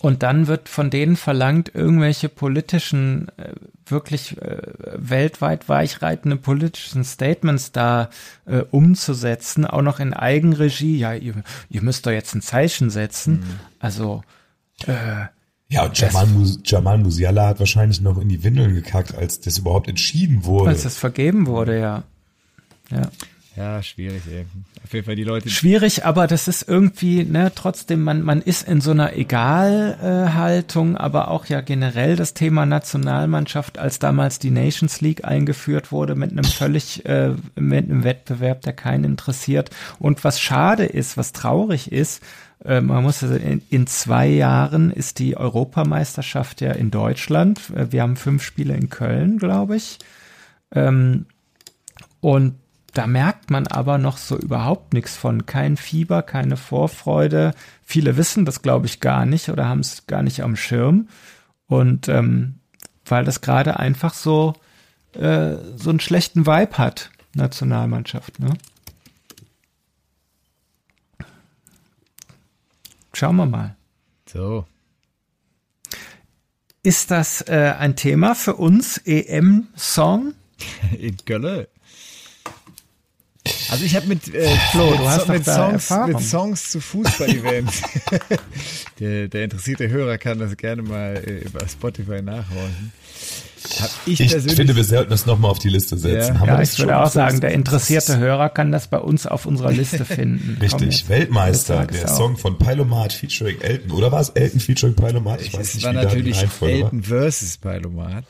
und 0.00 0.22
dann 0.22 0.46
wird 0.46 0.68
von 0.68 0.90
denen 0.90 1.16
verlangt, 1.16 1.74
irgendwelche 1.74 2.28
politischen, 2.28 3.28
äh, 3.36 3.52
wirklich 3.84 4.40
äh, 4.40 4.58
weltweit 4.96 5.68
weichreitende 5.68 6.36
politischen 6.36 7.02
Statements 7.02 7.72
da 7.72 8.10
äh, 8.46 8.58
umzusetzen, 8.70 9.66
auch 9.66 9.82
noch 9.82 9.98
in 9.98 10.14
Eigenregie. 10.14 10.98
Ja, 10.98 11.14
ihr, 11.14 11.34
ihr 11.68 11.82
müsst 11.82 12.06
doch 12.06 12.12
jetzt 12.12 12.34
ein 12.34 12.42
Zeichen 12.42 12.90
setzen. 12.90 13.42
Also, 13.80 14.22
äh, 14.86 15.26
ja, 15.70 15.84
und 15.84 15.98
Jamal, 15.98 16.26
Mus 16.26 16.60
Jamal 16.64 16.98
Musiala 16.98 17.48
hat 17.48 17.58
wahrscheinlich 17.58 18.00
noch 18.00 18.18
in 18.18 18.28
die 18.28 18.42
Windeln 18.42 18.74
gekackt, 18.74 19.14
als 19.14 19.40
das 19.40 19.58
überhaupt 19.58 19.88
entschieden 19.88 20.44
wurde. 20.44 20.70
als 20.70 20.84
das 20.84 20.96
vergeben 20.96 21.46
wurde, 21.46 21.78
ja. 21.78 22.04
Ja. 22.90 23.10
Ja, 23.58 23.82
schwierig, 23.82 24.22
ey. 24.30 24.46
Auf 24.84 24.92
jeden 24.92 25.04
Fall 25.04 25.16
die 25.16 25.24
Leute, 25.24 25.50
Schwierig, 25.50 26.04
aber 26.04 26.28
das 26.28 26.46
ist 26.46 26.68
irgendwie, 26.68 27.24
ne, 27.24 27.50
trotzdem, 27.52 28.04
man, 28.04 28.22
man 28.22 28.40
ist 28.40 28.68
in 28.68 28.80
so 28.80 28.92
einer 28.92 29.16
Egalhaltung, 29.16 30.96
aber 30.96 31.28
auch 31.28 31.46
ja 31.46 31.60
generell 31.60 32.14
das 32.14 32.34
Thema 32.34 32.66
Nationalmannschaft, 32.66 33.78
als 33.78 33.98
damals 33.98 34.38
die 34.38 34.52
Nations 34.52 35.00
League 35.00 35.24
eingeführt 35.24 35.90
wurde, 35.90 36.14
mit 36.14 36.30
einem 36.30 36.44
völlig, 36.44 37.04
äh, 37.06 37.32
mit 37.56 37.90
einem 37.90 38.04
Wettbewerb, 38.04 38.60
der 38.60 38.74
keinen 38.74 39.02
interessiert. 39.02 39.70
Und 39.98 40.22
was 40.22 40.40
schade 40.40 40.84
ist, 40.84 41.16
was 41.16 41.32
traurig 41.32 41.90
ist, 41.90 42.22
äh, 42.64 42.80
man 42.80 43.02
muss 43.02 43.24
also 43.24 43.34
in, 43.34 43.60
in 43.70 43.88
zwei 43.88 44.28
Jahren 44.28 44.92
ist 44.92 45.18
die 45.18 45.36
Europameisterschaft 45.36 46.60
ja 46.60 46.70
in 46.70 46.92
Deutschland. 46.92 47.60
Äh, 47.74 47.90
Wir 47.90 48.02
haben 48.02 48.14
fünf 48.14 48.44
Spiele 48.44 48.74
in 48.74 48.88
Köln, 48.88 49.38
glaube 49.38 49.74
ich. 49.74 49.98
Ähm, 50.72 51.26
und 52.20 52.54
da 52.94 53.06
merkt 53.06 53.50
man 53.50 53.66
aber 53.66 53.98
noch 53.98 54.16
so 54.16 54.36
überhaupt 54.36 54.94
nichts 54.94 55.16
von. 55.16 55.46
Kein 55.46 55.76
Fieber, 55.76 56.22
keine 56.22 56.56
Vorfreude. 56.56 57.54
Viele 57.84 58.16
wissen 58.16 58.44
das, 58.44 58.62
glaube 58.62 58.86
ich, 58.86 59.00
gar 59.00 59.26
nicht 59.26 59.50
oder 59.50 59.68
haben 59.68 59.80
es 59.80 60.06
gar 60.06 60.22
nicht 60.22 60.42
am 60.42 60.56
Schirm. 60.56 61.08
Und 61.66 62.08
ähm, 62.08 62.60
weil 63.04 63.24
das 63.24 63.40
gerade 63.40 63.78
einfach 63.78 64.14
so, 64.14 64.54
äh, 65.12 65.56
so 65.76 65.90
einen 65.90 66.00
schlechten 66.00 66.46
Vibe 66.46 66.78
hat, 66.78 67.10
Nationalmannschaft. 67.34 68.38
Ne? 68.40 68.54
Schauen 73.12 73.36
wir 73.36 73.46
mal. 73.46 73.76
so. 74.26 74.66
Ist 76.82 77.10
das 77.10 77.42
äh, 77.42 77.74
ein 77.78 77.96
Thema 77.96 78.34
für 78.34 78.54
uns, 78.54 78.98
EM-Song? 79.04 80.34
In 80.98 81.16
Köln. 81.24 81.66
Also 83.70 83.84
ich 83.84 83.94
habe 83.96 84.06
mit, 84.06 84.32
äh, 84.34 84.48
Flo, 84.72 84.90
mit, 84.90 85.00
du 85.00 85.08
hast 85.08 85.26
so- 85.26 85.32
mit, 85.32 85.44
Songs, 85.44 85.90
mit 86.06 86.20
Songs 86.20 86.70
zu 86.70 86.80
Fußball-Events. 86.80 87.82
der, 89.00 89.28
der 89.28 89.44
interessierte 89.44 89.88
Hörer 89.88 90.18
kann 90.18 90.38
das 90.38 90.56
gerne 90.56 90.82
mal 90.82 91.22
äh, 91.24 91.44
über 91.46 91.66
Spotify 91.68 92.22
nachhorchen. 92.22 92.92
Hab 93.80 93.90
ich, 94.06 94.20
ich 94.20 94.32
finde, 94.32 94.76
wir 94.76 94.84
sollten 94.84 95.10
das 95.10 95.26
nochmal 95.26 95.50
auf 95.50 95.58
die 95.58 95.68
Liste 95.68 95.98
setzen. 95.98 96.34
Ja. 96.34 96.40
Haben 96.40 96.46
wir 96.46 96.54
Ja, 96.54 96.60
das 96.60 96.72
ich 96.74 96.78
würde 96.78 96.96
auch 96.98 97.10
sagen, 97.10 97.40
der 97.40 97.50
interessierte 97.50 98.16
Hörer 98.18 98.48
kann 98.48 98.70
das 98.72 98.86
bei 98.88 98.98
uns 98.98 99.26
auf 99.26 99.46
unserer 99.46 99.72
Liste 99.72 100.04
finden. 100.04 100.56
Richtig. 100.60 101.08
Weltmeister, 101.08 101.86
der 101.86 102.10
auch. 102.10 102.16
Song 102.16 102.36
von 102.36 102.56
Pylomat 102.58 103.12
featuring 103.12 103.60
Elton. 103.60 103.90
Oder 103.90 104.12
war 104.12 104.20
es 104.20 104.30
Elton 104.30 104.60
featuring 104.60 104.94
Pylomat? 104.94 105.42
Ich 105.42 105.52
weiß 105.52 105.68
es 105.68 105.74
nicht, 105.74 105.84
war 105.84 105.92
wie 105.92 105.96
da 105.96 106.00
die 106.02 106.06
natürlich 106.06 106.60
war. 106.60 106.68
Elton 106.68 107.02
versus 107.02 107.56
Palomat. 107.58 108.24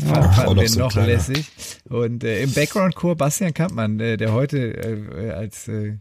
Das 0.00 0.10
fand, 0.10 0.34
fanden 0.34 0.54
noch 0.54 0.62
wir 0.62 0.68
so 0.68 0.78
noch 0.80 0.92
kleiner. 0.92 1.08
lässig. 1.08 1.46
Und 1.88 2.24
äh, 2.24 2.42
im 2.42 2.52
Background-Chor 2.52 3.16
Bastian 3.16 3.54
Kampmann, 3.54 3.98
äh, 4.00 4.16
der 4.16 4.32
heute 4.32 4.58
äh, 4.58 5.30
als 5.30 5.68
äh, 5.68 5.94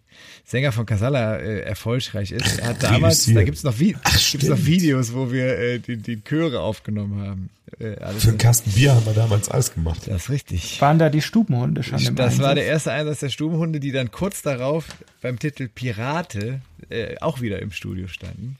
Sänger 0.46 0.72
von 0.72 0.86
Casalla 0.86 1.38
äh, 1.38 1.60
erfolgreich 1.62 2.32
ist. 2.32 2.62
Hat 2.64 2.82
damals, 2.84 3.26
da 3.34 3.44
gibt's 3.44 3.64
noch, 3.64 3.78
Vi 3.80 3.96
Ach, 4.04 4.32
gibt's 4.32 4.48
noch. 4.48 4.66
Videos, 4.66 5.14
wo 5.14 5.32
wir 5.32 5.58
äh, 5.58 5.80
die, 5.80 5.98
die 5.98 6.22
Chöre 6.24 6.60
aufgenommen 6.62 7.22
haben. 7.22 7.50
Äh, 7.80 7.96
alles 8.02 8.24
Für 8.24 8.30
einen 8.30 8.38
Kasten 8.40 8.72
Bier 8.72 8.96
haben 8.96 9.06
wir 9.06 9.14
damals 9.14 9.48
alles 9.50 9.74
gemacht. 9.74 10.02
das 10.08 10.24
ist 10.24 10.30
richtig. 10.30 10.82
Waren 10.82 10.98
da 11.00 11.10
die 11.10 11.22
Stubenhunde 11.22 11.84
schon 11.84 12.00
im 12.00 12.16
Das 12.16 12.40
war 12.40 12.50
Einsatz? 12.50 12.56
der 12.56 12.66
erste 12.66 12.92
Einsatz 12.92 13.20
der 13.20 13.30
Stubenhunde, 13.30 13.80
die 13.80 13.92
dann 13.92 14.12
kurz 14.12 14.42
darauf 14.42 14.86
beim 15.22 15.38
Titel 15.38 15.68
Pirate 15.68 16.62
äh, 16.90 17.16
auch 17.20 17.42
wieder 17.42 17.62
im 17.62 17.72
Studio 17.72 18.08
standen. 18.08 18.58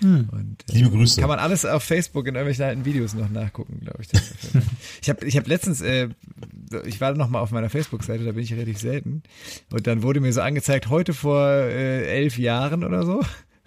Hm. 0.00 0.28
Und, 0.30 0.64
äh, 0.70 0.74
Liebe 0.74 0.90
Grüße. 0.90 1.20
Kann 1.20 1.28
man 1.28 1.38
alles 1.38 1.64
auf 1.64 1.82
Facebook 1.82 2.26
in 2.26 2.34
irgendwelchen 2.34 2.64
alten 2.64 2.84
Videos 2.84 3.14
noch 3.14 3.28
nachgucken, 3.30 3.80
glaube 3.80 4.02
ich. 4.02 4.08
ich 5.02 5.08
habe 5.08 5.26
ich 5.26 5.36
hab 5.36 5.46
letztens, 5.46 5.80
äh, 5.80 6.08
ich 6.84 7.00
war 7.00 7.14
noch 7.14 7.28
mal 7.28 7.40
auf 7.40 7.50
meiner 7.50 7.70
Facebook-Seite, 7.70 8.24
da 8.24 8.32
bin 8.32 8.42
ich 8.42 8.52
relativ 8.52 8.78
selten. 8.78 9.22
Und 9.70 9.86
dann 9.86 10.02
wurde 10.02 10.20
mir 10.20 10.32
so 10.32 10.40
angezeigt, 10.40 10.88
heute 10.88 11.14
vor 11.14 11.46
äh, 11.46 12.06
elf 12.06 12.38
Jahren 12.38 12.84
oder 12.84 13.04
so. 13.04 13.22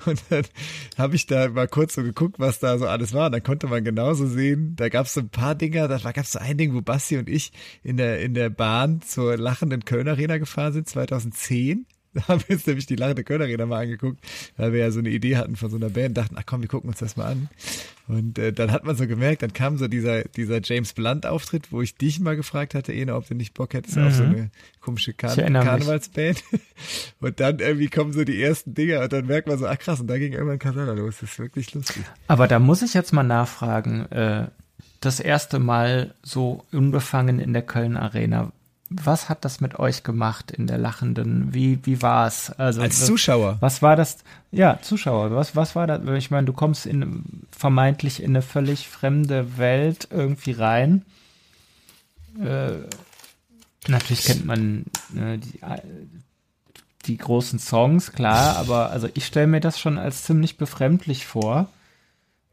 Und 0.05 0.23
dann 0.29 0.43
habe 0.97 1.15
ich 1.15 1.25
da 1.25 1.49
mal 1.49 1.67
kurz 1.67 1.95
so 1.95 2.03
geguckt, 2.03 2.39
was 2.39 2.59
da 2.59 2.77
so 2.77 2.87
alles 2.87 3.13
war. 3.13 3.27
Und 3.27 3.33
dann 3.33 3.43
konnte 3.43 3.67
man 3.67 3.83
genauso 3.83 4.27
gehen, 4.29 4.75
da 4.75 4.89
gab 4.89 5.05
es 5.05 5.13
so 5.13 5.21
ein 5.21 5.29
paar 5.29 5.55
Dinger, 5.55 5.87
da 5.87 5.97
gab 5.97 6.23
es 6.23 6.33
so 6.33 6.39
ein 6.39 6.57
Ding, 6.57 6.73
wo 6.73 6.81
Basti 6.81 7.17
und 7.17 7.29
ich 7.29 7.51
in 7.83 7.97
der, 7.97 8.21
in 8.21 8.33
der 8.33 8.49
Bahn 8.49 9.01
zur 9.01 9.37
lachenden 9.37 9.85
Köln 9.85 10.07
Arena 10.07 10.37
gefahren 10.37 10.73
sind, 10.73 10.87
2010. 10.87 11.85
Da 12.13 12.27
haben 12.27 12.41
wir 12.47 12.55
uns 12.55 12.65
nämlich 12.65 12.87
die 12.87 12.95
Lachende 12.95 13.23
Köln 13.23 13.41
Arena 13.41 13.65
mal 13.67 13.83
angeguckt, 13.83 14.19
weil 14.57 14.73
wir 14.73 14.79
ja 14.79 14.91
so 14.91 14.99
eine 14.99 15.09
Idee 15.09 15.37
hatten 15.37 15.55
von 15.55 15.69
so 15.69 15.75
einer 15.75 15.89
Band, 15.89 16.17
dachten, 16.17 16.35
ach 16.39 16.43
komm, 16.45 16.61
wir 16.61 16.67
gucken 16.67 16.89
uns 16.89 16.99
das 16.99 17.15
mal 17.17 17.25
an. 17.31 17.49
Und 18.07 18.39
äh, 18.39 18.51
dann 18.51 18.71
hat 18.71 18.83
man 18.83 18.95
so 18.95 19.05
gemerkt, 19.05 19.43
dann 19.43 19.53
kam 19.53 19.77
so 19.77 19.87
dieser, 19.87 20.23
dieser 20.23 20.59
James 20.63 20.93
Blunt-Auftritt, 20.93 21.71
wo 21.71 21.83
ich 21.83 21.95
dich 21.95 22.19
mal 22.19 22.35
gefragt 22.35 22.73
hatte, 22.73 22.91
Ena, 22.91 23.15
ob 23.15 23.27
du 23.27 23.35
nicht 23.35 23.53
Bock 23.53 23.75
hättest 23.75 23.97
auf 23.99 24.13
so 24.13 24.23
eine 24.23 24.49
komische 24.81 25.11
mich. 25.11 25.63
Karnevalsband. 25.63 26.43
Und 27.21 27.39
dann 27.39 27.59
irgendwie 27.59 27.89
kommen 27.89 28.11
so 28.11 28.23
die 28.23 28.41
ersten 28.41 28.73
Dinger 28.73 29.01
und 29.01 29.11
dann 29.11 29.25
merkt 29.25 29.47
man 29.47 29.57
so, 29.57 29.67
ach 29.67 29.77
krass, 29.77 29.99
und 29.99 30.07
da 30.07 30.17
ging 30.17 30.31
irgendwann 30.31 30.59
Kasala 30.59 30.93
los. 30.93 31.17
Das 31.19 31.31
ist 31.31 31.39
wirklich 31.39 31.73
lustig. 31.73 32.03
Aber 32.27 32.47
da 32.47 32.57
muss 32.57 32.81
ich 32.81 32.93
jetzt 32.93 33.11
mal 33.11 33.23
nachfragen. 33.23 34.05
Äh, 34.11 34.47
das 35.01 35.19
erste 35.19 35.59
Mal 35.59 36.13
so 36.23 36.65
unbefangen 36.71 37.39
in 37.39 37.53
der 37.53 37.61
Köln 37.61 37.97
Arena. 37.97 38.51
Was 38.89 39.29
hat 39.29 39.45
das 39.45 39.61
mit 39.61 39.77
euch 39.77 40.03
gemacht 40.03 40.49
in 40.49 40.65
der 40.65 40.79
Lachenden? 40.79 41.53
Wie, 41.53 41.79
wie 41.85 42.01
war 42.01 42.25
es? 42.25 42.49
Also, 42.51 42.81
Als 42.81 43.05
Zuschauer. 43.05 43.57
Was 43.59 43.83
war 43.83 43.95
das? 43.95 44.17
Ja, 44.51 44.79
Zuschauer. 44.81 45.31
Was, 45.31 45.55
was 45.55 45.75
war 45.75 45.85
das? 45.85 46.01
Ich 46.17 46.31
meine, 46.31 46.45
du 46.45 46.53
kommst 46.53 46.87
in 46.87 47.23
vermeintlich 47.51 48.23
in 48.23 48.31
eine 48.31 48.41
völlig 48.41 48.87
fremde 48.87 49.57
Welt 49.57 50.07
irgendwie 50.09 50.53
rein. 50.53 51.05
Äh, 52.43 52.77
natürlich 53.87 54.23
kennt 54.23 54.45
man 54.45 54.85
äh, 55.15 55.37
die, 55.37 55.59
die 57.05 57.17
großen 57.17 57.59
Songs, 57.59 58.11
klar, 58.11 58.57
aber 58.57 58.89
also 58.89 59.07
ich 59.13 59.25
stelle 59.25 59.47
mir 59.47 59.59
das 59.59 59.79
schon 59.79 59.97
als 59.97 60.23
ziemlich 60.23 60.57
befremdlich 60.57 61.25
vor, 61.27 61.69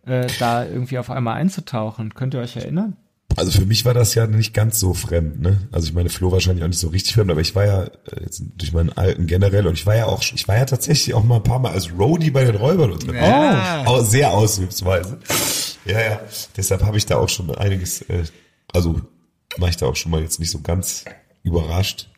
äh, 0.05 0.27
da 0.39 0.65
irgendwie 0.65 0.99
auf 0.99 1.11
einmal 1.11 1.37
einzutauchen. 1.37 2.15
Könnt 2.15 2.35
ihr 2.35 2.41
euch 2.41 2.57
erinnern? 2.57 2.97
Also 3.37 3.51
für 3.53 3.67
mich 3.67 3.85
war 3.85 3.93
das 3.95 4.15
ja 4.15 4.27
nicht 4.27 4.55
ganz 4.55 4.81
so 4.81 4.95
fremd, 4.95 5.41
ne? 5.41 5.69
Also 5.71 5.87
ich 5.89 5.93
meine, 5.93 6.09
Flo 6.09 6.33
wahrscheinlich 6.33 6.65
auch 6.65 6.69
nicht 6.69 6.79
so 6.79 6.89
richtig 6.89 7.15
fremd, 7.15 7.31
aber 7.31 7.41
ich 7.43 7.55
war 7.55 7.67
ja 7.67 7.83
äh, 7.85 7.91
jetzt 8.23 8.43
durch 8.57 8.73
meinen 8.73 8.91
Alten 8.93 9.27
generell 9.27 9.67
und 9.67 9.75
ich 9.75 9.85
war 9.87 9.95
ja 9.95 10.07
auch, 10.07 10.23
ich 10.23 10.49
war 10.49 10.57
ja 10.57 10.65
tatsächlich 10.65 11.15
auch 11.15 11.23
mal 11.23 11.37
ein 11.37 11.43
paar 11.43 11.59
Mal 11.59 11.73
als 11.73 11.91
Roadie 11.93 12.31
bei 12.31 12.45
den 12.45 12.57
Räubern 12.57 12.93
und 12.93 13.05
Ja. 13.13 13.85
auch 13.87 14.03
sehr 14.05 14.33
ausdrucksweise. 14.33 15.19
Ja, 15.85 16.01
ja. 16.01 16.21
Deshalb 16.57 16.83
habe 16.83 16.97
ich 16.97 17.05
da 17.07 17.19
auch 17.19 17.29
schon 17.29 17.55
einiges, 17.55 18.01
äh, 18.03 18.25
also 18.73 19.01
war 19.59 19.69
ich 19.69 19.77
da 19.77 19.87
auch 19.87 19.97
schon 19.97 20.11
mal 20.13 20.23
jetzt 20.23 20.41
nicht 20.41 20.51
so 20.51 20.61
ganz 20.61 21.05
überrascht 21.43 22.09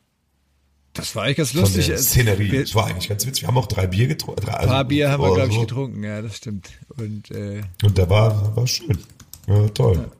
Das 0.95 1.15
war 1.15 1.25
eigentlich 1.25 1.37
ganz 1.39 1.51
von 1.51 1.61
lustig. 1.63 1.87
der 1.87 1.97
Es- 1.97 2.07
Szenerie. 2.07 2.51
Wir, 2.53 2.63
Es 2.63 2.75
war 2.75 2.87
eigentlich 2.87 3.09
ganz 3.09 3.27
witzig. 3.27 3.43
Wir 3.43 3.49
haben 3.49 3.59
auch 3.59 3.67
drei 3.67 3.87
Bier 3.87 4.07
getrunken. 4.09 4.41
Drei, 4.47 4.55
ein 4.55 4.69
paar 4.69 4.85
Bier 4.85 5.11
haben 5.11 5.23
wir, 5.23 5.35
glaube 5.35 5.49
ich, 5.51 5.55
so. 5.57 5.61
getrunken, 5.63 6.03
ja, 6.05 6.23
das 6.23 6.37
stimmt. 6.37 6.71
Und 6.97 7.31
äh, 7.31 7.63
Und 7.83 7.99
da 7.99 8.09
war, 8.09 8.57
war 8.57 8.67
schön. 8.67 8.99
Ja, 9.47 9.69
toll. 9.69 10.11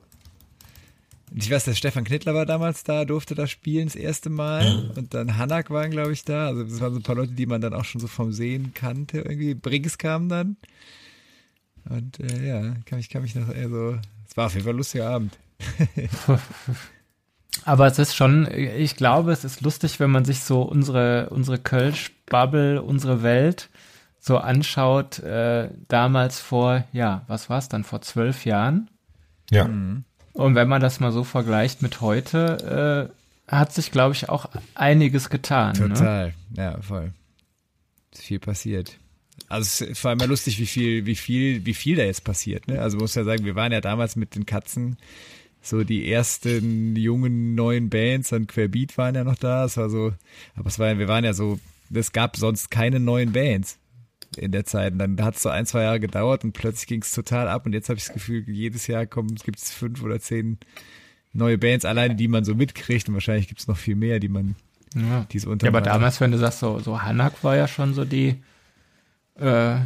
Ich 1.35 1.51
weiß, 1.51 1.65
der 1.65 1.75
Stefan 1.75 2.05
Knittler 2.05 2.35
war 2.35 2.47
damals 2.47 2.85
da, 2.85 3.05
durfte 3.05 3.35
da 3.35 3.47
spielen 3.47 3.87
das 3.87 3.97
erste 3.97 4.31
Mal. 4.31 4.91
Und 4.97 5.15
dann 5.15 5.37
Hanak 5.37 5.71
waren, 5.71 5.91
glaube 5.91 6.13
ich, 6.13 6.25
da. 6.25 6.47
Also 6.47 6.65
das 6.65 6.81
waren 6.81 6.93
so 6.93 7.01
ein 7.01 7.03
paar 7.03 7.17
Leute, 7.17 7.33
die 7.33 7.47
man 7.47 7.61
dann 7.61 7.75
auch 7.75 7.85
schon 7.85 8.01
so 8.01 8.07
vom 8.07 8.33
Sehen 8.33 8.73
kannte. 8.75 9.19
Irgendwie 9.19 9.55
Briggs 9.55 9.99
kam 9.99 10.29
dann. 10.29 10.57
Und 11.89 12.21
äh, 12.21 12.47
ja, 12.47 12.75
kann 12.85 12.99
ich 12.99 13.09
kann 13.09 13.23
mich 13.23 13.35
noch 13.35 13.49
eher 13.49 13.69
so. 13.69 13.99
Es 14.29 14.37
war 14.37 14.47
auf 14.47 14.55
jeden 14.55 14.65
Fall 14.65 14.75
ein 14.75 14.79
lustiger 14.79 15.09
Abend. 15.11 15.39
Aber 17.65 17.87
es 17.87 17.99
ist 17.99 18.15
schon, 18.15 18.49
ich 18.53 18.97
glaube, 18.97 19.33
es 19.33 19.45
ist 19.45 19.63
lustig, 19.63 19.99
wenn 20.01 20.11
man 20.11 20.25
sich 20.25 20.41
so 20.41 20.63
unsere, 20.63 21.31
unsere 21.31 21.59
Kölsch-Bubble, 21.59 22.83
unsere 22.83 23.23
Welt 23.23 23.69
so 24.21 24.39
anschaut, 24.39 25.19
äh, 25.21 25.71
damals 25.89 26.41
vor, 26.41 26.85
ja, 26.93 27.25
was 27.27 27.51
war 27.51 27.59
es 27.59 27.69
dann, 27.69 27.85
vor 27.85 28.01
zwölf 28.01 28.45
Jahren? 28.45 28.91
Ja. 29.51 29.69
Und 30.39 30.55
wenn 30.55 30.69
man 30.69 30.81
das 30.81 31.01
mal 31.01 31.11
so 31.11 31.25
vergleicht 31.25 31.83
mit 31.83 32.01
heute, 32.01 33.11
äh, 33.49 33.53
hat 33.53 33.73
sich, 33.73 33.91
glaube 33.91 34.15
ich, 34.15 34.29
auch 34.29 34.49
einiges 34.77 35.31
getan. 35.31 35.77
Ne? 35.77 35.89
Total. 35.89 36.33
Ja, 36.57 36.81
voll. 36.81 37.13
Ist 38.13 38.23
viel 38.23 38.39
passiert. 38.39 38.99
Also 39.49 39.63
es 39.63 39.81
ist 39.81 39.99
vor 39.99 40.11
allem 40.11 40.21
ja 40.21 40.27
lustig, 40.27 40.61
wie 40.61 40.67
viel, 40.67 41.07
wie 41.07 41.17
viel, 41.17 41.67
wie 41.67 41.75
viel 41.75 41.97
da 41.97 42.05
jetzt 42.05 42.23
passiert. 42.23 42.69
Ne? 42.69 42.81
Also 42.81 42.99
man 42.99 43.03
muss 43.03 43.17
ja 43.17 43.25
sagen, 43.25 43.45
wir 43.45 43.57
waren 43.57 43.73
ja 43.73 43.81
damals 43.81 44.15
mit 44.15 44.37
den 44.37 44.47
Katzen 44.47 44.97
so 45.61 45.83
die 45.83 46.09
ersten 46.09 46.95
jungen 46.95 47.57
neuen 47.57 47.91
Bands, 47.91 48.29
dann 48.29 48.47
Querbeat 48.47 48.97
waren 48.97 49.17
ja 49.17 49.25
noch 49.25 49.37
da. 49.37 49.65
Es 49.65 49.77
war 49.77 49.91
so, 49.91 50.13
aber 50.55 50.69
es 50.69 50.79
war, 50.79 50.97
wir 51.01 51.09
waren 51.09 51.25
ja 51.25 51.33
so, 51.33 51.59
es 51.93 52.13
gab 52.13 52.37
sonst 52.37 52.71
keine 52.71 53.01
neuen 53.01 53.33
Bands 53.33 53.77
in 54.39 54.53
der 54.53 54.65
Zeit. 54.65 54.93
Und 54.93 54.99
dann 54.99 55.23
hat 55.23 55.37
es 55.37 55.43
so 55.43 55.49
ein, 55.49 55.67
zwei 55.67 55.83
Jahre 55.83 56.01
gedauert 56.01 56.45
und 56.45 56.53
plötzlich 56.53 56.87
ging 56.87 57.03
es 57.03 57.13
total 57.13 57.49
ab. 57.49 57.67
Und 57.67 57.73
jetzt 57.73 57.89
habe 57.89 57.99
ich 57.99 58.05
das 58.05 58.15
Gefühl, 58.15 58.45
jedes 58.49 58.87
Jahr 58.87 59.07
kommen, 59.07 59.35
gibt 59.37 59.59
es 59.59 59.73
fünf 59.73 60.03
oder 60.03 60.21
zehn 60.21 60.59
neue 61.33 61.59
Bands, 61.59 61.85
alleine 61.85 62.15
die 62.17 62.29
man 62.29 62.45
so 62.45 62.55
mitkriegt. 62.55 63.09
Und 63.09 63.15
wahrscheinlich 63.15 63.49
gibt 63.49 63.61
es 63.61 63.69
noch 63.69 63.77
viel 63.77 63.97
mehr, 63.97 64.21
die 64.21 64.29
man, 64.29 64.57
Ja. 64.95 65.27
die 65.31 65.39
so 65.39 65.53
Ja, 65.55 65.69
aber 65.69 65.81
damals, 65.81 66.21
wenn 66.21 66.31
du 66.33 66.39
sagst, 66.39 66.61
so, 66.61 66.79
so 66.79 67.03
Hanak 67.03 67.45
war 67.45 67.57
ja 67.57 67.69
schon 67.69 67.95
so 67.95 68.05
die 68.05 68.43
äh, 69.39 69.77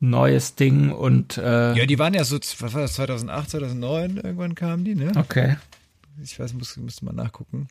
neues 0.00 0.54
Ding 0.56 0.90
und 0.90 1.38
äh, 1.38 1.74
Ja, 1.74 1.86
die 1.86 1.98
waren 1.98 2.14
ja 2.14 2.24
so, 2.24 2.36
was 2.38 2.74
war 2.74 2.80
das, 2.82 2.94
2008, 2.94 3.50
2009, 3.50 4.16
irgendwann 4.16 4.54
kamen 4.54 4.84
die, 4.84 4.94
ne? 4.94 5.12
okay. 5.16 5.56
Ich 6.22 6.38
weiß, 6.38 6.54
muss, 6.54 6.76
müsste 6.76 7.04
mal 7.04 7.12
nachgucken. 7.12 7.68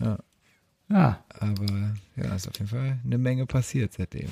Ja. 0.00 0.18
Aber 0.90 1.94
ja, 2.16 2.34
ist 2.34 2.48
auf 2.48 2.58
jeden 2.58 2.68
Fall 2.68 2.98
eine 3.04 3.18
Menge 3.18 3.46
passiert 3.46 3.92
seitdem. 3.96 4.28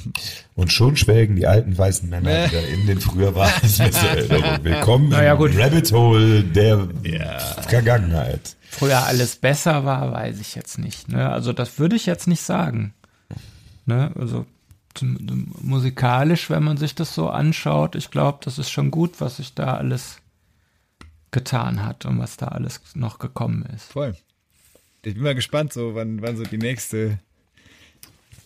Und 0.54 0.70
schon 0.70 0.96
schwelgen 0.96 1.36
die 1.36 1.46
alten 1.46 1.76
weißen 1.76 2.08
Männer 2.08 2.46
wieder 2.46 2.68
in 2.68 2.86
den 2.86 3.00
früher 3.00 3.34
Erinnerung. 3.34 4.62
Willkommen 4.64 5.08
Na 5.08 5.24
ja, 5.24 5.32
im 5.32 5.38
gut. 5.38 5.56
Rabbit 5.56 5.90
Hole 5.92 6.44
der 6.44 6.88
Vergangenheit. 7.62 8.56
Früher 8.68 9.04
alles 9.04 9.36
besser 9.36 9.84
war, 9.84 10.12
weiß 10.12 10.40
ich 10.40 10.54
jetzt 10.54 10.78
nicht. 10.78 11.08
Ne? 11.08 11.30
Also 11.30 11.52
das 11.52 11.78
würde 11.78 11.96
ich 11.96 12.04
jetzt 12.04 12.28
nicht 12.28 12.42
sagen. 12.42 12.92
Ne? 13.86 14.12
Also 14.18 14.44
zum, 14.92 15.26
zum, 15.26 15.54
musikalisch, 15.62 16.50
wenn 16.50 16.64
man 16.64 16.76
sich 16.76 16.94
das 16.94 17.14
so 17.14 17.30
anschaut, 17.30 17.96
ich 17.96 18.10
glaube, 18.10 18.38
das 18.42 18.58
ist 18.58 18.70
schon 18.70 18.90
gut, 18.90 19.20
was 19.20 19.38
sich 19.38 19.54
da 19.54 19.76
alles 19.76 20.18
getan 21.30 21.84
hat 21.84 22.04
und 22.04 22.18
was 22.18 22.36
da 22.36 22.48
alles 22.48 22.80
noch 22.94 23.18
gekommen 23.18 23.64
ist. 23.74 23.92
Voll. 23.92 24.14
Ich 25.06 25.14
bin 25.14 25.22
mal 25.22 25.34
gespannt, 25.34 25.72
so 25.72 25.94
wann, 25.94 26.22
wann 26.22 26.36
so 26.36 26.44
die 26.44 26.58
nächste 26.58 27.18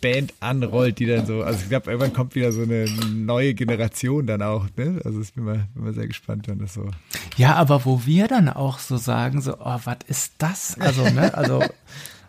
Band 0.01 0.33
anrollt, 0.41 0.99
die 0.99 1.07
dann 1.07 1.27
so, 1.27 1.43
also 1.43 1.61
ich 1.63 1.69
glaube, 1.69 1.91
irgendwann 1.91 2.13
kommt 2.13 2.35
wieder 2.35 2.53
so 2.53 2.63
eine 2.63 2.87
neue 3.13 3.55
Generation 3.55 4.27
dann 4.27 4.43
auch, 4.43 4.67
ne? 4.77 5.01
Also 5.05 5.21
ich 5.21 5.33
bin 5.33 5.45
mal, 5.45 5.67
bin 5.75 5.85
mal 5.85 5.93
sehr 5.93 6.07
gespannt, 6.07 6.47
wann 6.49 6.59
das 6.59 6.75
so. 6.75 6.89
Ja, 7.37 7.55
aber 7.57 7.85
wo 7.85 8.03
wir 8.07 8.29
dann 8.29 8.49
auch 8.49 8.79
so 8.79 8.97
sagen, 8.97 9.41
so, 9.41 9.57
oh, 9.59 9.79
was 9.85 9.99
ist 10.07 10.33
das? 10.39 10.79
Also, 10.79 11.03
ne, 11.09 11.35
also, 11.35 11.63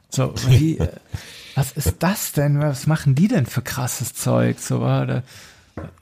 so, 0.09 0.33
wie, 0.47 0.79
äh, 0.79 0.89
was 1.55 1.71
ist 1.73 1.97
das 1.99 2.31
denn? 2.31 2.59
Was 2.59 2.87
machen 2.87 3.15
die 3.15 3.27
denn 3.27 3.45
für 3.45 3.61
krasses 3.61 4.13
Zeug? 4.13 4.59
So, 4.59 4.77
oder, 4.77 5.23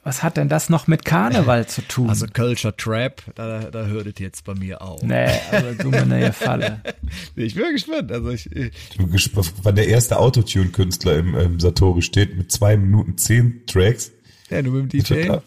was 0.03 0.23
hat 0.23 0.38
denn 0.38 0.49
das 0.49 0.69
noch 0.69 0.88
mit 0.88 1.05
Karneval 1.05 1.67
zu 1.67 1.82
tun? 1.82 2.09
Also 2.09 2.28
Culture 2.28 2.75
Trap, 2.75 3.21
da, 3.36 3.69
da 3.71 3.86
hört 3.86 4.07
es 4.07 4.19
jetzt 4.19 4.43
bei 4.45 4.53
mir 4.55 4.82
auf. 4.82 5.01
nee, 5.03 5.28
also 5.51 5.84
du 5.84 5.89
mir 5.89 6.03
eine 6.03 6.34
Falle. 6.34 6.82
Ich 7.36 7.55
bin 7.55 7.71
gespannt. 7.71 8.11
Also 8.11 8.30
ich, 8.32 8.51
ich 8.51 8.71
Ich 8.91 8.97
bin 8.97 9.11
gespannt, 9.11 9.53
wann 9.63 9.75
der 9.75 9.88
erste 9.88 10.17
Autotune-Künstler 10.17 11.17
im, 11.17 11.36
im 11.36 11.59
Satori 11.59 12.01
steht 12.01 12.38
mit 12.38 12.51
zwei 12.51 12.78
Minuten 12.78 13.17
zehn 13.17 13.65
Tracks. 13.67 14.11
ja, 14.49 14.61
nur 14.61 14.84
mit 14.84 14.93
dem 14.93 15.03
DJ. 15.03 15.39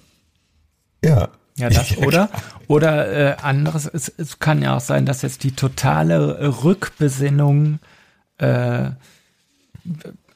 Ja. 1.05 1.29
Ja, 1.57 1.69
das, 1.69 1.97
oder? 1.99 2.31
Oder 2.69 3.13
äh, 3.13 3.37
anderes, 3.43 3.87
es, 3.87 4.09
es 4.09 4.39
kann 4.39 4.63
ja 4.63 4.77
auch 4.77 4.81
sein, 4.81 5.05
dass 5.05 5.23
jetzt 5.23 5.45
die 5.45 5.53
totale 5.53 6.65
Rückbesinnung 6.65 7.81
äh, 8.39 8.91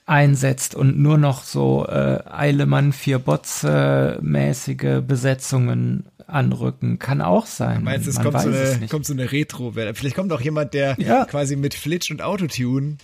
einsetzt 0.07 0.74
und 0.74 0.98
nur 0.98 1.16
noch 1.18 1.44
so 1.44 1.86
äh, 1.86 2.20
Eilemann 2.26 2.92
vier 2.92 3.18
Bots 3.18 3.64
äh, 3.64 4.18
mäßige 4.20 5.00
Besetzungen 5.07 6.07
anrücken. 6.26 6.98
Kann 6.98 7.20
auch 7.22 7.46
sein. 7.46 7.84
Meinst 7.84 8.07
du, 8.07 8.11
es 8.11 8.20
kommt 8.20 8.40
so, 8.40 8.48
eine, 8.48 8.76
nicht. 8.78 8.90
kommt 8.90 9.07
so 9.07 9.12
eine 9.14 9.32
retro 9.32 9.70
-Welle. 9.70 9.94
Vielleicht 9.94 10.16
kommt 10.16 10.32
auch 10.32 10.40
jemand, 10.40 10.74
der 10.74 10.96
Ja. 10.98 11.24
quasi 11.24 11.57
mit 11.57 11.74
Flitch 11.74 12.11
und 12.11 12.20
Autotune 12.22 12.96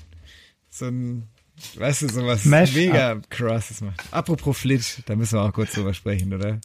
so 0.69 0.87
ein, 0.87 1.25
weißt 1.77 2.03
du, 2.03 2.09
sowas 2.09 2.45
Mash-up. 2.45 2.77
mega 2.77 3.21
crosses 3.31 3.81
macht. 3.81 4.03
Apropos 4.11 4.57
Flitch, 4.59 4.99
da 5.07 5.17
müssen 5.17 5.39
wir 5.39 5.43
auch 5.43 5.53
kurz 5.53 5.73
drüber 5.73 5.95
sprechen, 5.95 6.33
oder? 6.35 6.61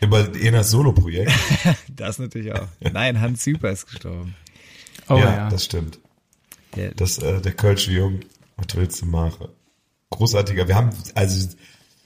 Immer 0.00 0.34
Enas 0.34 0.70
Solo-Projekt. 0.70 1.32
Das 1.88 2.18
natürlich 2.18 2.52
auch. 2.52 2.68
Nein, 2.92 3.20
Hans 3.20 3.44
Süper 3.44 3.70
ist 3.70 3.86
gestorben. 3.86 4.34
oh 5.08 5.16
ja, 5.18 5.34
ja. 5.36 5.48
das 5.50 5.64
stimmt. 5.66 5.98
Der, 6.76 6.92
Das, 6.94 7.18
äh, 7.18 7.40
der 7.40 7.52
Kölsche 7.52 7.90
Jung, 7.92 8.20
was 8.66 8.76
willst 8.76 9.02
du 9.02 9.06
machen? 9.06 9.48
Großartiger. 10.10 10.68
Wir 10.68 10.74
haben, 10.74 10.90
also, 11.14 11.48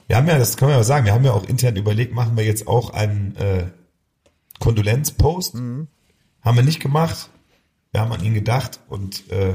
wir 0.07 0.15
haben 0.15 0.27
ja, 0.27 0.37
das 0.37 0.57
können 0.57 0.71
wir 0.71 0.77
ja 0.77 0.83
sagen, 0.83 1.05
wir 1.05 1.13
haben 1.13 1.25
ja 1.25 1.33
auch 1.33 1.47
intern 1.47 1.75
überlegt, 1.75 2.13
machen 2.13 2.37
wir 2.37 2.45
jetzt 2.45 2.67
auch 2.67 2.91
einen 2.91 3.35
äh, 3.35 3.65
Kondolenzpost. 4.59 5.55
Mhm. 5.55 5.87
Haben 6.41 6.57
wir 6.57 6.63
nicht 6.63 6.79
gemacht. 6.79 7.29
Wir 7.91 8.01
haben 8.01 8.11
an 8.11 8.23
ihn 8.23 8.33
gedacht 8.33 8.79
und 8.89 9.29
äh, 9.31 9.53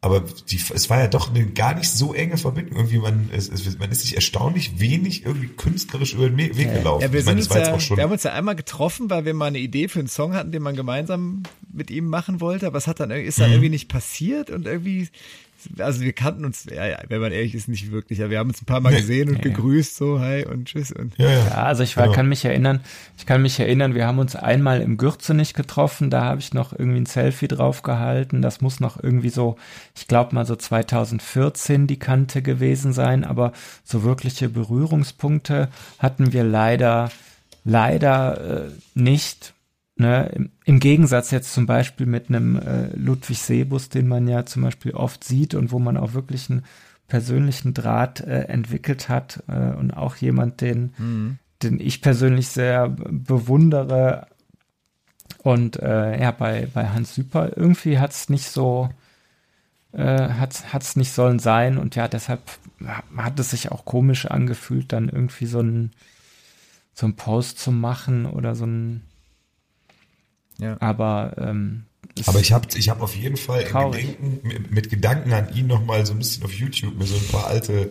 aber 0.00 0.20
die, 0.48 0.60
es 0.72 0.88
war 0.90 1.00
ja 1.00 1.08
doch 1.08 1.28
eine 1.30 1.44
gar 1.46 1.74
nicht 1.74 1.90
so 1.90 2.14
enge 2.14 2.36
Verbindung. 2.36 2.76
Irgendwie 2.76 2.98
man, 2.98 3.30
es, 3.32 3.48
es, 3.48 3.78
man 3.80 3.90
ist 3.90 4.02
sich 4.02 4.14
erstaunlich 4.14 4.78
wenig 4.78 5.24
irgendwie 5.26 5.48
künstlerisch 5.48 6.14
über 6.14 6.30
den 6.30 6.38
Weg 6.38 6.72
gelaufen. 6.72 7.02
ja, 7.02 7.12
wir, 7.12 7.18
ich 7.18 7.26
meine, 7.26 7.42
sind 7.42 7.50
das 7.50 7.56
war 7.56 7.56
uns 7.56 7.66
jetzt 7.66 7.68
ja, 7.68 7.74
auch 7.74 7.80
schon. 7.80 7.96
wir 7.96 8.04
haben 8.04 8.12
uns 8.12 8.22
ja 8.22 8.32
einmal 8.32 8.54
getroffen, 8.54 9.10
weil 9.10 9.24
wir 9.24 9.34
mal 9.34 9.46
eine 9.46 9.58
Idee 9.58 9.88
für 9.88 9.98
einen 9.98 10.08
Song 10.08 10.34
hatten, 10.34 10.52
den 10.52 10.62
man 10.62 10.76
gemeinsam 10.76 11.42
mit 11.72 11.90
ihm 11.90 12.06
machen 12.06 12.40
wollte, 12.40 12.68
aber 12.68 12.78
es 12.78 12.86
hat 12.86 13.00
dann, 13.00 13.10
ist 13.10 13.38
Mhm. 13.38 13.42
dann 13.42 13.50
irgendwie 13.50 13.70
nicht 13.70 13.88
passiert 13.88 14.50
und 14.50 14.66
irgendwie 14.66 15.08
also 15.78 16.00
wir 16.00 16.12
kannten 16.12 16.44
uns, 16.44 16.64
ja, 16.64 16.86
ja, 16.86 16.98
wenn 17.08 17.20
man 17.20 17.32
ehrlich 17.32 17.54
ist, 17.54 17.68
nicht 17.68 17.90
wirklich. 17.90 18.18
Ja, 18.18 18.30
wir 18.30 18.38
haben 18.38 18.48
uns 18.48 18.62
ein 18.62 18.66
paar 18.66 18.80
Mal 18.80 18.94
gesehen 18.94 19.28
und 19.28 19.36
ja, 19.38 19.42
gegrüßt, 19.42 19.96
so, 19.96 20.20
hi 20.20 20.44
und 20.46 20.66
tschüss. 20.66 20.92
Und 20.92 21.16
Ja, 21.18 21.28
ja. 21.30 21.44
Ja, 21.46 21.64
also 21.64 21.82
ich 21.82 21.96
war, 21.96 22.04
Genau. 22.04 22.16
kann 22.16 22.28
mich 22.28 22.44
erinnern, 22.44 22.80
ich 23.16 23.26
kann 23.26 23.42
mich 23.42 23.58
erinnern, 23.60 23.94
wir 23.94 24.06
haben 24.06 24.18
uns 24.18 24.34
einmal 24.36 24.80
im 24.80 24.96
Gürzenich 24.96 25.54
getroffen, 25.54 26.10
da 26.10 26.24
habe 26.24 26.40
ich 26.40 26.54
noch 26.54 26.72
irgendwie 26.72 27.00
ein 27.00 27.06
Selfie 27.06 27.48
drauf 27.48 27.82
gehalten. 27.82 28.42
Das 28.42 28.60
muss 28.60 28.80
noch 28.80 29.02
irgendwie 29.02 29.30
so, 29.30 29.56
ich 29.94 30.08
glaube 30.08 30.34
mal 30.34 30.46
so 30.46 30.56
2014 30.56 31.86
die 31.86 31.98
Kante 31.98 32.42
gewesen 32.42 32.92
sein, 32.92 33.24
aber 33.24 33.52
so 33.84 34.02
wirkliche 34.02 34.48
Berührungspunkte 34.48 35.68
hatten 35.98 36.32
wir 36.32 36.44
leider, 36.44 37.10
leider 37.64 38.66
äh, 38.66 38.70
nicht. 38.94 39.54
Ne, 40.00 40.30
im, 40.32 40.50
Im 40.64 40.78
Gegensatz 40.78 41.32
jetzt 41.32 41.52
zum 41.52 41.66
Beispiel 41.66 42.06
mit 42.06 42.28
einem 42.28 42.54
äh, 42.54 42.86
Ludwig 42.94 43.40
Sebus, 43.40 43.88
den 43.88 44.06
man 44.06 44.28
ja 44.28 44.46
zum 44.46 44.62
Beispiel 44.62 44.92
oft 44.92 45.24
sieht 45.24 45.54
und 45.54 45.72
wo 45.72 45.80
man 45.80 45.96
auch 45.96 46.12
wirklich 46.12 46.48
einen 46.48 46.64
persönlichen 47.08 47.74
Draht 47.74 48.20
äh, 48.20 48.42
entwickelt 48.42 49.08
hat 49.08 49.42
äh, 49.48 49.74
und 49.74 49.90
auch 49.90 50.14
jemand, 50.14 50.60
den, 50.60 50.92
den 51.64 51.80
ich 51.80 52.00
persönlich 52.00 52.46
sehr 52.46 52.88
bewundere. 52.88 54.28
Und 55.42 55.82
äh, 55.82 56.20
ja, 56.20 56.30
bei, 56.30 56.68
bei 56.72 56.90
Hans 56.90 57.16
Süper 57.16 57.56
irgendwie 57.56 57.98
hat 57.98 58.12
es 58.12 58.28
nicht 58.28 58.48
so, 58.48 58.90
äh, 59.90 60.28
hat 60.28 60.82
es 60.82 60.94
nicht 60.94 61.10
sollen 61.10 61.40
sein 61.40 61.76
und 61.76 61.96
ja, 61.96 62.06
deshalb 62.06 62.42
hat 63.16 63.40
es 63.40 63.50
sich 63.50 63.72
auch 63.72 63.84
komisch 63.84 64.26
angefühlt, 64.26 64.92
dann 64.92 65.08
irgendwie 65.08 65.46
so 65.46 65.60
ein 65.60 65.90
so 66.94 67.06
ein 67.06 67.14
Post 67.14 67.60
zu 67.60 67.70
machen 67.70 68.26
oder 68.26 68.56
so 68.56 68.66
ein 68.66 69.07
ja. 70.60 70.76
aber 70.80 71.34
ähm, 71.38 71.84
Aber 72.26 72.40
ich 72.40 72.52
habe 72.52 72.66
ich 72.74 72.88
hab 72.88 73.00
auf 73.00 73.14
jeden 73.16 73.36
Fall. 73.36 73.64
Gedenken, 73.64 74.40
mit, 74.42 74.70
mit 74.70 74.90
Gedanken 74.90 75.32
an 75.32 75.54
ihn 75.54 75.66
nochmal 75.66 76.04
so 76.06 76.12
ein 76.12 76.18
bisschen 76.18 76.44
auf 76.44 76.52
YouTube 76.52 76.96
mir 76.96 77.06
so 77.06 77.16
ein 77.16 77.28
paar 77.28 77.46
alte 77.46 77.90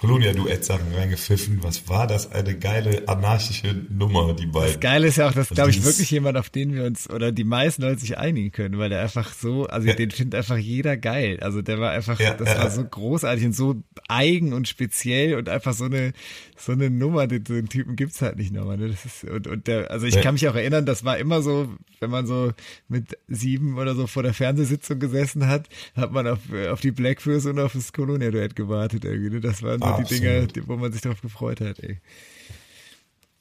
Colonia-Duett-Sachen 0.00 0.94
reingepfiffen. 0.94 1.62
Was 1.62 1.86
war 1.90 2.06
das? 2.06 2.32
Eine 2.32 2.56
geile 2.58 3.06
anarchische 3.06 3.74
Nummer, 3.90 4.32
die 4.32 4.46
beiden. 4.46 4.68
Das 4.72 4.80
Geile 4.80 5.08
ist 5.08 5.16
ja 5.16 5.28
auch, 5.28 5.34
dass, 5.34 5.50
Und 5.50 5.56
glaube 5.56 5.70
ich, 5.70 5.84
wirklich 5.84 6.10
jemand, 6.10 6.38
auf 6.38 6.48
den 6.48 6.72
wir 6.74 6.84
uns, 6.84 7.10
oder 7.10 7.32
die 7.32 7.44
meisten 7.44 7.82
Leute 7.82 8.00
sich 8.00 8.16
einigen 8.16 8.50
können, 8.50 8.78
weil 8.78 8.88
der 8.88 9.02
einfach 9.02 9.34
so, 9.34 9.66
also 9.66 9.86
Ja. 9.88 9.94
den 9.94 10.10
findet 10.10 10.36
einfach 10.38 10.56
jeder 10.56 10.96
geil. 10.96 11.38
Also 11.42 11.60
der 11.60 11.78
war 11.80 11.90
einfach, 11.90 12.18
Ja, 12.18 12.32
das 12.32 12.48
ja, 12.48 12.58
war 12.58 12.70
so 12.70 12.82
großartig 12.82 13.44
und 13.44 13.52
so 13.54 13.82
eigen 14.08 14.54
und 14.54 14.68
speziell 14.68 15.34
und 15.34 15.50
einfach 15.50 15.74
so 15.74 15.84
eine, 15.84 16.14
so 16.56 16.72
eine 16.72 16.88
Nummer, 16.88 17.26
den, 17.26 17.44
den 17.44 17.68
Typen 17.68 17.94
gibt's 17.94 18.22
halt 18.22 18.36
nicht 18.36 18.54
nochmal. 18.54 18.78
Ne? 18.78 18.88
Das 18.88 19.04
ist, 19.04 19.24
und, 19.24 19.46
und 19.48 19.66
der, 19.66 19.90
also 19.90 20.06
ich 20.06 20.18
kann 20.22 20.32
mich 20.34 20.48
auch 20.48 20.54
erinnern, 20.54 20.86
das 20.86 21.04
war 21.04 21.18
immer 21.18 21.42
so, 21.42 21.68
wenn 22.00 22.10
man 22.10 22.26
so 22.26 22.52
mit 22.88 23.18
sieben 23.28 23.76
oder 23.76 23.94
so 23.94 24.06
vor 24.06 24.22
der 24.22 24.32
Fernsehsitzung 24.32 24.98
gesessen 24.98 25.46
hat, 25.46 25.68
hat 25.94 26.10
man 26.10 26.26
auf, 26.26 26.38
auf 26.70 26.80
die 26.80 26.90
Blackfurs 26.90 27.44
und 27.44 27.58
auf 27.58 27.74
das 27.74 27.92
Colonia-Duett 27.92 28.56
gewartet 28.56 29.04
irgendwie. 29.04 29.28
Ne? 29.28 29.40
Das 29.40 29.62
waren 29.62 29.89
die 29.96 30.02
Absolut. 30.02 30.22
Dinger, 30.22 30.46
die- 30.46 30.68
wo 30.68 30.76
man 30.76 30.92
sich 30.92 31.00
drauf 31.02 31.20
gefreut 31.20 31.60
hat, 31.60 31.78
ey. 31.80 31.98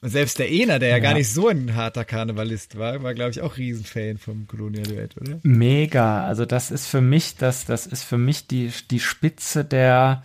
Und 0.02 0.10
selbst 0.12 0.39
der 0.39 0.50
Ener, 0.50 0.80
der 0.80 0.89
ja, 0.89 1.00
gar 1.00 1.14
nicht 1.14 1.30
so 1.30 1.50
ein 1.50 1.76
harter 1.76 2.06
Karnevalist 2.06 2.78
war, 2.78 3.04
war, 3.04 3.14
glaube 3.14 3.32
ich, 3.32 3.41
auch 3.41 3.58
Riesenfan 3.58 4.18
vom 4.18 4.47
Colonia-Duett, 4.47 5.18
oder? 5.18 5.39
Mega. 5.43 6.24
Also 6.26 6.45
das 6.45 6.72
ist 6.72 6.88
für 6.88 7.02
mich, 7.02 7.36
das, 7.36 7.66
das 7.66 7.86
ist 7.86 8.04
für 8.04 8.18
mich 8.18 8.47
die, 8.47 8.72
die 8.91 9.02
Spitze 9.02 9.66
der, 9.66 10.24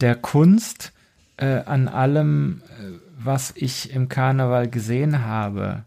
der 0.00 0.16
Kunst 0.16 0.92
äh, 1.36 1.46
an 1.46 1.86
allem, 1.86 2.60
äh, 2.80 2.98
was 3.16 3.52
ich 3.54 3.92
im 3.92 4.08
Karneval 4.08 4.68
gesehen 4.68 5.24
habe. 5.24 5.84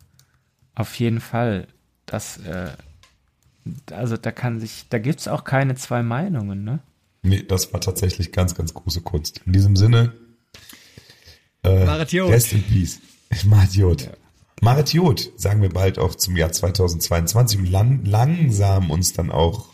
Auf 0.74 0.96
jeden 0.96 1.20
Fall. 1.20 1.68
Das, 2.06 2.38
äh, 2.38 2.70
also 3.92 4.16
da 4.16 4.32
kann 4.32 4.62
sich, 4.62 4.86
da 4.90 5.00
gibt's 5.00 5.28
auch 5.28 5.44
keine 5.44 5.76
zwei 5.76 6.02
Meinungen, 6.02 6.64
ne? 6.64 6.80
Nee, 7.24 7.44
das 7.44 7.74
war 7.74 7.82
tatsächlich 7.82 8.32
ganz, 8.32 8.56
ganz 8.56 8.74
große 8.74 9.02
Kunst. 9.02 9.42
In 9.46 9.54
diesem 9.54 9.76
Sinne, 9.76 10.14
äh, 11.64 11.86
Marit 11.86 12.12
Jod. 12.12 12.32
Rest 12.32 12.54
in 12.54 12.64
Peace. 12.64 13.00
Marit 13.46 13.74
Jod. 13.74 14.10
Marit 14.62 14.94
Jod, 14.94 15.32
sagen 15.36 15.62
wir 15.62 15.70
bald 15.70 16.00
auch 16.00 16.16
zum 16.16 16.36
Jahr 16.36 16.52
2022 16.52 17.60
und 17.60 17.66
lang, 17.70 18.06
langsam 18.06 18.90
uns 18.90 19.14
dann 19.14 19.32
auch 19.32 19.68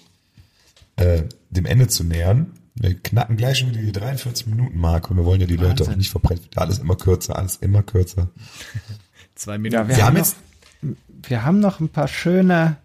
äh, 0.98 1.24
dem 1.50 1.66
Ende 1.66 1.88
zu 1.88 2.04
nähern. 2.04 2.54
Wir 2.76 2.96
knacken 2.96 3.38
gleich 3.38 3.60
schon 3.60 3.70
wieder 3.70 3.82
die 3.82 3.92
43 3.92 4.48
Minuten 4.48 4.78
Marke 4.80 5.12
und 5.12 5.18
wir 5.18 5.26
wollen 5.26 5.40
ja 5.40 5.48
die 5.48 5.56
Leute 5.56 5.84
auch 5.84 5.88
Wahnsinn. 5.88 6.00
nicht 6.00 6.10
verbrennen. 6.10 6.44
Alles 6.56 6.80
immer 6.80 6.96
kürzer, 6.96 7.38
alles 7.38 7.58
immer 7.58 7.84
kürzer. 7.84 8.30
Zwei 9.36 9.58
Minuten. 9.58 9.76
Ja, 9.76 9.88
wir, 9.88 9.96
Wir 9.96 10.06
haben 10.06 10.08
haben 10.08 10.14
noch, 10.18 10.26
jetzt, 10.26 10.36
wir 11.30 11.46
haben 11.46 11.60
noch 11.60 11.80
ein 11.80 11.90
paar 11.90 12.08
schöne, 12.08 12.78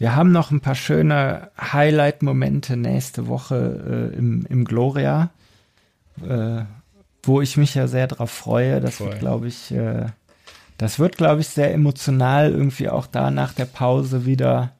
wir 0.00 0.16
haben 0.16 0.32
noch 0.32 0.50
ein 0.50 0.62
paar 0.62 0.74
schöne 0.74 1.50
Highlight-Momente 1.60 2.78
nächste 2.78 3.26
Woche 3.26 4.10
äh, 4.14 4.16
im, 4.16 4.46
im 4.48 4.64
Gloria, 4.64 5.28
äh, 6.26 6.62
wo 7.22 7.42
ich 7.42 7.58
mich 7.58 7.74
ja 7.74 7.86
sehr 7.86 8.06
drauf 8.06 8.30
freue. 8.30 8.80
Das 8.80 8.96
Voll. 8.96 9.08
wird, 9.08 9.18
glaube 9.18 9.48
ich, 9.48 9.70
äh, 9.72 10.06
das 10.78 10.98
wird, 10.98 11.18
glaube 11.18 11.42
ich, 11.42 11.48
sehr 11.48 11.74
emotional 11.74 12.50
irgendwie 12.50 12.88
auch 12.88 13.06
da 13.06 13.30
nach 13.30 13.52
der 13.52 13.66
Pause 13.66 14.24
wieder. 14.24 14.72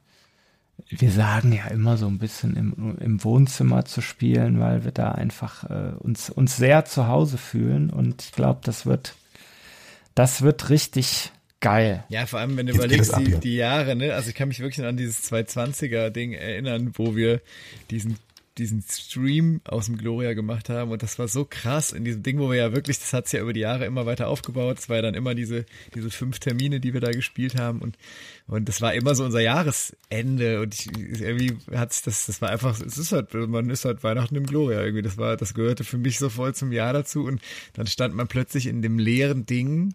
Wir 0.89 1.11
sagen 1.11 1.53
ja 1.53 1.67
immer 1.67 1.99
so 1.99 2.07
ein 2.07 2.19
bisschen 2.19 2.57
im, 2.57 2.97
im 2.99 3.23
Wohnzimmer 3.23 3.85
zu 3.85 4.01
spielen, 4.01 4.59
weil 4.59 4.85
wir 4.85 4.93
da 4.93 5.13
einfach 5.13 5.69
äh, 5.69 5.93
uns, 5.99 6.31
uns 6.31 6.57
sehr 6.57 6.87
zu 6.87 7.09
Hause 7.09 7.37
fühlen 7.37 7.91
und 7.91 8.23
ich 8.23 8.33
glaube, 8.33 8.61
das 8.63 8.87
wird, 8.87 9.15
das 10.15 10.41
wird 10.41 10.71
richtig 10.71 11.31
geil. 11.61 12.05
Ja, 12.09 12.27
vor 12.27 12.41
allem, 12.41 12.57
wenn 12.57 12.67
du 12.67 12.73
Jetzt 12.73 12.85
überlegst, 12.85 13.11
es 13.11 13.15
ab, 13.15 13.23
die, 13.25 13.31
ja. 13.31 13.39
die 13.39 13.57
Jahre, 13.57 13.97
ne? 13.97 14.15
Also 14.15 14.31
ich 14.31 14.35
kann 14.35 14.49
mich 14.49 14.61
wirklich 14.61 14.79
noch 14.79 14.87
an 14.87 14.97
dieses 14.97 15.31
220er-Ding 15.31 16.33
erinnern, 16.33 16.93
wo 16.95 17.15
wir 17.17 17.41
diesen 17.91 18.17
diesen 18.59 18.83
Stream 18.83 19.61
aus 19.65 19.87
dem 19.87 19.97
Gloria 19.97 20.35
gemacht 20.35 20.69
haben 20.69 20.91
und 20.91 21.03
das 21.03 21.19
war 21.19 21.29
so 21.29 21.47
krass 21.49 21.93
in 21.93 22.05
diesem 22.05 22.23
Ding, 22.23 22.39
wo 22.39 22.51
wir 22.51 22.59
ja 22.59 22.75
wirklich, 22.75 22.99
das 22.99 23.13
hat's 23.13 23.33
ja 23.33 23.41
über 23.41 23.53
die 23.53 23.61
Jahre 23.61 23.87
immer 23.87 24.07
weiter 24.07 24.29
aufgebaut, 24.29 24.79
es 24.79 24.89
war 24.89 24.97
ja 24.97 25.03
dann 25.03 25.15
immer 25.15 25.35
diese, 25.35 25.65
diese 25.95 26.11
fünf 26.11 26.41
Termine, 26.41 26.79
die 26.79 26.93
wir 26.93 27.01
da 27.01 27.11
gespielt 27.11 27.57
haben 27.57 27.81
und, 27.81 27.97
und 28.47 28.69
das 28.69 28.83
war 28.83 28.93
immer 28.93 29.15
so 29.15 29.25
unser 29.25 29.41
Jahresende 29.41 30.61
und 30.61 30.75
ich, 30.75 30.91
irgendwie 31.21 31.57
hat 31.75 32.07
das, 32.07 32.27
das 32.27 32.43
war 32.43 32.51
einfach, 32.51 32.79
es 32.81 32.99
ist 32.99 33.13
halt, 33.13 33.33
man 33.33 33.71
ist 33.71 33.85
halt 33.85 34.05
Weihnachten 34.05 34.37
im 34.37 34.47
Gloria 34.47 34.81
irgendwie, 34.81 35.03
das 35.03 35.17
war, 35.17 35.37
das 35.37 35.55
gehörte 35.55 35.85
für 35.85 35.99
mich 35.99 36.19
so 36.19 36.29
voll 36.29 36.55
zum 36.55 36.71
Jahr 36.71 36.93
dazu 36.93 37.25
und 37.25 37.41
dann 37.73 37.87
stand 37.87 38.15
man 38.15 38.29
plötzlich 38.29 38.67
in 38.67 38.83
dem 38.83 38.99
leeren 38.99 39.47
Ding 39.47 39.95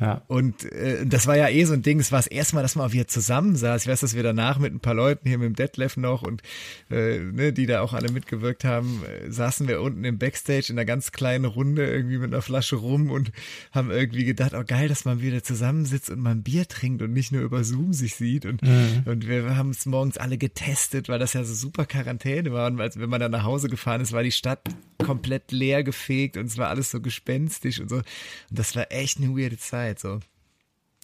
Ja. 0.00 0.22
und 0.26 0.64
äh, 0.72 1.06
das 1.06 1.26
war 1.26 1.36
ja 1.36 1.48
eh 1.48 1.64
so 1.64 1.72
ein 1.72 1.82
Ding, 1.82 2.00
es 2.00 2.10
war 2.10 2.18
das 2.18 2.26
erste 2.26 2.56
Mal, 2.56 2.62
dass 2.62 2.74
man 2.74 2.92
wieder 2.92 3.06
zusammensaß. 3.06 3.82
Ich 3.82 3.88
weiß, 3.88 4.00
dass 4.00 4.16
wir 4.16 4.24
danach 4.24 4.58
mit 4.58 4.74
ein 4.74 4.80
paar 4.80 4.94
Leuten 4.94 5.28
hier 5.28 5.38
mit 5.38 5.46
dem 5.46 5.54
Detlef 5.54 5.96
noch 5.96 6.22
und 6.22 6.42
äh, 6.90 7.18
ne, 7.18 7.52
die 7.52 7.66
da 7.66 7.80
auch 7.80 7.92
alle 7.92 8.10
mitgewirkt 8.10 8.64
haben, 8.64 9.02
äh, 9.04 9.30
saßen 9.30 9.68
wir 9.68 9.80
unten 9.80 10.04
im 10.04 10.18
Backstage 10.18 10.66
in 10.70 10.78
einer 10.78 10.84
ganz 10.84 11.12
kleinen 11.12 11.44
Runde 11.44 11.86
irgendwie 11.86 12.18
mit 12.18 12.32
einer 12.32 12.42
Flasche 12.42 12.76
rum 12.76 13.10
und 13.10 13.30
haben 13.72 13.90
irgendwie 13.90 14.24
gedacht, 14.24 14.52
oh 14.54 14.64
geil, 14.66 14.88
dass 14.88 15.04
man 15.04 15.22
wieder 15.22 15.42
zusammensitzt 15.44 16.10
und 16.10 16.20
mal 16.20 16.32
ein 16.32 16.42
Bier 16.42 16.66
trinkt 16.66 17.00
und 17.02 17.12
nicht 17.12 17.30
nur 17.30 17.42
über 17.42 17.62
Zoom 17.62 17.92
sich 17.92 18.16
sieht. 18.16 18.46
Und, 18.46 18.62
und 19.04 19.28
wir 19.28 19.56
haben 19.56 19.70
es 19.70 19.86
morgens 19.86 20.18
alle 20.18 20.38
getestet, 20.38 21.08
weil 21.08 21.18
das 21.18 21.34
ja 21.34 21.44
so 21.44 21.54
super 21.54 21.86
Quarantäne 21.86 22.52
war. 22.52 22.66
Und 22.66 22.80
als 22.80 22.98
wenn 22.98 23.10
man 23.10 23.20
dann 23.20 23.30
nach 23.30 23.44
Hause 23.44 23.68
gefahren 23.68 24.00
ist, 24.00 24.12
war 24.12 24.22
die 24.22 24.32
Stadt 24.32 24.60
komplett 25.04 25.52
leer 25.52 25.84
gefegt 25.84 26.36
und 26.36 26.46
es 26.46 26.56
war 26.58 26.68
alles 26.68 26.90
so 26.90 27.00
gespenstisch 27.00 27.80
und 27.80 27.90
so. 27.90 27.96
Und 27.96 28.04
das 28.50 28.74
war 28.74 28.90
echt 28.90 29.18
eine 29.18 29.28
weirde 29.28 29.58
Zeit. 29.58 29.83
So. 29.98 30.20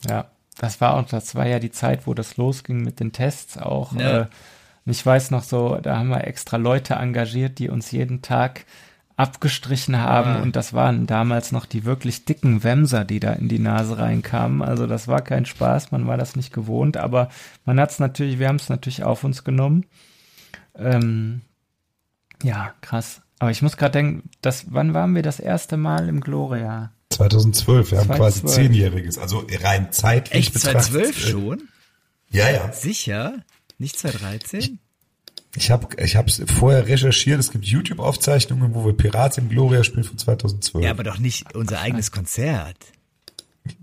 Ja, 0.08 0.30
das 0.58 0.80
war 0.80 0.94
auch, 0.94 1.06
das 1.06 1.34
war 1.34 1.46
ja 1.46 1.58
die 1.58 1.70
Zeit, 1.70 2.06
wo 2.06 2.14
das 2.14 2.36
losging 2.36 2.82
mit 2.82 3.00
den 3.00 3.12
Tests 3.12 3.56
auch. 3.58 3.92
Ja. 3.94 4.22
Äh, 4.22 4.26
ich 4.86 5.04
weiß 5.04 5.30
noch 5.30 5.42
so, 5.42 5.76
da 5.76 5.98
haben 5.98 6.08
wir 6.08 6.26
extra 6.26 6.56
Leute 6.56 6.94
engagiert, 6.94 7.58
die 7.58 7.68
uns 7.68 7.90
jeden 7.90 8.22
Tag 8.22 8.64
abgestrichen 9.16 9.98
haben 10.00 10.36
Ah. 10.36 10.42
und 10.42 10.56
das 10.56 10.72
waren 10.72 11.06
damals 11.06 11.52
noch 11.52 11.66
die 11.66 11.84
wirklich 11.84 12.24
dicken 12.24 12.64
Wemser, 12.64 13.04
die 13.04 13.20
da 13.20 13.34
in 13.34 13.48
die 13.48 13.58
Nase 13.58 13.98
reinkamen. 13.98 14.62
Also 14.62 14.86
das 14.86 15.06
war 15.08 15.20
kein 15.20 15.44
Spaß, 15.44 15.92
man 15.92 16.06
war 16.06 16.16
das 16.16 16.36
nicht 16.36 16.52
gewohnt, 16.54 16.96
aber 16.96 17.28
man 17.66 17.78
hat 17.78 17.90
es 17.90 17.98
natürlich, 17.98 18.38
wir 18.38 18.48
haben 18.48 18.56
es 18.56 18.70
natürlich 18.70 19.04
auf 19.04 19.22
uns 19.22 19.44
genommen. 19.44 19.84
Ähm, 20.74 21.42
ja, 22.42 22.72
krass. 22.80 23.20
Aber 23.38 23.50
ich 23.50 23.60
muss 23.60 23.76
gerade 23.76 23.92
denken, 23.92 24.30
das, 24.40 24.72
wann 24.72 24.94
waren 24.94 25.14
wir 25.14 25.22
das 25.22 25.38
erste 25.38 25.76
Mal 25.76 26.08
im 26.08 26.20
Gloria? 26.22 26.90
2012, 27.28 27.90
wir 27.90 27.98
haben 27.98 28.08
quasi 28.08 28.40
2012. 28.40 28.54
zehnjähriges, 28.54 29.18
also 29.18 29.46
rein 29.62 29.92
zeitlich 29.92 30.46
Echt 30.46 30.54
betrachtet. 30.54 30.92
2012 30.92 31.26
äh, 31.26 31.30
schon? 31.30 31.68
Ja, 32.30 32.50
ja. 32.50 32.72
Sicher? 32.72 33.44
Nicht 33.78 33.98
2013? 33.98 34.78
Ich 35.56 35.70
habe 35.70 35.88
ich 36.02 36.16
hab's 36.16 36.40
vorher 36.46 36.86
recherchiert, 36.86 37.40
es 37.40 37.50
gibt 37.50 37.64
YouTube-Aufzeichnungen, 37.64 38.74
wo 38.74 38.86
wir 38.86 38.92
Pirates 38.92 39.38
im 39.38 39.48
Gloria 39.48 39.82
spielen 39.82 40.04
von 40.04 40.16
2012. 40.16 40.84
Ja, 40.84 40.92
aber 40.92 41.02
doch 41.02 41.18
nicht 41.18 41.54
unser 41.54 41.80
eigenes 41.80 42.12
Konzert. 42.12 42.76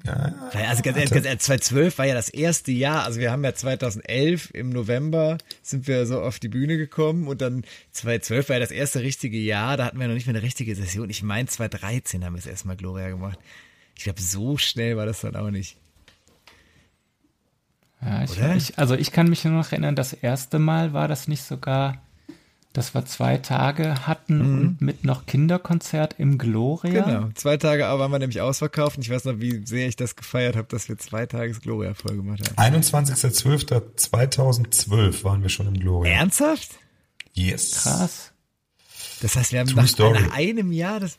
Ja, 0.05 0.33
Also 0.67 0.81
ganz 0.81 0.97
ehrlich, 0.97 1.11
ganz 1.11 1.25
ehrlich, 1.25 1.41
2012 1.41 1.97
war 1.97 2.05
ja 2.05 2.13
das 2.13 2.29
erste 2.29 2.71
Jahr, 2.71 3.03
also 3.03 3.19
wir 3.19 3.31
haben 3.31 3.43
ja 3.43 3.53
2011 3.53 4.51
im 4.53 4.69
November 4.69 5.37
sind 5.61 5.87
wir 5.87 6.05
so 6.05 6.21
auf 6.21 6.39
die 6.39 6.49
Bühne 6.49 6.77
gekommen 6.77 7.27
und 7.27 7.41
dann 7.41 7.63
2012 7.91 8.49
war 8.49 8.55
ja 8.55 8.59
das 8.59 8.71
erste 8.71 9.01
richtige 9.01 9.37
Jahr, 9.37 9.77
da 9.77 9.85
hatten 9.85 9.99
wir 9.99 10.07
noch 10.07 10.13
nicht 10.15 10.25
mehr 10.25 10.35
eine 10.35 10.43
richtige 10.43 10.75
Session. 10.75 11.09
Ich 11.09 11.23
meine 11.23 11.47
2013 11.47 12.25
haben 12.25 12.33
wir 12.33 12.41
das 12.41 12.47
erstmal 12.47 12.75
Gloria 12.75 13.09
gemacht. 13.09 13.39
Ich 13.95 14.03
glaube, 14.03 14.21
so 14.21 14.57
schnell 14.57 14.97
war 14.97 15.05
das 15.05 15.21
dann 15.21 15.35
auch 15.35 15.51
nicht. 15.51 15.77
Ja, 18.01 18.23
ich, 18.23 18.37
Oder? 18.37 18.55
ich, 18.55 18.77
also 18.77 18.95
ich 18.95 19.11
kann 19.11 19.29
mich 19.29 19.43
nur 19.43 19.53
noch 19.53 19.71
erinnern, 19.71 19.95
das 19.95 20.13
erste 20.13 20.59
Mal 20.59 20.93
war 20.93 21.07
das 21.07 21.27
nicht 21.27 21.43
sogar 21.43 22.01
dass 22.73 22.93
wir 22.93 23.05
zwei 23.05 23.37
Tage 23.37 24.05
hatten 24.07 24.37
Mhm. 24.37 24.59
und 24.59 24.81
mit 24.81 25.03
noch 25.03 25.25
Kinderkonzert 25.25 26.15
im 26.19 26.37
Gloria. 26.37 27.03
Genau. 27.05 27.29
Zwei 27.33 27.57
Tage 27.57 27.87
aber 27.87 28.01
waren 28.01 28.11
wir 28.11 28.19
nämlich 28.19 28.41
ausverkauft. 28.41 28.97
Und 28.97 29.03
ich 29.03 29.09
weiß 29.09 29.25
noch, 29.25 29.39
wie 29.39 29.65
sehr 29.65 29.87
ich 29.87 29.95
das 29.95 30.15
gefeiert 30.15 30.55
habe, 30.55 30.67
dass 30.69 30.87
wir 30.89 30.97
zwei 30.97 31.25
Tages 31.25 31.61
Gloria 31.61 31.93
voll 31.95 32.15
gemacht 32.17 32.41
haben. 32.57 32.75
21.12.2012 32.75 35.23
waren 35.23 35.41
wir 35.41 35.49
schon 35.49 35.67
im 35.67 35.73
Gloria. 35.75 36.13
Ernsthaft? 36.13 36.71
Yes. 37.33 37.83
Krass. 37.83 38.31
Das 39.21 39.35
heißt, 39.35 39.51
wir 39.51 39.59
haben 39.61 39.67
True 39.69 40.13
nach, 40.13 40.21
nach 40.27 40.35
einem 40.37 40.71
Jahr 40.71 40.99
das. 40.99 41.17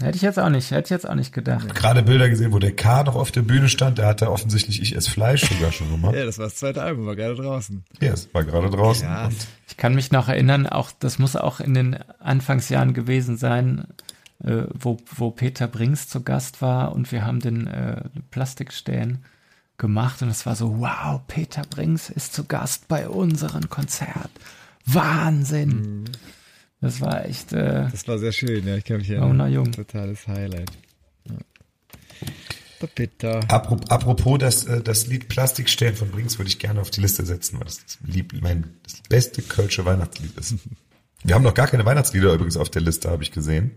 Hätte 0.00 0.16
ich 0.16 0.22
jetzt 0.22 0.38
auch 0.38 0.48
nicht, 0.48 0.70
hätte 0.70 0.84
ich 0.86 0.90
jetzt 0.90 1.08
auch 1.08 1.14
nicht 1.14 1.32
gedacht. 1.32 1.74
Gerade 1.74 2.02
Bilder 2.02 2.28
gesehen, 2.28 2.52
wo 2.52 2.58
der 2.58 2.74
K 2.74 3.04
noch 3.04 3.16
auf 3.16 3.30
der 3.30 3.42
Bühne 3.42 3.68
stand. 3.68 3.98
Der 3.98 4.06
hatte 4.06 4.30
offensichtlich 4.30 4.80
Ich 4.80 4.96
ess 4.96 5.08
Fleisch 5.08 5.48
sogar 5.48 5.72
schon 5.72 5.90
gemacht. 5.90 6.14
Ja, 6.20 6.24
das 6.24 6.38
war 6.38 6.46
das 6.46 6.56
zweite 6.56 6.82
Album, 6.82 7.06
war 7.06 7.16
gerade 7.16 7.34
draußen. 7.34 7.84
Ja, 8.00 8.12
es 8.12 8.32
war 8.34 8.44
gerade 8.44 8.70
draußen. 8.70 9.08
Und 9.08 9.36
Ich 9.68 9.76
kann 9.76 9.94
mich 9.94 10.10
noch 10.10 10.28
erinnern, 10.28 10.66
auch 10.66 10.90
das 10.98 11.18
muss 11.18 11.36
auch 11.36 11.60
in 11.60 11.74
den 11.74 11.96
Anfangsjahren 12.18 12.94
gewesen 12.94 13.36
sein, 13.36 13.84
äh, 14.44 14.62
wo, 14.72 14.98
wo 15.14 15.30
Peter 15.30 15.68
Brings 15.68 16.08
zu 16.08 16.22
Gast 16.22 16.62
war 16.62 16.92
und 16.92 17.12
wir 17.12 17.24
haben 17.24 17.40
den 17.40 17.66
äh, 17.66 18.02
Plastikstern 18.30 19.24
gemacht 19.78 20.22
und 20.22 20.28
es 20.28 20.46
war 20.46 20.56
so, 20.56 20.78
wow, 20.80 21.20
Peter 21.26 21.62
Brings 21.68 22.10
ist 22.10 22.34
zu 22.34 22.44
Gast 22.44 22.88
bei 22.88 23.08
unserem 23.08 23.68
Konzert. 23.68 24.30
Wahnsinn. 24.86 26.04
Das 26.80 27.00
war 27.00 27.24
echt, 27.26 27.52
äh, 27.52 27.88
Das 27.90 28.08
war 28.08 28.18
sehr 28.18 28.32
schön, 28.32 28.66
ja, 28.66 28.76
ich 28.76 28.84
kann 28.84 28.96
mich 28.98 29.10
Oh, 29.10 29.14
erinnern. 29.14 29.36
na 29.36 29.48
jung. 29.48 29.70
Totales 29.72 30.26
Highlight. 30.26 30.70
Ja. 31.28 32.86
Peter. 32.94 33.40
Apropos, 33.50 34.38
das, 34.38 34.64
äh, 34.64 34.82
das 34.82 35.06
Lied 35.06 35.28
Plastikstern 35.28 35.94
von 35.94 36.10
Brings 36.10 36.38
würde 36.38 36.48
ich 36.48 36.58
gerne 36.58 36.80
auf 36.80 36.90
die 36.90 37.02
Liste 37.02 37.26
setzen, 37.26 37.58
weil 37.58 37.66
das, 37.66 37.84
das, 37.84 37.98
lieb, 38.06 38.32
mein, 38.40 38.74
das 38.82 39.02
beste 39.08 39.42
kölsche 39.42 39.84
Weihnachtslied 39.84 40.36
ist. 40.38 40.54
Wir 41.22 41.34
haben 41.34 41.42
noch 41.44 41.52
gar 41.52 41.66
keine 41.66 41.84
Weihnachtslieder 41.84 42.32
übrigens 42.32 42.56
auf 42.56 42.70
der 42.70 42.80
Liste, 42.80 43.10
habe 43.10 43.22
ich 43.22 43.32
gesehen. 43.32 43.72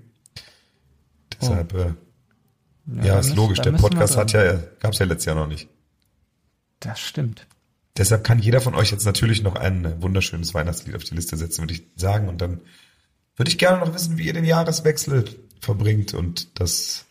Deshalb, 1.42 1.74
äh, 1.74 1.78
ja, 1.80 1.94
da 2.86 3.20
ist 3.20 3.26
müssen- 3.28 3.36
logisch. 3.36 3.60
Der 3.60 3.72
Podcast 3.74 4.16
hat 4.16 4.32
ja, 4.32 4.54
gab 4.80 4.94
es 4.94 5.00
ja 5.00 5.06
letztes 5.06 5.26
Jahr 5.26 5.36
noch 5.36 5.48
nicht. 5.48 5.68
Das 6.80 7.02
stimmt. 7.02 7.46
Deshalb 7.98 8.24
kann 8.24 8.40
jeder 8.40 8.62
von 8.62 8.74
euch 8.76 8.92
jetzt 8.92 9.06
natürlich 9.06 9.44
noch 9.44 9.56
ein 9.56 9.84
äh, 9.84 10.02
wunderschönes 10.02 10.54
Weihnachtslied 10.54 10.96
auf 10.96 11.04
die 11.04 11.16
Liste 11.16 11.36
setzen, 11.36 11.62
würde 11.64 11.74
ich 11.74 11.84
sagen. 11.98 12.30
Und 12.30 12.42
dann 12.42 12.62
würde 13.36 13.50
ich 13.50 13.58
gerne 13.58 13.80
noch 13.80 13.94
wissen, 13.94 14.18
wie 14.18 14.28
ihr 14.28 14.34
den 14.34 14.46
Jahreswechsel 14.46 15.26
verbringt 15.60 16.14
und 16.14 16.60
das 16.60 17.06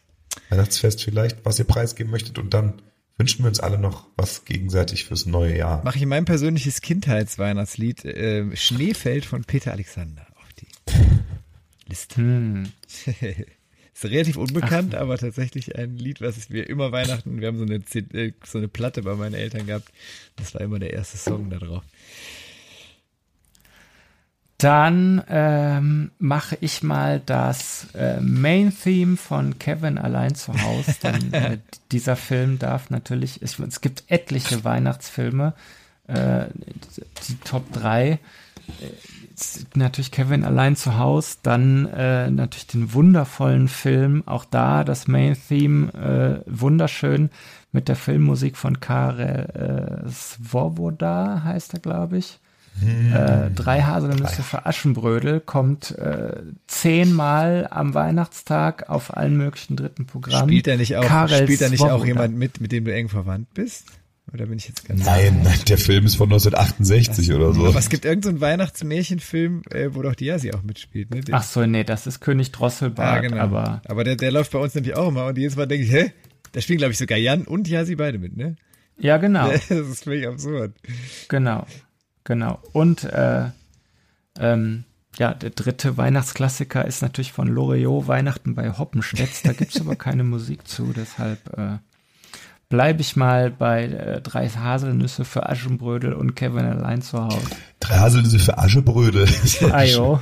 Weihnachtsfest 0.51 1.03
vielleicht, 1.03 1.45
was 1.45 1.59
ihr 1.59 1.65
preisgeben 1.65 2.11
möchtet. 2.11 2.39
Und 2.39 2.55
dann 2.55 2.83
wünschen 3.17 3.45
wir 3.45 3.49
uns 3.49 3.61
alle 3.61 3.79
noch 3.79 4.07
was 4.17 4.45
gegenseitig 4.45 5.05
fürs 5.05 5.27
neue 5.27 5.57
Jahr. 5.57 5.83
Mache 5.85 5.99
ich 5.99 6.07
mein 6.07 6.25
persönliches 6.25 6.81
Kindheitsweihnachtslied 6.81 8.05
äh, 8.05 8.57
Schneefeld 8.57 9.25
von 9.25 9.45
Peter 9.45 9.73
Alexander 9.73 10.27
auf 10.37 10.53
die 10.55 10.67
Liste. 11.89 12.17
Hm. 12.17 12.73
Ist 13.95 14.05
relativ 14.07 14.37
unbekannt, 14.37 14.95
aber 14.95 15.19
tatsächlich 15.19 15.77
ein 15.77 15.99
Lied, 15.99 16.23
was 16.23 16.51
wir 16.51 16.69
immer 16.69 16.93
Weihnachten, 16.93 17.41
wir 17.41 17.49
haben 17.49 17.59
so 17.59 17.65
eine, 17.65 17.85
CD, 17.85 18.29
äh, 18.29 18.33
so 18.45 18.59
eine 18.59 18.69
Platte 18.69 19.03
bei 19.03 19.15
meinen 19.15 19.35
Eltern 19.35 19.67
gehabt. 19.67 19.93
Das 20.37 20.55
war 20.55 20.63
immer 20.63 20.79
der 20.79 20.95
erste 20.95 21.19
Song 21.19 21.51
da 21.51 21.59
drauf. 21.59 21.85
Dann 24.63 25.25
ähm, 25.29 26.13
mache 26.21 26.57
ich 26.61 26.85
mal 26.85 27.21
das 27.27 27.89
äh, 27.97 28.21
Main 28.21 28.73
Theme 28.73 29.17
von 29.17 29.59
Kevin 29.59 29.99
allein 29.99 30.37
zu 30.37 30.53
Hause. 30.53 30.95
Denn 31.03 31.33
äh, 31.33 31.59
dieser 31.91 32.15
Film 32.15 32.61
darf 32.61 32.89
natürlich, 32.89 33.43
ich, 33.43 33.59
es 33.59 33.81
gibt 33.81 34.05
etliche 34.07 34.63
Weihnachtsfilme, 34.63 35.55
äh, 36.07 36.45
die 37.27 37.41
Top 37.43 37.73
3. 37.73 38.13
Äh, 38.13 38.19
natürlich 39.75 40.13
Kevin 40.13 40.45
allein 40.45 40.77
zu 40.77 40.97
Hause, 40.97 41.39
dann 41.43 41.87
äh, 41.87 42.31
natürlich 42.31 42.69
den 42.69 42.93
wundervollen 42.93 43.67
Film, 43.67 44.23
auch 44.27 44.45
da 44.45 44.85
das 44.85 45.09
Main 45.09 45.37
Theme 45.49 46.45
äh, 46.47 46.49
wunderschön 46.49 47.31
mit 47.73 47.89
der 47.89 47.97
Filmmusik 47.97 48.57
von 48.57 48.79
Karel 48.79 50.07
Svoboda 50.09 51.43
heißt 51.43 51.75
er, 51.75 51.81
glaube 51.81 52.19
ich. 52.19 52.39
Äh, 52.81 53.51
drei 53.55 53.83
Haselnüsse 53.83 54.43
für 54.43 54.67
Aschenbrödel 54.67 55.41
kommt 55.41 55.91
äh, 55.99 56.43
zehnmal 56.67 57.69
am 57.71 57.95
Weihnachtstag 57.95 58.89
auf 58.89 59.17
allen 59.17 59.37
möglichen 59.37 59.77
dritten 59.77 60.07
Programmen. 60.07 60.49
Spielt 60.49 60.67
da 60.67 60.77
nicht 60.77 60.97
auch, 60.97 61.05
Karel 61.05 61.43
spielt 61.45 61.61
da 61.61 61.69
nicht 61.69 61.83
auch 61.83 62.05
jemand 62.05 62.37
mit, 62.37 62.61
mit 62.61 62.73
dem 62.73 62.85
du 62.85 62.93
eng 62.95 63.09
verwandt 63.09 63.53
bist? 63.55 63.87
Oder 64.33 64.47
bin 64.47 64.57
ich 64.57 64.69
jetzt 64.69 64.89
ganz 64.89 65.05
Nein, 65.05 65.41
nein, 65.45 65.59
der 65.69 65.77
Film 65.79 66.07
ist 66.07 66.17
von 66.17 66.29
1968 66.29 67.33
oder 67.35 67.53
so. 67.53 67.67
Aber 67.67 67.79
es 67.79 67.91
gibt 67.91 68.05
irgendeinen 68.07 68.37
so 68.37 68.41
Weihnachtsmärchenfilm, 68.41 69.63
äh, 69.71 69.91
wo 69.93 70.01
doch 70.03 70.15
die 70.15 70.27
Jasi 70.27 70.53
auch 70.53 70.63
mitspielt, 70.63 71.11
ne? 71.15 71.21
Den- 71.21 71.35
Ach 71.35 71.43
so, 71.43 71.67
nee, 71.67 71.85
das 71.85 72.07
ist 72.07 72.21
König 72.21 72.51
Drosselbart, 72.53 73.19
Ah, 73.19 73.21
genau. 73.21 73.37
aber 73.43 73.83
aber 73.87 74.05
der, 74.05 74.17
der 74.17 74.33
läuft 74.33 74.53
bei 74.53 74.59
uns 74.59 74.75
nämlich 74.75 74.97
auch 74.97 75.09
immer 75.09 75.27
und 75.27 75.37
jedes 75.39 75.57
Mal 75.57 75.67
denke 75.67 75.85
ich, 75.87 75.93
hä? 75.93 76.13
Da 76.53 76.61
spielen, 76.61 76.79
glaube 76.79 76.93
ich, 76.93 76.99
sogar 76.99 77.19
Jan 77.19 77.43
und 77.43 77.69
Jasi 77.69 77.97
beide 77.97 78.19
mit, 78.19 78.37
ne? 78.37 78.57
ja, 78.99 79.17
genau, 79.17 79.49
Das 79.69 79.71
ist 79.71 80.05
völlig 80.05 80.27
absurd. 80.27 80.73
genau, 81.29 81.67
genau. 82.25 82.59
Und 82.73 83.05
äh, 83.05 83.51
ähm, 84.39 84.85
ja, 85.19 85.35
der 85.35 85.51
dritte 85.51 85.97
Weihnachtsklassiker 85.97 86.85
ist 86.87 87.03
natürlich 87.03 87.33
von 87.33 87.49
Loriot, 87.49 88.09
Weihnachten 88.09 88.55
bei 88.55 88.71
Hoppenstedt. 88.77 89.45
Da 89.45 89.53
gibt's 89.53 89.81
aber 89.81 89.97
keine 89.97 90.25
Musik 90.25 90.67
zu, 90.67 90.93
deshalb 90.95 91.39
äh, 91.59 91.79
bleibe 92.73 93.03
ich 93.03 93.17
mal 93.17 93.51
bei 93.51 93.85
äh, 93.85 94.21
drei 94.23 94.49
Haselnüsse 94.49 95.27
für 95.27 95.47
Aschenbrödel 95.49 96.15
und 96.15 96.35
Kevin 96.35 96.65
allein 96.65 97.03
zu 97.03 97.23
Hause. 97.23 97.39
Drei 97.81 97.99
Haselnüsse 97.99 98.39
für 98.39 98.57
Aschebrödel. 98.57 99.29
Ajo. 99.73 100.21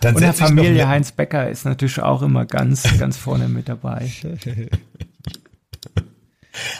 Dann 0.00 0.14
Und 0.14 0.22
der 0.22 0.32
Familie 0.32 0.88
Heinz 0.88 1.12
Becker 1.12 1.50
ist 1.50 1.66
natürlich 1.66 2.00
auch 2.00 2.22
immer 2.22 2.46
ganz, 2.46 2.98
ganz 2.98 3.18
vorne 3.18 3.48
mit 3.48 3.68
dabei. 3.68 4.10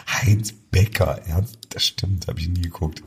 Heinz 0.07 0.53
Becker, 0.71 1.21
ernst? 1.27 1.59
Das 1.69 1.85
stimmt, 1.85 2.27
habe 2.27 2.39
ich 2.39 2.49
nie 2.49 2.61
geguckt. 2.61 3.03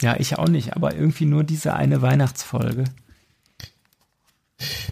Ja, 0.00 0.16
ich 0.18 0.38
auch 0.38 0.48
nicht, 0.48 0.74
aber 0.76 0.94
irgendwie 0.94 1.26
nur 1.26 1.44
diese 1.44 1.74
eine 1.74 2.00
Weihnachtsfolge. 2.02 2.84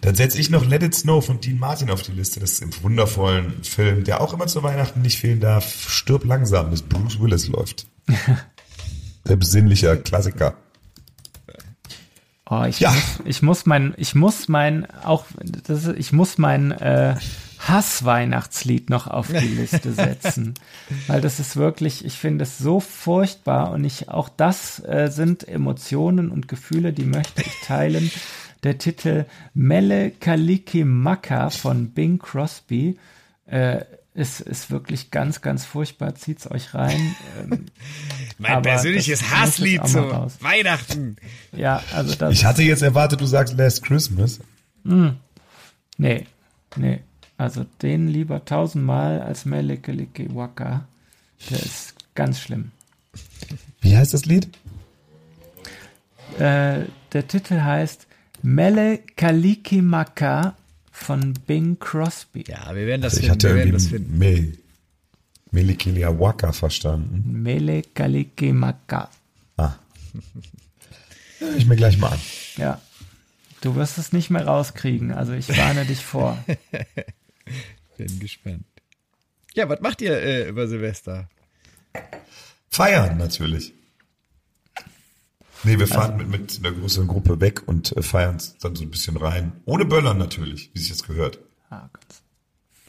Dann 0.01 0.15
setze 0.15 0.39
ich 0.39 0.49
noch 0.51 0.65
Let 0.65 0.83
It 0.83 0.95
Snow 0.95 1.25
von 1.25 1.41
Dean 1.41 1.59
Martin 1.59 1.91
auf 1.91 2.03
die 2.03 2.13
Liste. 2.13 2.41
Das 2.41 2.53
ist 2.53 2.63
im 2.63 2.71
wundervollen 2.83 3.63
Film, 3.65 4.05
der 4.05 4.21
auch 4.21 4.33
immer 4.33 4.47
zu 4.47 4.63
Weihnachten 4.63 5.03
nicht 5.03 5.19
fehlen 5.19 5.41
darf. 5.41 5.89
Stirb 5.91 6.25
langsam, 6.25 6.71
bis 6.71 6.83
Bruce 6.83 7.21
Willis 7.21 7.49
läuft. 7.49 7.87
der 9.29 9.37
besinnliche 9.37 9.97
Klassiker. 9.99 10.57
Oh, 12.51 12.65
ich, 12.65 12.81
Ja. 12.81 12.91
muss, 12.91 13.03
ich 13.27 13.43
muss 13.43 13.67
mein, 13.67 13.95
ich 13.99 14.15
muss 14.15 14.49
mein, 14.49 14.91
auch, 15.05 15.27
das 15.67 15.87
ich 15.87 16.13
muss 16.13 16.39
mein 16.39 16.73
äh, 16.73 17.17
Hass-Weihnachtslied 17.59 18.91
noch 18.91 19.07
auf 19.07 19.29
die 19.29 19.39
Liste 19.57 19.93
setzen. 19.93 20.55
Weil 21.07 21.21
das 21.21 21.41
ist 21.41 21.57
wirklich, 21.57 22.05
ich 22.05 22.15
finde 22.15 22.45
es 22.45 22.59
so 22.59 22.81
furchtbar 22.81 23.73
und 23.73 23.85
ich, 23.85 24.09
auch 24.09 24.29
das 24.29 24.81
äh, 24.85 25.09
sind 25.11 25.47
Emotionen 25.47 26.31
und 26.31 26.49
Gefühle, 26.49 26.93
die 26.93 27.05
möchte 27.05 27.43
ich 27.43 27.61
teilen. 27.65 28.11
Der 28.65 28.77
Titel 28.77 29.25
Melle 29.55 30.11
Kaliki 30.11 30.83
Maka 30.85 31.51
von 31.51 31.91
Bing 31.91 32.19
Crosby 32.19 32.99
äh, 33.47 33.85
ist, 34.15 34.41
ist 34.41 34.73
wirklich 34.73 35.13
ganz, 35.13 35.43
ganz 35.43 35.65
furchtbar. 35.65 36.17
Zieht's 36.17 36.51
euch 36.51 36.75
rein. 36.75 37.15
Ähm, 37.41 37.67
Mein 38.39 38.63
persönliches 38.63 39.31
Hasslied 39.31 39.87
zu. 39.87 40.11
Weihnachten. 40.41 41.17
ja, 41.53 41.81
also 41.95 42.17
das. 42.17 42.33
Ich 42.33 42.45
hatte 42.45 42.63
jetzt 42.63 42.83
erwartet, 42.83 43.21
du 43.21 43.27
sagst 43.27 43.57
Last 43.57 43.85
Christmas. 43.85 44.41
Nee, 45.99 46.27
nee. 46.77 47.01
Also 47.39 47.65
den 47.83 48.09
lieber 48.09 48.45
tausendmal 48.45 49.23
als 49.23 49.45
Melekeleke 49.45 50.35
Waka. 50.35 50.87
Der 51.49 51.61
ist 51.61 51.95
ganz 52.17 52.41
schlimm. 52.41 52.73
Wie 53.81 53.97
heißt 53.97 54.13
das 54.13 54.27
Lied? 54.27 54.49
Äh, 56.39 56.85
der 57.13 57.29
Titel 57.29 57.61
heißt 57.61 58.09
Mele 58.43 58.99
Kaliki 59.17 59.83
Maka 59.83 60.57
von 60.91 61.33
Bing 61.47 61.79
Crosby. 61.79 62.45
Ja, 62.49 62.75
wir 62.75 62.87
werden 62.87 63.03
das 63.03 63.15
Also 63.15 63.21
ich 63.23 63.29
finden. 63.31 63.45
hatte 63.47 63.55
Wir 63.55 63.65
irgendwie 63.65 63.87
finden. 63.89 64.19
Me 64.19 64.53
Waka 66.19 66.53
verstanden. 66.53 67.41
Mele 67.43 67.83
Kaliki 67.83 68.53
Maka. 68.53 69.09
Ah. 69.57 69.75
Hör 71.39 71.57
ich 71.57 71.67
mir 71.67 71.77
gleich 71.77 71.99
mal 71.99 72.11
an. 72.13 72.21
Ja. 72.57 72.81
Du 73.61 73.77
wirst 73.77 73.97
es 73.99 74.13
nicht 74.13 74.31
mehr 74.31 74.45
rauskriegen. 74.47 75.13
Also 75.13 75.33
ich 75.33 75.57
warne 75.57 75.85
dich 75.85 76.05
vor. 76.05 76.37
Bin 77.99 78.19
gespannt. 78.21 78.65
Ja, 79.55 79.69
was 79.69 79.81
macht 79.81 80.01
ihr 80.01 80.13
äh, 80.17 80.49
über 80.49 80.67
Silvester? 80.69 81.29
Feiern 82.71 83.19
natürlich. 83.19 83.75
Nee, 85.65 85.79
wir 85.79 85.89
fahren 85.89 86.17
mit, 86.17 86.29
mit 86.29 86.59
einer 86.65 86.73
größeren 86.73 87.09
Gruppe 87.09 87.41
weg 87.41 87.67
und 87.67 87.95
äh, 87.97 88.03
feiern 88.03 88.39
dann 88.61 88.77
so 88.77 88.85
ein 88.85 88.91
bisschen 88.91 89.17
rein. 89.17 89.53
Ohne 89.65 89.85
Böllern 89.85 90.17
natürlich, 90.17 90.71
wie 90.73 90.79
sich 90.79 90.91
das 90.91 91.03
gehört. 91.03 91.41
Ah, 91.71 91.89
ganz- 91.93 92.23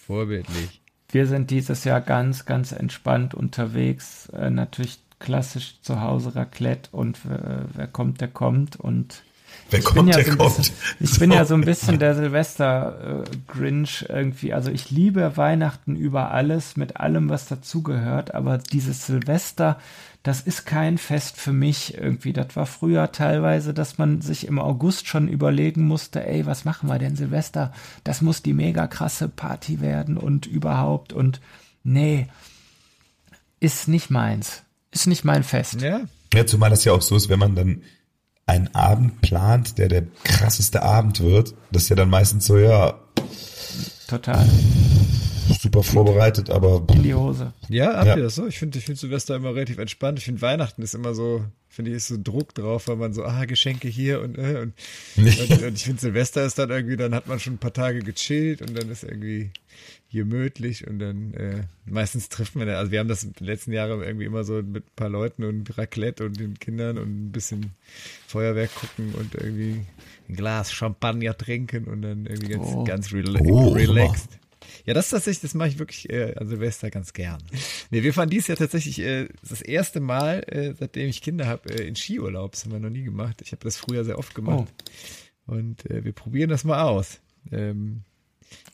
Vorbildlich. 0.05 0.82
Wir 1.12 1.26
sind 1.26 1.49
dieses 1.49 1.84
Jahr 1.84 2.01
ganz, 2.01 2.45
ganz 2.45 2.72
entspannt 2.72 3.34
unterwegs. 3.34 4.28
Äh, 4.30 4.51
natürlich 4.51 4.99
klassisch 5.18 5.82
zu 5.82 6.01
Hause 6.01 6.36
Raclette 6.36 6.89
und 6.91 7.18
äh, 7.26 7.64
wer 7.74 7.88
kommt, 7.88 8.22
der 8.22 8.28
kommt 8.28 8.76
und 8.76 9.24
Wer 9.70 9.80
ich 9.80 9.86
kommt, 9.86 9.97
bin 9.97 10.07
ja 10.07 10.16
der 10.16 10.26
so 10.26 10.32
ein 10.32 10.38
kommt. 10.38 10.57
Bisschen, 10.57 10.76
ich 10.99 11.20
bin 11.20 11.32
ja 11.32 11.45
so 11.45 11.53
ein 11.53 11.62
bisschen 11.62 11.99
der 11.99 12.16
Silvester-Grinch 12.16 14.05
irgendwie. 14.10 14.53
Also 14.53 14.72
ich 14.72 14.89
liebe 14.91 15.38
Weihnachten 15.38 15.95
über 15.95 16.32
alles, 16.32 16.78
mit 16.78 16.97
allem, 16.97 17.30
was 17.30 17.47
dazugehört. 17.47 18.34
Aber 18.34 18.57
dieses 18.57 19.05
Silvester, 19.05 19.78
das 20.24 20.41
ist 20.41 20.66
kein 20.66 20.97
Fest 20.97 21.38
für 21.38 21.53
mich 21.53 21.95
irgendwie. 21.97 22.34
Das 22.34 22.55
war 22.55 22.66
früher 22.66 23.12
teilweise, 23.12 23.74
dass 23.74 23.97
man 23.97 24.22
sich 24.22 24.47
im 24.47 24.60
August 24.60 25.07
schon 25.07 25.28
überlegen 25.28 25.88
musste, 25.88 26.26
ey, 26.26 26.45
was 26.45 26.66
machen 26.66 26.89
wir 26.89 26.99
denn 26.99 27.16
Silvester? 27.16 27.72
Das 28.03 28.22
muss 28.22 28.41
die 28.41 28.53
mega 28.53 28.88
krasse 28.88 29.30
Party 29.30 29.82
werden 29.82 30.18
und 30.18 30.45
überhaupt. 30.45 31.14
Und 31.14 31.39
nee, 31.84 32.28
ist 33.60 33.88
nicht 33.88 34.10
meins. 34.10 34.64
Ist 34.91 35.07
nicht 35.07 35.24
mein 35.24 35.43
Fest. 35.43 35.82
Ja, 35.82 36.01
Ja, 36.34 36.45
zumal 36.45 36.70
das 36.70 36.84
ja 36.86 36.93
auch 36.93 37.01
so 37.01 37.16
ist, 37.16 37.30
wenn 37.30 37.39
man 37.39 37.55
dann 37.55 37.82
einen 38.50 38.74
Abend 38.76 39.22
plant, 39.22 39.78
der 39.78 39.88
der 39.88 40.04
krasseste 40.24 40.82
Abend 40.84 41.22
wird, 41.22 41.54
das 41.72 41.84
ist 41.84 41.89
ja 41.89 41.95
dann 41.95 42.10
meistens 42.10 42.45
so, 42.45 42.58
ja, 42.58 43.00
Total. 44.08 44.47
super 45.62 45.84
vorbereitet, 45.84 46.50
aber 46.50 46.84
In 46.93 47.04
die 47.04 47.14
Hose. 47.14 47.54
Ja, 47.70 47.93
habt 47.95 48.08
Ja. 48.08 48.18
ihr 48.18 48.24
das 48.24 48.36
so? 48.36 48.47
Ich 48.47 48.58
finde 48.60 48.78
ich 48.80 48.86
finde 48.86 49.00
Silvester 49.00 49.36
immer 49.36 49.54
relativ 49.56 49.78
entspannt. 49.78 50.18
Ich 50.20 50.26
finde 50.26 50.41
Weihnachten 50.41 50.82
ist 50.82 50.95
immer 50.95 51.14
so, 51.14 51.43
finde 51.68 51.91
ich, 51.91 51.97
ist 51.97 52.08
so 52.08 52.18
Druck 52.22 52.56
drauf, 52.56 52.88
weil 52.88 52.95
man 52.95 53.14
so, 53.14 53.24
ah, 53.24 53.45
Geschenke 53.45 53.88
hier 53.88 54.22
und, 54.22 54.38
äh, 54.38 54.62
und, 54.62 54.74
und, 55.18 55.64
und 55.64 55.76
ich 55.76 55.84
finde 55.84 56.02
Silvester 56.02 56.43
ist 56.45 56.58
dann 56.58 56.70
irgendwie, 56.72 56.97
dann 56.97 57.14
hat 57.14 57.28
man 57.28 57.39
schon 57.39 57.54
ein 57.54 57.60
paar 57.60 57.74
Tage 57.74 58.00
gechillt 58.00 58.62
und 58.62 58.78
dann 58.78 58.89
ist 58.89 59.04
irgendwie 59.04 59.52
gemütlich 60.12 60.88
und 60.88 60.99
dann 60.99 61.34
äh, 61.36 61.64
meistens 61.86 62.30
trifft 62.30 62.55
man 62.55 62.68
ja, 62.68 62.78
also 62.78 62.91
wir 62.91 62.99
haben 62.99 63.07
das 63.10 63.28
die 63.32 63.43
letzten 63.43 63.72
Jahre 63.74 64.03
irgendwie 64.03 64.26
immer 64.26 64.43
so 64.43 64.55
mit 64.64 64.86
ein 64.86 64.95
paar 64.95 65.10
Leuten 65.10 65.43
und 65.43 65.78
Raclette 65.78 66.26
und 66.26 66.39
den 66.39 66.57
Kindern 66.57 66.97
und 66.97 67.28
ein 67.28 67.32
bisschen 67.32 67.74
Feuerwerk 68.28 68.74
gucken 68.74 69.14
und 69.14 69.36
irgendwie 69.36 69.86
ein 70.28 70.36
Glas 70.36 70.72
Champagner 70.74 71.38
trinken 71.38 71.86
und 71.86 72.01
dann 72.01 72.26
irgendwie 72.26 72.53
ganz, 72.53 72.68
Oh. 72.68 72.84
ganz 72.84 73.14
rela 73.14 73.39
Oh, 73.43 73.70
relaxed. 73.70 74.39
Ja, 74.86 74.93
das 74.93 75.05
ist 75.05 75.12
tatsächlich, 75.12 75.41
das 75.41 75.53
mache 75.53 75.70
ich 75.70 75.80
wirklich 75.80 76.10
äh, 76.10 76.36
an 76.36 76.47
Silvester 76.47 76.89
ganz 76.89 77.14
gern. 77.14 77.41
Nee, 77.91 78.01
wir 78.03 78.14
fahren 78.14 78.30
dies 78.30 78.47
Jahr 78.47 78.57
tatsächlich 78.57 78.99
äh, 78.99 79.28
das 79.47 79.62
erste 79.62 79.99
Mal, 79.99 80.43
äh, 80.47 80.74
seitdem 80.74 81.10
ich 81.10 81.22
Kinder 81.22 81.45
habe, 81.47 81.70
äh, 81.74 81.88
in 81.88 81.95
Skiurlaub. 81.95 82.51
Das 82.53 82.66
haben 82.66 82.72
wir 82.72 82.80
noch 82.80 82.89
nie 82.89 83.03
gemacht. 83.03 83.41
Ich 83.43 83.51
habe 83.51 83.64
das 83.64 83.78
früher 83.78 84.03
sehr 84.05 84.18
oft 84.18 84.34
gemacht. 84.34 84.68
Und 85.45 85.89
äh, 85.89 86.03
wir 86.03 86.14
probieren 86.14 86.49
das 86.49 86.64
mal 86.64 86.82
aus. 86.84 87.20
Ähm, 87.51 88.03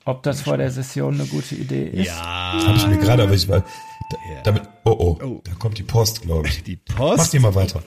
Ob 0.05 0.21
das 0.23 0.41
vor 0.41 0.57
der 0.57 0.69
Session 0.71 1.15
eine 1.15 1.25
gute 1.25 1.55
Idee 1.55 1.87
ist? 1.87 2.07
ja, 2.07 2.63
habe 2.67 2.77
ich 2.77 2.87
mir 2.87 2.97
gerade, 2.97 3.23
aber 3.23 3.33
ich 3.33 3.47
war 3.49 3.61
da, 3.61 4.17
Ja. 4.33 4.41
damit, 4.43 4.63
oh, 4.83 4.91
oh 4.91 5.19
Oh. 5.23 5.41
da 5.43 5.51
kommt 5.53 5.77
die 5.79 5.83
Post, 5.83 6.21
glaube 6.21 6.47
ich. 6.47 6.63
die 6.63 6.79
Mach 6.89 6.95
Post. 6.95 7.33
dir 7.33 7.39
mal 7.41 7.55
weiter. 7.55 7.81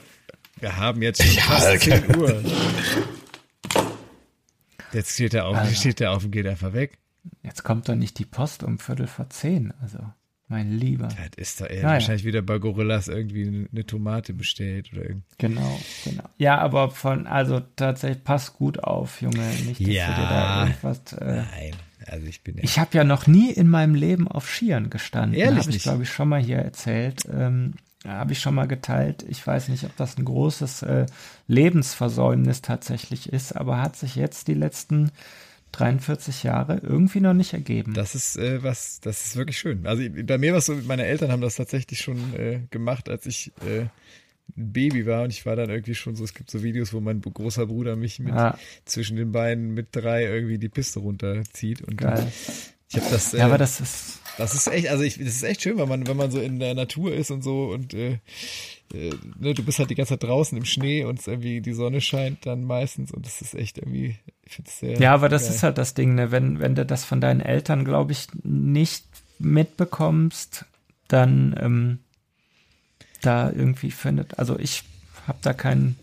Wir 0.59 0.75
haben 0.75 1.01
jetzt 1.01 1.23
schon 1.23 1.35
Ja, 1.35 1.41
fast 1.43 1.67
okay. 1.75 2.01
10 2.05 2.17
Uhr. 2.17 2.43
Jetzt 4.91 5.13
steht 5.13 5.33
er 5.33 5.45
auf, 5.47 5.55
Alter. 5.55 5.73
steht 5.75 6.01
er 6.01 6.11
auf 6.11 6.23
und 6.25 6.31
geht 6.31 6.47
einfach 6.47 6.73
weg. 6.73 6.97
Jetzt 7.43 7.63
kommt 7.63 7.87
doch 7.87 7.95
nicht 7.95 8.17
die 8.19 8.25
Post 8.25 8.63
um 8.63 8.79
Viertel 8.79 9.07
vor 9.07 9.29
zehn. 9.29 9.73
Also, 9.81 9.99
mein 10.47 10.71
Lieber. 10.71 11.07
Das 11.09 11.29
ist 11.37 11.61
doch 11.61 11.67
eher 11.67 11.75
Ja, 11.75 11.81
ja. 11.81 11.87
wahrscheinlich 11.93 12.25
wieder 12.25 12.41
bei 12.41 12.57
Gorillas 12.57 13.07
irgendwie 13.07 13.67
eine, 13.71 13.85
Tomate 13.85 14.33
bestellt 14.33 14.89
oder 14.93 15.03
irgend. 15.03 15.23
Genau, 15.37 15.79
genau. 16.03 16.23
Ja, 16.37 16.57
aber 16.57 16.89
von, 16.89 17.27
also 17.27 17.59
tatsächlich, 17.75 18.23
pass 18.23 18.53
gut 18.53 18.83
auf, 18.83 19.21
Junge. 19.21 19.47
Nicht, 19.65 19.79
dass 19.79 19.87
Ja. 19.87 20.07
du 20.07 20.21
dir 20.21 20.27
da 20.27 20.61
irgendwas. 20.65 21.13
Äh, 21.13 21.25
Nein, 21.51 21.75
also 22.11 22.27
ich 22.27 22.41
bin 22.41 22.57
ja. 22.57 22.63
ich 22.63 22.79
habe 22.79 22.97
ja 22.97 23.03
noch 23.03 23.27
nie 23.27 23.51
in 23.51 23.69
meinem 23.69 23.95
Leben 23.95 24.27
auf 24.27 24.49
Skiern 24.49 24.89
gestanden. 24.89 25.37
Ehrlich 25.37 25.65
Habe 25.65 25.75
ich, 25.75 25.83
glaube 25.83 26.03
ich, 26.03 26.09
schon 26.09 26.29
mal 26.29 26.41
hier 26.41 26.57
erzählt. 26.57 27.23
Ähm, 27.31 27.73
habe 28.07 28.31
ich 28.31 28.39
schon 28.39 28.55
mal 28.55 28.67
geteilt. 28.67 29.25
Ich 29.27 29.45
weiß 29.45 29.67
nicht, 29.69 29.83
ob 29.83 29.95
das 29.97 30.17
ein 30.17 30.25
großes 30.25 30.83
äh, 30.83 31.05
Lebensversäumnis 31.47 32.61
tatsächlich 32.61 33.31
ist, 33.31 33.53
aber 33.53 33.81
hat 33.81 33.97
sich 33.97 34.15
jetzt 34.15 34.47
die 34.47 34.53
letzten 34.53 35.11
43 35.73 36.43
Jahre 36.43 36.77
irgendwie 36.77 37.19
noch 37.19 37.33
nicht 37.33 37.53
ergeben. 37.53 37.93
Das 37.93 38.15
ist 38.15 38.37
äh, 38.37 38.63
was, 38.63 39.01
das 39.01 39.25
ist 39.25 39.35
wirklich 39.35 39.57
schön. 39.57 39.85
Also 39.85 40.03
bei 40.23 40.37
mir 40.37 40.53
war 40.53 40.59
es 40.59 40.65
so, 40.65 40.75
meine 40.75 41.05
Eltern 41.05 41.31
haben 41.31 41.41
das 41.41 41.55
tatsächlich 41.55 41.99
schon 41.99 42.33
äh, 42.35 42.61
gemacht, 42.71 43.09
als 43.09 43.25
ich 43.25 43.51
äh, 43.67 43.85
ein 44.57 44.73
Baby 44.73 45.05
war 45.05 45.23
und 45.23 45.31
ich 45.31 45.45
war 45.45 45.55
dann 45.55 45.69
irgendwie 45.69 45.95
schon 45.95 46.15
so, 46.15 46.23
es 46.23 46.33
gibt 46.33 46.49
so 46.51 46.63
Videos, 46.63 46.93
wo 46.93 46.99
mein 46.99 47.21
großer 47.21 47.65
Bruder 47.67 47.95
mich 47.95 48.19
mit 48.19 48.33
Ja. 48.35 48.57
zwischen 48.85 49.15
den 49.17 49.31
Beinen 49.31 49.73
mit 49.73 49.87
drei 49.91 50.23
irgendwie 50.25 50.57
die 50.57 50.69
Piste 50.69 50.99
runterzieht 50.99 51.81
und 51.81 51.97
Geil. 51.97 52.31
ich 52.89 52.97
habe 52.97 53.07
das, 53.11 53.33
äh, 53.33 53.39
Ja, 53.39 53.45
aber 53.45 53.57
das 53.57 53.79
ist. 53.79 54.19
das 54.37 54.53
ist 54.55 54.67
echt, 54.67 54.87
also 54.89 55.03
ich, 55.03 55.17
das 55.17 55.27
ist 55.27 55.43
echt 55.43 55.61
schön, 55.61 55.77
wenn 55.77 55.87
man, 55.89 56.07
wenn 56.07 56.17
man 56.17 56.31
so 56.31 56.39
in 56.39 56.59
der 56.59 56.73
Natur 56.73 57.13
ist 57.13 57.31
und 57.31 57.43
so 57.43 57.65
und 57.71 57.93
äh, 57.93 58.19
äh, 58.93 59.13
ne, 59.39 59.53
du 59.53 59.63
bist 59.63 59.77
halt 59.79 59.89
die 59.91 59.95
ganze 59.95 60.13
Zeit 60.13 60.23
draußen 60.23 60.57
im 60.57 60.65
Schnee 60.65 61.03
und 61.03 61.25
irgendwie 61.27 61.61
die 61.61 61.73
Sonne 61.73 62.01
scheint 62.01 62.45
dann 62.45 62.63
meistens 62.63 63.11
und 63.11 63.25
das 63.25 63.41
ist 63.41 63.53
echt 63.53 63.77
irgendwie, 63.77 64.15
ich 64.43 64.55
finde 64.55 64.71
sehr. 64.71 64.99
Ja, 64.99 65.13
aber 65.13 65.29
das 65.29 65.43
geil. 65.43 65.51
ist 65.55 65.63
halt 65.63 65.77
das 65.77 65.93
Ding, 65.93 66.15
ne? 66.15 66.31
Wenn, 66.31 66.59
wenn 66.59 66.73
du 66.73 66.85
das 66.85 67.05
von 67.05 67.21
deinen 67.21 67.41
Eltern, 67.41 67.85
glaube 67.85 68.13
ich, 68.13 68.25
nicht 68.43 69.05
mitbekommst, 69.37 70.65
dann 71.07 71.55
ähm, 71.59 71.99
da 73.21 73.51
irgendwie 73.51 73.91
findet. 73.91 74.37
Also 74.39 74.57
ich 74.59 74.83
habe 75.27 75.39
da 75.41 75.53
keinen, 75.53 75.97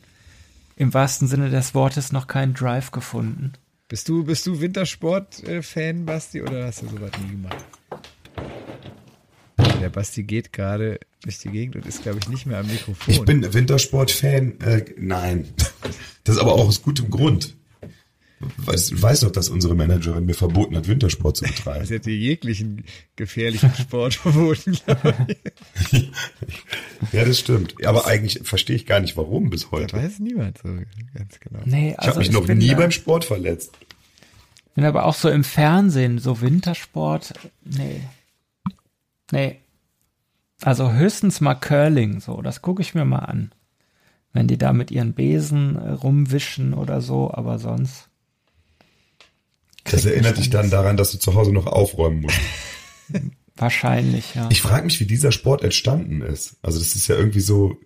im 0.77 0.95
wahrsten 0.95 1.29
Sinne 1.29 1.51
des 1.51 1.75
Wortes, 1.75 2.13
noch 2.13 2.27
keinen 2.27 2.55
Drive 2.55 2.91
gefunden. 2.91 3.53
Bist 3.89 4.09
du, 4.09 4.25
bist 4.25 4.47
du 4.47 4.61
Wintersport-Fan, 4.61 6.07
Basti, 6.07 6.43
oder 6.43 6.67
hast 6.67 6.83
du 6.83 6.89
sowas 6.89 7.13
nie 7.23 7.31
gemacht? 7.31 7.65
Der 9.81 9.91
Basti 9.91 10.25
geht 10.25 10.53
gerade 10.53 10.99
durch 11.23 11.39
die 11.39 11.51
Gegend 11.51 11.77
und 11.77 11.87
ist, 11.87 12.03
glaube 12.03 12.19
ich, 12.19 12.29
nicht 12.29 12.47
mehr 12.47 12.59
am 12.59 12.67
Mikrofon. 12.67 13.15
Ich 13.15 13.23
bin 13.23 13.53
Wintersport-Fan. 13.53 14.61
Äh, 14.61 14.85
nein. 14.99 15.49
Das 16.25 16.37
ist 16.37 16.41
aber 16.41 16.55
auch 16.55 16.67
aus 16.67 16.83
gutem 16.83 17.11
Grund. 17.11 17.55
Weiß, 18.39 19.01
weiß 19.01 19.21
doch, 19.21 19.31
dass 19.31 19.49
unsere 19.49 19.75
Managerin 19.75 20.27
mir 20.27 20.35
verboten 20.35 20.77
hat, 20.77 20.89
Wintersport 20.89 21.39
zu 21.39 21.45
betreiben. 21.45 21.87
Sie 21.87 21.99
dir 21.99 22.15
jeglichen 22.15 22.85
gefährlichen 23.17 23.73
Sport 23.75 24.15
verboten, 24.15 24.77
glaube 24.85 25.27
ich. 25.91 26.11
ja, 27.13 27.25
das 27.25 27.39
stimmt. 27.39 27.75
Aber 27.87 28.07
eigentlich 28.07 28.41
verstehe 28.45 28.77
ich 28.77 28.87
gar 28.87 29.01
nicht, 29.01 29.17
warum 29.17 29.51
bis 29.51 29.63
Das 29.63 29.71
heute. 29.73 29.97
weiß 29.97 30.19
niemand 30.21 30.59
so 30.59 30.69
ganz 31.15 31.41
genau. 31.41 31.61
Nee, 31.65 31.91
Ich 31.91 31.99
also 31.99 32.11
habe 32.11 32.19
mich 32.21 32.31
noch 32.33 32.47
nie 32.49 32.69
da, 32.69 32.77
beim 32.77 32.91
Sport 32.91 33.25
verletzt. 33.25 33.73
bin 34.75 34.85
aber 34.85 35.05
auch 35.07 35.15
so 35.15 35.29
im 35.29 35.45
Fernsehen, 35.45 36.19
so 36.19 36.41
Wintersport, 36.41 37.33
nee. 37.65 38.01
Nee. 39.33 39.61
Also 40.63 40.93
höchstens 40.93 41.41
mal 41.41 41.55
Curling, 41.55 42.21
so, 42.21 42.41
das 42.43 42.63
gucke 42.63 42.81
ich 42.83 42.95
mir 42.95 43.05
mal 43.05 43.19
an. 43.21 43.53
Wenn 44.33 44.49
die 44.49 44.59
da 44.59 44.73
mit 44.73 44.91
ihren 44.91 45.13
Besen 45.15 45.77
äh, 45.77 45.91
rumwischen 45.93 46.75
oder 46.75 47.01
so, 47.01 47.31
aber 47.33 47.59
sonst. 47.59 48.09
Das 49.85 50.05
erinnert 50.05 50.37
dich 50.39 50.51
dann 50.51 50.69
daran, 50.71 50.97
dass 50.97 51.13
du 51.13 51.19
zu 51.19 51.35
Hause 51.35 51.53
noch 51.53 51.67
aufräumen 51.67 52.21
musst. 52.23 52.41
Wahrscheinlich, 53.57 54.35
ja. 54.35 54.49
Ich 54.51 54.63
frage 54.63 54.85
mich, 54.85 55.01
wie 55.01 55.07
dieser 55.07 55.33
Sport 55.33 55.63
entstanden 55.63 56.23
ist. 56.23 56.57
Also 56.63 56.79
das 56.79 56.95
ist 56.95 57.09
ja 57.09 57.17
irgendwie 57.17 57.41
so, 57.41 57.77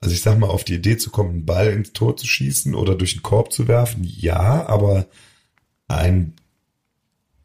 also 0.00 0.14
ich 0.14 0.20
sag 0.20 0.38
mal, 0.38 0.48
auf 0.48 0.64
die 0.64 0.74
Idee 0.74 0.96
zu 0.96 1.10
kommen, 1.10 1.30
einen 1.30 1.46
Ball 1.46 1.68
ins 1.72 1.92
Tor 1.92 2.16
zu 2.16 2.26
schießen 2.26 2.74
oder 2.74 2.94
durch 2.94 3.14
den 3.14 3.22
Korb 3.22 3.52
zu 3.52 3.68
werfen, 3.68 4.04
ja, 4.04 4.66
aber 4.66 5.06
ein 5.88 6.34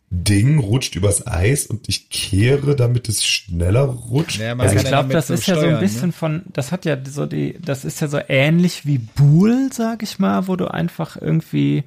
Ding 0.10 0.60
rutscht 0.60 0.96
übers 0.96 1.28
Eis 1.28 1.66
und 1.66 1.90
ich 1.90 2.10
kehre, 2.10 2.76
damit 2.76 3.10
es 3.10 3.26
schneller 3.26 3.82
rutscht. 3.82 4.40
Man 4.40 4.62
Also 4.62 4.76
ich 4.76 4.84
ja 4.84 4.90
glaube, 4.90 5.12
das 5.12 5.30
ist 5.30 5.48
ja 5.48 5.56
so 5.56 5.62
ein 5.62 5.68
steuern, 5.68 5.80
bisschen 5.82 6.08
ne? 6.08 6.14
von, 6.14 6.44
das 6.54 6.72
hat 6.72 6.86
ja 6.86 6.98
so 7.04 7.26
die, 7.26 7.58
das 7.60 7.84
ist 7.84 8.00
ja 8.02 8.08
so 8.08 8.20
ähnlich 8.28 8.86
wie 8.86 9.00
Buhl, 9.00 9.70
sag 9.74 10.04
ich 10.04 10.20
mal, 10.20 10.48
wo 10.48 10.56
du 10.56 10.68
einfach 10.68 11.20
irgendwie 11.20 11.84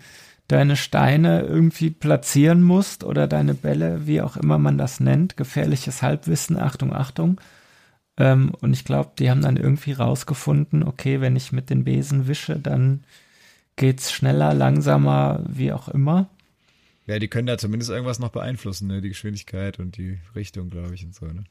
deine 0.49 0.77
Steine 0.77 1.43
irgendwie 1.43 1.91
platzieren 1.91 2.63
musst 2.63 3.05
oder 3.05 3.27
deine 3.29 3.55
Bälle, 3.55 4.07
wie 4.07 4.23
auch 4.23 4.37
immer 4.37 4.59
man 4.59 4.79
das 4.79 4.99
nennt, 4.99 5.37
gefährliches 5.37 6.03
Halbwissen, 6.03 6.59
Achtung, 6.59 6.93
Achtung. 6.93 7.41
Ähm, 8.17 8.53
und 8.61 8.73
ich 8.73 8.85
glaube, 8.85 9.13
die 9.19 9.31
haben 9.31 9.43
dann 9.43 9.57
irgendwie 9.57 9.93
rausgefunden, 9.93 10.83
okay, 10.83 11.21
wenn 11.21 11.37
ich 11.37 11.53
mit 11.53 11.71
den 11.71 11.85
Besen 11.85 12.27
wische, 12.27 12.59
dann 12.59 13.05
geht's 13.77 14.11
schneller, 14.11 14.55
langsamer, 14.55 15.45
wie 15.47 15.73
auch 15.73 15.89
immer. 15.89 16.29
Ja, 17.07 17.19
die 17.19 17.29
können 17.29 17.47
da 17.47 17.57
zumindest 17.57 17.91
irgendwas 17.91 18.19
noch 18.19 18.31
beeinflussen, 18.31 18.89
ne? 18.89 19.01
Die 19.01 19.09
Geschwindigkeit 19.09 19.79
und 19.79 19.97
die 19.97 20.19
Richtung, 20.35 20.69
glaube 20.69 20.95
ich, 20.95 21.05
und 21.05 21.15
so, 21.15 21.27
ne? 21.27 21.45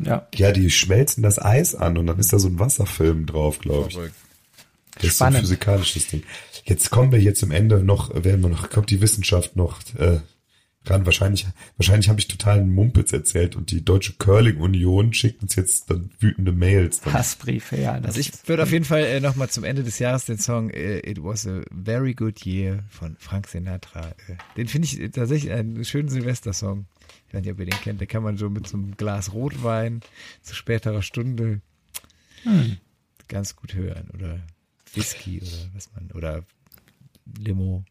Ja, 0.00 0.26
Ja, 0.34 0.50
die 0.50 0.70
schmelzen 0.70 1.22
das 1.22 1.40
Eis 1.40 1.74
an 1.74 1.98
und 1.98 2.06
dann 2.06 2.18
ist 2.18 2.32
da 2.32 2.38
so 2.38 2.48
ein 2.48 2.58
Wasserfilm 2.58 3.26
drauf, 3.26 3.60
glaube 3.60 3.88
ich. 3.88 3.94
Verrückt. 3.94 4.14
Das 4.96 5.04
ist 5.04 5.18
so 5.18 5.24
ein 5.24 5.32
Spannend. 5.32 5.40
physikalisches 5.40 6.08
Ding. 6.08 6.22
Jetzt 6.64 6.90
kommen 6.90 7.12
wir 7.12 7.18
hier 7.18 7.34
zum 7.34 7.50
Ende 7.50 7.82
noch, 7.82 8.14
werden 8.14 8.42
wir 8.42 8.48
noch, 8.48 8.70
kommt 8.70 8.90
die 8.90 9.00
Wissenschaft 9.00 9.56
noch 9.56 9.80
äh, 9.98 10.20
ran. 10.86 11.06
Wahrscheinlich, 11.06 11.46
wahrscheinlich 11.76 12.08
habe 12.08 12.20
ich 12.20 12.28
totalen 12.28 12.72
Mumpitz 12.72 13.12
erzählt 13.12 13.56
und 13.56 13.70
die 13.70 13.84
Deutsche 13.84 14.14
Curling 14.14 14.58
Union 14.58 15.12
schickt 15.12 15.42
uns 15.42 15.56
jetzt 15.56 15.90
dann 15.90 16.10
wütende 16.18 16.52
Mails. 16.52 17.00
Dann. 17.00 17.12
Hassbriefe, 17.12 17.76
ja. 17.76 17.98
Das 17.98 18.16
Also 18.16 18.20
ich 18.20 18.32
würde 18.46 18.62
auf 18.62 18.72
jeden 18.72 18.84
Fall 18.84 19.04
äh, 19.04 19.20
nochmal 19.20 19.50
zum 19.50 19.64
Ende 19.64 19.82
des 19.82 19.98
Jahres 19.98 20.26
den 20.26 20.38
Song 20.38 20.70
äh, 20.70 20.98
It 20.98 21.22
Was 21.22 21.46
a 21.46 21.62
Very 21.70 22.14
Good 22.14 22.44
Year 22.46 22.84
von 22.90 23.16
Frank 23.18 23.48
Sinatra. 23.48 24.08
Äh, 24.28 24.36
den 24.56 24.68
finde 24.68 24.86
ich 24.86 25.10
tatsächlich 25.10 25.52
einen 25.52 25.84
schönen 25.84 26.08
Silvestersong. 26.08 26.86
Ich 27.28 27.34
weiß 27.34 27.42
nicht, 27.42 27.52
ob 27.52 27.60
ihr 27.60 27.66
den 27.66 27.80
kennt. 27.80 28.00
Da 28.00 28.06
kann 28.06 28.22
man 28.22 28.36
so 28.36 28.48
mit 28.48 28.66
so 28.66 28.76
einem 28.76 28.96
Glas 28.96 29.32
Rotwein 29.32 30.00
zu 30.42 30.54
späterer 30.54 31.02
Stunde 31.02 31.60
hm. 32.42 32.76
ganz 33.28 33.56
gut 33.56 33.74
hören. 33.74 34.08
Oder 34.14 34.40
Whisky 34.96 35.40
oder 35.40 35.74
was 35.74 35.90
man, 35.94 36.10
oder 36.12 36.44
Limo. 37.38 37.84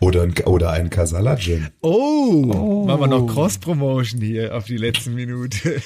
Oder 0.00 0.22
ein, 0.22 0.34
oder 0.44 0.70
ein 0.70 0.90
Casala 0.90 1.36
Gin. 1.36 1.68
Oh, 1.82 2.52
oh, 2.54 2.86
machen 2.86 3.00
wir 3.00 3.06
noch 3.08 3.26
Cross-Promotion 3.26 4.20
hier 4.20 4.56
auf 4.56 4.66
die 4.66 4.76
letzten 4.76 5.14
Minute. 5.14 5.82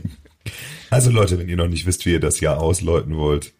also 0.90 1.10
Leute, 1.10 1.38
wenn 1.38 1.48
ihr 1.48 1.56
noch 1.56 1.68
nicht 1.68 1.84
wisst, 1.86 2.06
wie 2.06 2.12
ihr 2.12 2.20
das 2.20 2.40
Jahr 2.40 2.60
ausläuten 2.60 3.16
wollt 3.16 3.52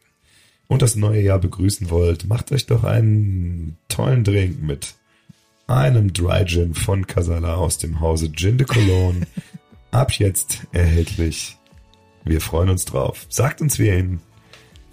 und 0.69 0.81
das 0.81 0.97
neue 0.97 1.21
Jahr 1.21 1.39
begrüßen 1.39 1.91
wollt, 1.91 2.27
macht 2.27 2.51
euch 2.51 2.67
doch 2.67 2.85
einen 2.85 3.77
tollen 3.89 4.25
Drink 4.25 4.63
mit 4.63 4.95
einem 5.67 6.13
Dry 6.13 6.45
Gin 6.47 6.75
von 6.75 7.07
Casala 7.07 7.57
aus 7.57 7.79
dem 7.79 8.01
Hause 8.01 8.33
Gin 8.33 8.59
de 8.59 8.67
Cologne. 8.67 9.27
Ab 9.91 10.13
jetzt 10.13 10.67
erhältlich. 10.73 11.59
Wir 12.25 12.41
freuen 12.41 12.71
uns 12.71 12.87
drauf. 12.87 13.27
Sagt 13.29 13.61
uns, 13.61 13.79
wie 13.79 13.89
ihr 13.89 13.99
ihn 13.99 14.21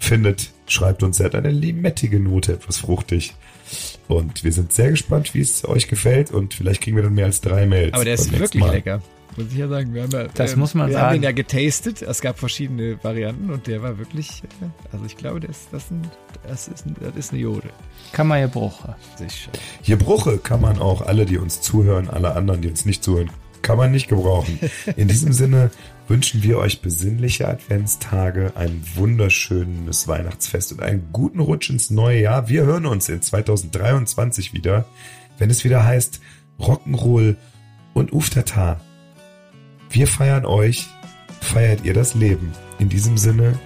findet. 0.00 0.50
Schreibt 0.66 1.02
uns, 1.02 1.20
er 1.20 1.26
hat 1.26 1.34
eine 1.34 1.50
limettige 1.50 2.20
Note, 2.20 2.54
etwas 2.54 2.78
fruchtig. 2.78 3.34
Und 4.08 4.42
wir 4.42 4.52
sind 4.52 4.72
sehr 4.72 4.90
gespannt, 4.90 5.34
wie 5.34 5.40
es 5.40 5.64
euch 5.64 5.86
gefällt 5.86 6.32
und 6.32 6.54
vielleicht 6.54 6.80
kriegen 6.80 6.96
wir 6.96 7.04
dann 7.04 7.14
mehr 7.14 7.26
als 7.26 7.40
drei 7.40 7.66
Mails. 7.66 7.94
Aber 7.94 8.04
der 8.04 8.14
ist 8.14 8.32
wirklich 8.36 8.62
Mal. 8.62 8.72
lecker. 8.72 9.00
Muss 9.36 9.46
ich 9.52 9.58
ja 9.58 9.68
sagen. 9.68 9.94
Wir 9.94 10.02
haben 10.02 10.10
ja, 10.10 10.26
das 10.34 10.54
ähm, 10.54 10.58
muss 10.58 10.74
man 10.74 10.88
wir 10.88 10.94
sagen. 10.94 11.06
haben 11.06 11.16
ihn 11.16 11.22
ja 11.22 11.32
getastet. 11.32 12.02
Es 12.02 12.20
gab 12.20 12.38
verschiedene 12.38 13.02
Varianten 13.02 13.50
und 13.50 13.66
der 13.66 13.82
war 13.82 13.98
wirklich, 13.98 14.42
äh, 14.60 14.66
also 14.92 15.04
ich 15.04 15.16
glaube, 15.16 15.40
das, 15.40 15.68
das, 15.70 15.90
ein, 15.90 16.02
das, 16.46 16.68
ist, 16.68 16.86
ein, 16.86 16.96
das 17.00 17.14
ist 17.16 17.32
eine 17.32 17.40
Jode. 17.40 17.68
Kann 18.12 18.26
man 18.26 18.38
hier 18.38 18.48
Bruche. 18.48 18.96
Sicher. 19.16 19.50
Hier 19.82 19.96
Bruche 19.96 20.38
kann 20.38 20.60
man 20.60 20.78
auch 20.78 21.02
alle, 21.02 21.26
die 21.26 21.38
uns 21.38 21.60
zuhören, 21.60 22.10
alle 22.10 22.34
anderen, 22.34 22.60
die 22.60 22.68
uns 22.68 22.84
nicht 22.84 23.04
zuhören, 23.04 23.30
kann 23.62 23.76
man 23.76 23.92
nicht 23.92 24.08
gebrauchen. 24.08 24.58
In 24.96 25.06
diesem 25.06 25.32
Sinne 25.32 25.70
wünschen 26.10 26.42
wir 26.42 26.58
euch 26.58 26.82
besinnliche 26.82 27.46
Adventstage, 27.46 28.52
ein 28.56 28.82
wunderschönes 28.96 30.08
Weihnachtsfest 30.08 30.72
und 30.72 30.82
einen 30.82 31.10
guten 31.12 31.38
Rutsch 31.38 31.70
ins 31.70 31.90
neue 31.90 32.22
Jahr. 32.22 32.48
Wir 32.48 32.64
hören 32.64 32.84
uns 32.84 33.08
in 33.08 33.22
2023 33.22 34.52
wieder, 34.52 34.86
wenn 35.38 35.50
es 35.50 35.62
wieder 35.62 35.84
heißt 35.84 36.20
Rock'n'Roll 36.58 37.36
und 37.94 38.12
Uftata. 38.12 38.80
Wir 39.88 40.08
feiern 40.08 40.46
euch, 40.46 40.88
feiert 41.40 41.84
ihr 41.84 41.94
das 41.94 42.14
Leben. 42.14 42.52
In 42.80 42.88
diesem 42.88 43.16
Sinne, 43.16 43.56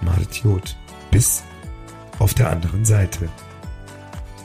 malet 0.00 0.34
Jod. 0.42 0.76
Bis 1.12 1.44
auf 2.18 2.34
der 2.34 2.50
anderen 2.50 2.84
Seite. 2.84 3.28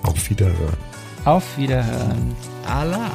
Auf 0.04 0.30
Wiederhören. 0.30 0.78
Auf 1.26 1.58
Wiederhören. 1.58 2.36
Allah. 2.68 3.12